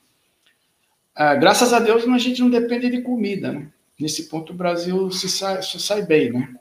[1.15, 3.69] Ah, graças a Deus a gente não depende de comida, né?
[3.99, 6.55] Nesse ponto o Brasil se sai, se sai bem, né?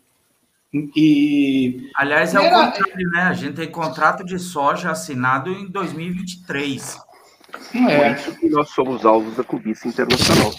[0.96, 2.48] E, Aliás, é era...
[2.48, 3.22] o contrário, né?
[3.22, 7.00] A gente tem contrato de soja assinado em 2023.
[7.74, 8.14] É.
[8.14, 10.54] Por isso que nós somos alvos da cobiça internacional.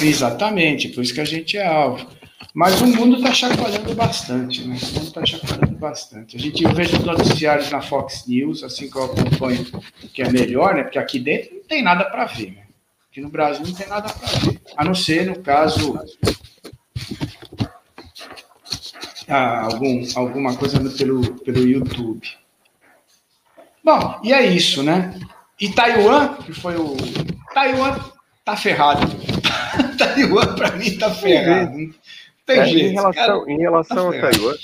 [0.00, 2.06] Exatamente, por isso que a gente é alvo.
[2.52, 4.76] Mas o mundo está chacoalhando bastante, né?
[4.80, 6.36] O mundo está chacoalhando bastante.
[6.36, 9.64] A gente vê os noticiários na Fox News, assim que eu acompanho,
[10.12, 10.82] que é melhor, né?
[10.82, 12.62] Porque aqui dentro não tem nada para ver, né?
[13.10, 14.60] Aqui no Brasil não tem nada para ver.
[14.76, 15.98] A não ser, no caso,
[19.28, 22.26] ah, algum, alguma coisa pelo, pelo YouTube.
[23.84, 25.18] Bom, e é isso, né?
[25.60, 26.96] E Taiwan, que foi o.
[27.54, 27.98] Taiwan
[28.44, 29.06] tá ferrado.
[29.96, 31.94] Taiwan, para mim, tá ferrado.
[32.46, 34.56] Tem é, jeito, em relação, cara, em relação tá a Taiwan,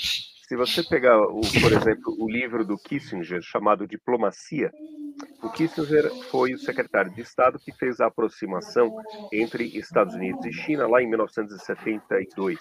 [0.47, 4.71] se você pegar, o, por exemplo, o livro do Kissinger, chamado Diplomacia,
[5.43, 8.95] o Kissinger foi o secretário de Estado que fez a aproximação
[9.33, 12.59] entre Estados Unidos e China lá em 1972.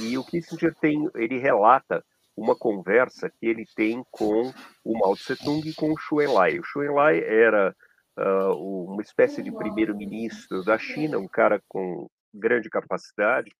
[0.00, 2.04] E o Kissinger tem, ele relata
[2.36, 4.52] uma conversa que ele tem com
[4.84, 6.58] o Mao Tse Tung e com o Xu Enlai.
[6.58, 7.74] O Xu Enlai era
[8.18, 13.52] uh, uma espécie de primeiro-ministro da China, um cara com grande capacidade,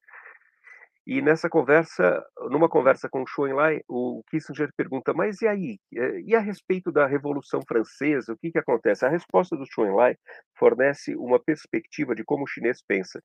[1.06, 5.78] e nessa conversa, numa conversa com Enlai, o Kissinger pergunta: "Mas e aí?
[5.94, 10.16] Eh, e a respeito da Revolução Francesa, o que que acontece?" A resposta do Enlai
[10.56, 13.22] fornece uma perspectiva de como o chinês pensa.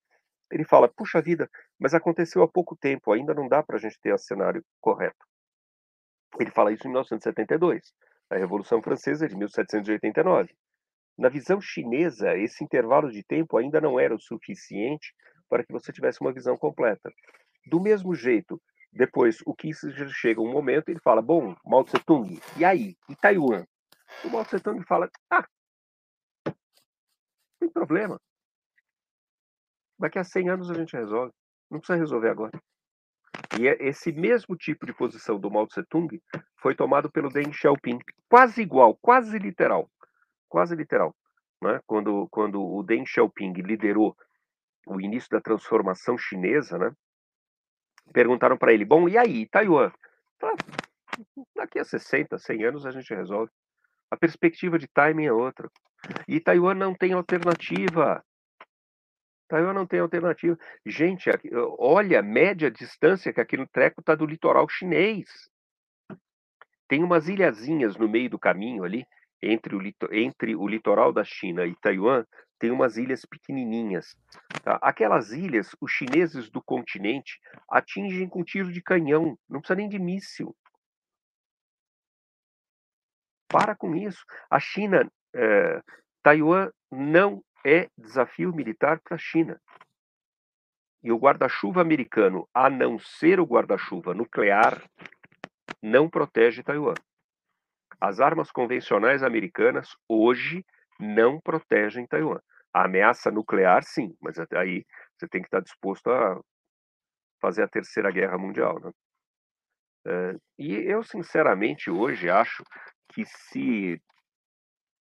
[0.51, 1.49] Ele fala: "Puxa vida,
[1.79, 5.25] mas aconteceu há pouco tempo, ainda não dá para a gente ter o cenário correto."
[6.39, 7.93] Ele fala isso em 1972.
[8.29, 10.53] A Revolução Francesa de 1789.
[11.17, 15.13] Na visão chinesa, esse intervalo de tempo ainda não era o suficiente
[15.49, 17.11] para que você tivesse uma visão completa.
[17.69, 18.61] Do mesmo jeito,
[18.93, 22.95] depois o Kissinger chega um momento e ele fala: Bom, Mao Tse Tung, e aí?
[23.09, 23.65] E Taiwan?
[24.23, 25.45] O Mao Tse Tung fala: Ah,
[26.45, 26.53] não
[27.59, 28.19] tem problema.
[29.99, 31.33] Daqui a 100 anos a gente resolve.
[31.69, 32.57] Não precisa resolver agora.
[33.59, 36.21] E é esse mesmo tipo de posição do Mao Tse Tung
[36.61, 37.99] foi tomado pelo Deng Xiaoping,
[38.29, 39.89] quase igual, quase literal,
[40.47, 41.15] quase literal.
[41.61, 41.79] Né?
[41.85, 44.15] Quando, quando o Deng Xiaoping liderou
[44.87, 46.91] o início da transformação chinesa, né?
[48.13, 49.91] Perguntaram para ele: Bom, e aí, Taiwan?
[51.55, 53.51] Daqui a 60, 100 anos a gente resolve.
[54.09, 55.69] A perspectiva de timing é outra.
[56.27, 58.23] E Taiwan não tem alternativa.
[59.47, 60.57] Taiwan não tem alternativa.
[60.85, 61.29] Gente,
[61.79, 65.49] olha a média distância que aqui no treco está do litoral chinês.
[66.87, 69.05] Tem umas ilhazinhas no meio do caminho ali,
[69.41, 69.81] entre o,
[70.11, 72.25] entre o litoral da China e Taiwan,
[72.59, 74.15] tem umas ilhas pequenininhas.
[74.63, 74.77] Tá?
[74.81, 77.39] Aquelas ilhas, os chineses do continente
[77.69, 80.55] atingem com tiro de canhão, não precisa nem de míssil.
[83.47, 84.25] Para com isso.
[84.49, 85.81] A China, é,
[86.21, 89.61] Taiwan não é desafio militar para a China.
[91.03, 94.83] E o guarda-chuva americano, a não ser o guarda-chuva nuclear,
[95.81, 96.95] não protege Taiwan.
[97.99, 100.65] As armas convencionais americanas hoje
[100.99, 102.39] não protegem Taiwan.
[102.73, 104.85] A ameaça nuclear, sim, mas até aí
[105.17, 106.39] você tem que estar disposto a
[107.41, 108.91] fazer a terceira guerra mundial, né?
[110.05, 112.63] É, e eu, sinceramente, hoje acho
[113.09, 114.01] que se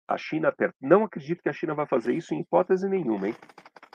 [0.09, 3.36] a China não acredito que a China vai fazer isso em hipótese nenhuma, hein?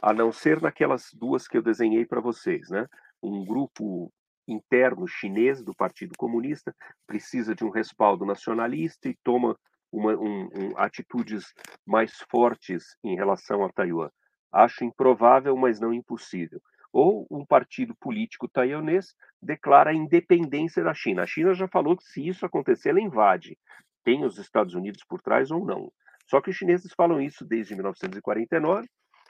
[0.02, 2.88] A não ser naquelas duas que eu desenhei para vocês, né?
[3.22, 4.12] Um grupo
[4.48, 6.76] interno chinês do Partido Comunista
[7.08, 9.58] precisa de um respaldo nacionalista e toma
[9.92, 11.54] uma, um, um, atitudes
[11.86, 14.10] mais fortes em relação a Taiwan.
[14.52, 16.62] Acho improvável, mas não impossível.
[16.94, 21.24] Ou um partido político taiwanês declara a independência da China.
[21.24, 23.58] A China já falou que se isso acontecer, ela invade.
[24.04, 25.92] Tem os Estados Unidos por trás ou não.
[26.28, 28.88] Só que os chineses falam isso desde 1949,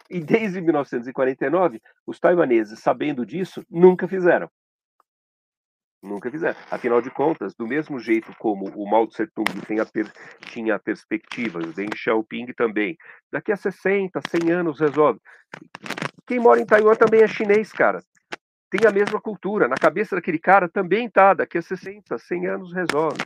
[0.10, 4.50] e desde 1949, os taiwaneses, sabendo disso, nunca fizeram.
[6.02, 6.60] Nunca fizeram.
[6.72, 9.46] Afinal de contas, do mesmo jeito como o Mao Tse Tung
[9.94, 10.12] per,
[10.52, 12.98] tinha a perspectiva, o Deng Xiaoping também,
[13.32, 15.20] daqui a 60, 100 anos resolve.
[16.26, 18.04] Quem mora em Taiwan também é chinês, cara.
[18.70, 19.68] Tem a mesma cultura.
[19.68, 23.22] Na cabeça daquele cara também tá, daqui a 60, 100 anos resolve.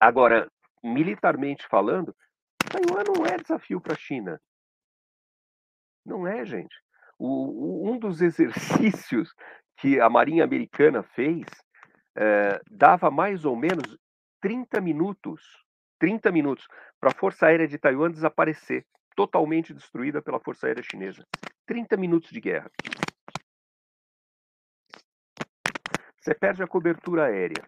[0.00, 0.50] Agora,
[0.82, 2.14] militarmente falando,
[2.58, 4.40] Taiwan não é desafio para a China.
[6.04, 6.74] Não é, gente.
[7.18, 9.32] O, o, um dos exercícios
[9.78, 11.46] que a Marinha Americana fez,
[12.16, 13.98] eh, dava mais ou menos
[14.40, 15.42] 30 minutos
[15.98, 16.66] 30 minutos
[17.00, 18.84] para a Força Aérea de Taiwan desaparecer,
[19.16, 21.26] totalmente destruída pela Força Aérea Chinesa.
[21.66, 22.70] 30 minutos de guerra.
[26.20, 27.62] Você perde a cobertura aérea.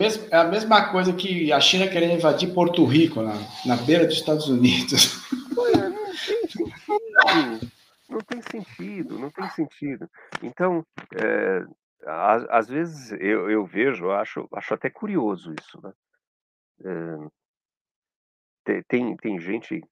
[0.00, 3.34] É a mesma coisa que a China querendo invadir Porto Rico, na,
[3.66, 5.20] na beira dos Estados Unidos.
[5.54, 7.60] não
[8.26, 10.08] tem sentido, não tem sentido.
[10.42, 11.64] Então, é,
[12.50, 15.92] às, vezes eu, eu vejo, acho, acho até curioso isso, né?
[16.84, 19.82] É, tem, tem gente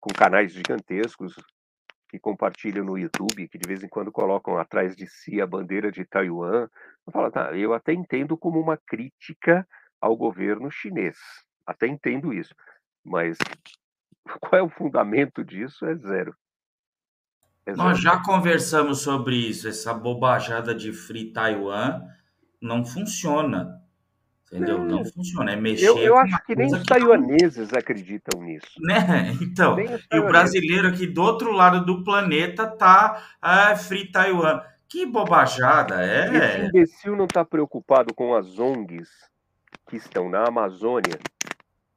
[0.00, 1.34] com canais gigantescos
[2.08, 5.92] que compartilham no YouTube, que de vez em quando colocam atrás de si a bandeira
[5.92, 6.68] de Taiwan.
[7.06, 9.66] Eu falo, tá, eu até entendo como uma crítica
[10.00, 11.18] ao governo chinês,
[11.66, 12.54] até entendo isso,
[13.04, 13.36] mas
[14.40, 15.84] qual é o fundamento disso?
[15.84, 16.34] É zero.
[17.68, 22.00] É Nós já conversamos sobre isso, essa bobajada de Free Taiwan
[22.58, 23.82] não funciona.
[24.46, 24.78] Entendeu?
[24.78, 25.52] Não, não funciona.
[25.52, 25.86] É mexer.
[25.86, 27.78] Eu, eu acho que nem os taiwaneses não...
[27.78, 28.72] acreditam nisso.
[28.80, 29.36] Né?
[29.42, 34.62] Então, e o brasileiro aqui do outro lado do planeta tá ah, Free Taiwan.
[34.88, 36.34] Que bobajada, é.
[36.34, 39.10] Esse imbecil não está preocupado com as ONGs
[39.86, 41.18] que estão na Amazônia.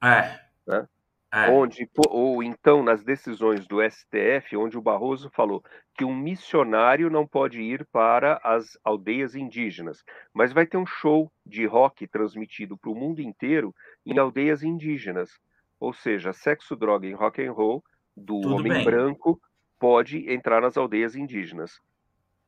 [0.04, 0.38] É.
[0.68, 0.86] Né?
[1.34, 1.50] É.
[1.50, 5.64] Onde, ou então nas decisões do STF, onde o Barroso falou
[5.96, 10.04] que um missionário não pode ir para as aldeias indígenas,
[10.34, 13.74] mas vai ter um show de rock transmitido para o mundo inteiro
[14.06, 15.40] em aldeias indígenas.
[15.80, 17.82] Ou seja, sexo, droga e rock and roll
[18.16, 18.84] do Tudo homem bem.
[18.84, 19.42] branco
[19.80, 21.80] pode entrar nas aldeias indígenas.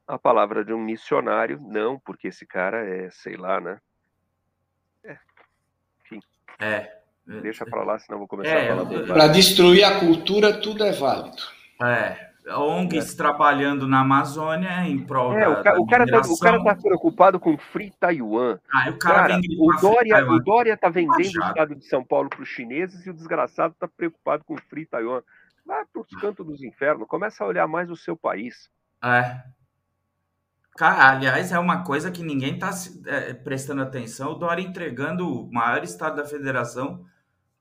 [0.06, 3.80] A palavra de um missionário, não, porque esse cara é, sei lá, né?
[5.06, 5.18] É.
[6.02, 6.20] Enfim.
[6.60, 7.03] É.
[7.26, 9.06] Deixa para lá, senão vou começar é, a falar.
[9.06, 11.38] Para destruir a cultura, tudo é válido.
[11.82, 12.34] É.
[12.50, 13.18] ONGs é.
[13.18, 16.76] trabalhando na Amazônia em prol é, da, o, ca, o cara tá, o cara tá
[16.76, 18.60] preocupado com Free Taiwan.
[18.70, 22.30] Ah, o cara, cara o Dória, o Dória tá vendendo o estado de São Paulo
[22.30, 25.22] para os chineses e o desgraçado tá preocupado com Free Taiwan.
[25.66, 28.70] Vai para os cantos dos infernos, começa a olhar mais o seu país.
[29.02, 29.42] É.
[30.76, 32.72] Cara, aliás, é uma coisa que ninguém está
[33.06, 34.32] é, prestando atenção.
[34.32, 37.06] O Dória entregando o maior estado da federação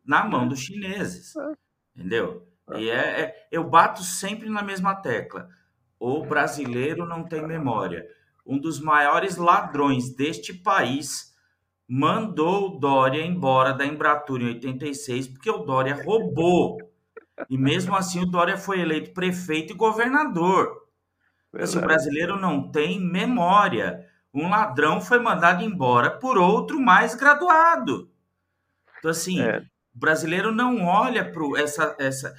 [0.05, 1.35] na mão dos chineses.
[1.37, 1.53] É.
[1.97, 2.49] Entendeu?
[2.77, 5.49] E é, é, eu bato sempre na mesma tecla.
[5.99, 8.07] O brasileiro não tem memória.
[8.47, 11.33] Um dos maiores ladrões deste país
[11.89, 16.79] mandou o Dória embora da Embratur em 86 porque o Dória roubou.
[17.49, 20.83] E mesmo assim o Dória foi eleito prefeito e governador.
[21.55, 24.07] Assim, o brasileiro não tem memória.
[24.33, 28.11] Um ladrão foi mandado embora por outro mais graduado.
[28.99, 29.62] Então, assim, é.
[29.94, 32.35] O brasileiro não olha para essa, essa.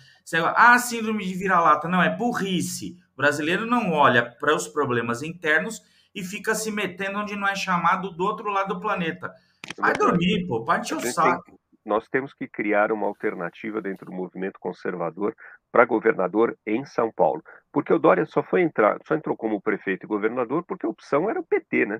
[0.55, 1.87] Ah, síndrome de vira-lata.
[1.87, 2.97] Não, é burrice.
[3.13, 5.81] O brasileiro não olha para os problemas internos
[6.15, 9.31] e fica se metendo onde não é chamado do outro lado do planeta.
[9.77, 11.59] Vai dormir, pô, parte o saco.
[11.85, 15.35] Nós temos que criar uma alternativa dentro do movimento conservador
[15.71, 17.43] para governador em São Paulo.
[17.71, 21.29] Porque o Dória só foi entrar, só entrou como prefeito e governador porque a opção
[21.29, 21.99] era o PT, né?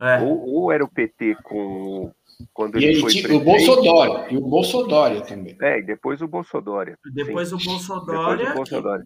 [0.00, 0.20] É.
[0.20, 2.12] Ou, ou, era o PT com
[2.52, 5.56] quando e ele foi o Bolsonaro e o Bolsonaro também.
[5.60, 6.94] É, e depois o Bolsonaro.
[7.14, 8.36] Depois o Bolsonaro.
[8.36, 9.02] Depois o Bolsonaro.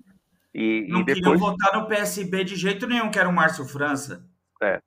[0.53, 1.25] E, não e depois...
[1.25, 4.27] queriam votar no PSB de jeito nenhum, que era o Márcio França.
[4.61, 4.81] É.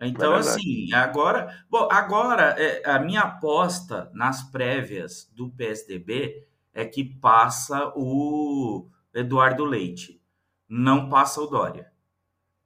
[0.00, 1.64] Então, é assim, agora.
[1.70, 9.64] Bom, agora, é, a minha aposta nas prévias do PSDB é que passa o Eduardo
[9.64, 10.20] Leite.
[10.68, 11.90] Não passa o Dória.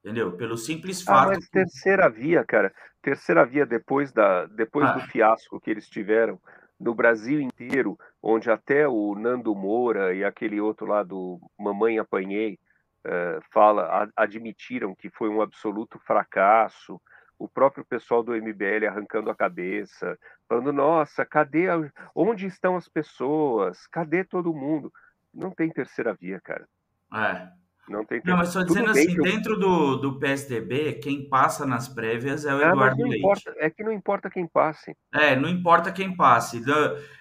[0.02, 0.32] Entendeu?
[0.32, 1.28] Pelo simples fato.
[1.28, 2.72] Ah, mas terceira via, cara.
[3.02, 4.92] Terceira via depois, da, depois ah.
[4.92, 6.40] do fiasco que eles tiveram
[6.78, 12.58] no Brasil inteiro, onde até o Nando Moura e aquele outro lá do Mamãe Apanhei
[13.06, 17.00] uh, fala, a, admitiram que foi um absoluto fracasso.
[17.38, 20.18] O próprio pessoal do MBL arrancando a cabeça,
[20.48, 21.68] falando: nossa, cadê?
[21.68, 21.78] A...
[22.14, 23.86] Onde estão as pessoas?
[23.86, 24.92] Cadê todo mundo?
[25.32, 26.66] Não tem terceira via, cara.
[27.14, 27.59] É.
[27.90, 29.22] Não tem Não, mas estou dizendo assim, eu...
[29.24, 33.18] dentro do, do PSDB, quem passa nas prévias é o ah, Eduardo Leite.
[33.18, 34.96] Importa, é que não importa quem passe.
[35.12, 36.62] É, não importa quem passe.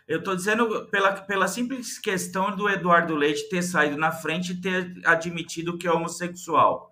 [0.07, 4.61] Eu estou dizendo pela, pela simples questão do Eduardo Leite ter saído na frente e
[4.61, 6.91] ter admitido que é homossexual.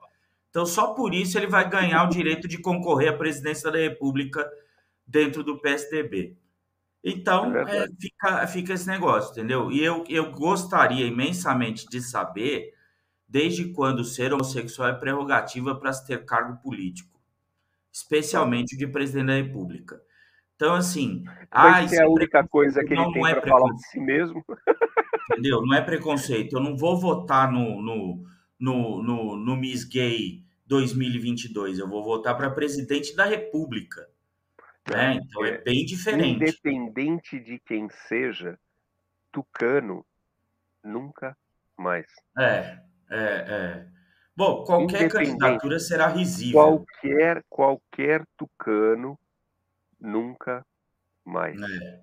[0.50, 4.50] Então, só por isso ele vai ganhar o direito de concorrer à presidência da República
[5.06, 6.36] dentro do PSDB.
[7.04, 9.72] Então, é é, fica, fica esse negócio, entendeu?
[9.72, 12.76] E eu, eu gostaria imensamente de saber
[13.28, 17.20] desde quando ser homossexual é prerrogativa para se ter cargo político,
[17.92, 20.02] especialmente o de presidente da República.
[20.56, 21.24] Então, assim.
[21.52, 24.44] Ah, é a única coisa que ele tem é para falar de si mesmo.
[25.32, 25.62] Entendeu?
[25.62, 26.56] Não é preconceito.
[26.56, 28.24] Eu não vou votar no, no,
[28.60, 31.78] no, no, no Miss Gay 2022.
[31.78, 34.08] Eu vou votar para presidente da República.
[34.90, 35.20] Né?
[35.22, 36.42] Então é bem diferente.
[36.42, 38.58] Independente de quem seja,
[39.32, 40.06] tucano
[40.84, 41.38] nunca
[41.78, 42.08] mais.
[42.40, 42.80] É,
[43.10, 43.86] é, é.
[44.36, 46.54] Bom, qualquer candidatura será risível.
[46.54, 49.18] Qualquer, qualquer tucano
[50.00, 50.64] nunca
[51.26, 51.60] mais.
[51.60, 52.00] É.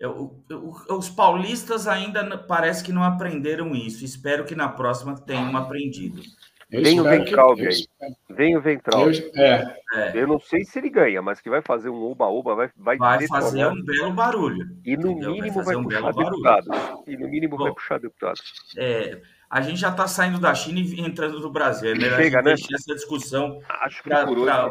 [0.00, 4.04] Eu, eu, os paulistas ainda parece que não aprenderam isso.
[4.04, 6.22] Espero que na próxima tenham aprendido.
[6.68, 7.86] Vem o Ventralbe aí.
[8.30, 9.30] Vem o Ventralbe.
[9.36, 9.76] É.
[9.94, 10.12] É.
[10.14, 13.28] Eu não sei se ele ganha, mas que vai fazer um oba-oba, vai Vai, vai
[13.28, 14.74] fazer um belo barulho.
[14.84, 15.32] E no entendeu?
[15.32, 16.68] mínimo vai, vai um puxar deputados.
[17.06, 18.42] E no mínimo Bom, vai puxar deputados.
[18.78, 19.20] É,
[19.52, 21.90] a gente já está saindo da China e entrando no Brasil.
[21.90, 22.78] É melhor Chega, a gente né?
[22.80, 23.60] essa discussão
[24.02, 24.24] para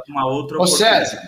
[0.10, 1.22] uma outra Ô, César,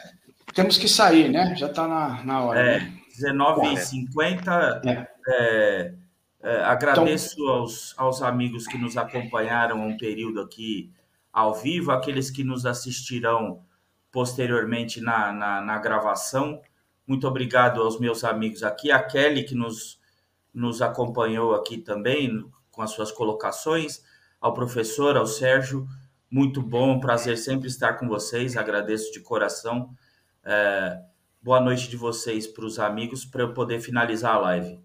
[0.56, 1.54] temos que sair, né?
[1.56, 2.60] Já está na, na hora.
[2.60, 2.80] É.
[2.80, 2.94] Né?
[3.16, 4.82] 19h50.
[4.88, 5.08] É.
[5.30, 5.94] É,
[6.42, 7.54] é, agradeço então...
[7.54, 10.92] aos, aos amigos que nos acompanharam um período aqui
[11.32, 13.62] ao vivo, aqueles que nos assistirão
[14.12, 16.60] posteriormente na, na, na, gravação.
[17.06, 20.00] Muito obrigado aos meus amigos aqui, a Kelly, que nos,
[20.52, 22.44] nos acompanhou aqui também
[22.74, 24.04] com as suas colocações,
[24.41, 25.88] ao professor, ao Sérgio.
[26.30, 29.95] Muito bom, prazer sempre estar com vocês, agradeço de coração.
[30.44, 31.00] É,
[31.41, 34.80] boa noite de vocês para os amigos, para eu poder finalizar a live.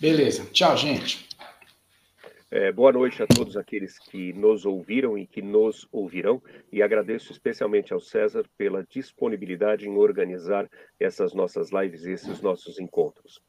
[0.00, 0.46] Beleza.
[0.52, 1.28] Tchau, gente.
[2.48, 6.40] É, boa noite a todos aqueles que nos ouviram e que nos ouvirão,
[6.70, 10.70] e agradeço especialmente ao César pela disponibilidade em organizar
[11.00, 13.40] essas nossas lives, esses nossos encontros.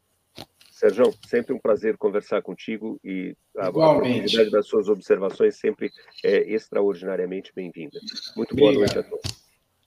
[0.74, 5.91] Sérgio, sempre um prazer conversar contigo e a oportunidade das suas observações sempre
[6.26, 8.00] é extraordinariamente bem-vinda.
[8.36, 8.95] Muito boa Obrigado.
[8.95, 9.44] noite a todos.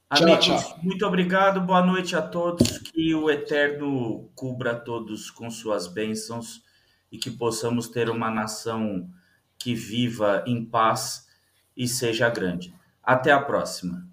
[0.09, 0.79] Amigos, tchau, tchau.
[0.85, 6.63] muito obrigado, boa noite a todos, que o Eterno cubra todos com suas bênçãos
[7.11, 9.11] e que possamos ter uma nação
[9.59, 11.27] que viva em paz
[11.77, 12.73] e seja grande.
[13.03, 14.09] Até a próxima.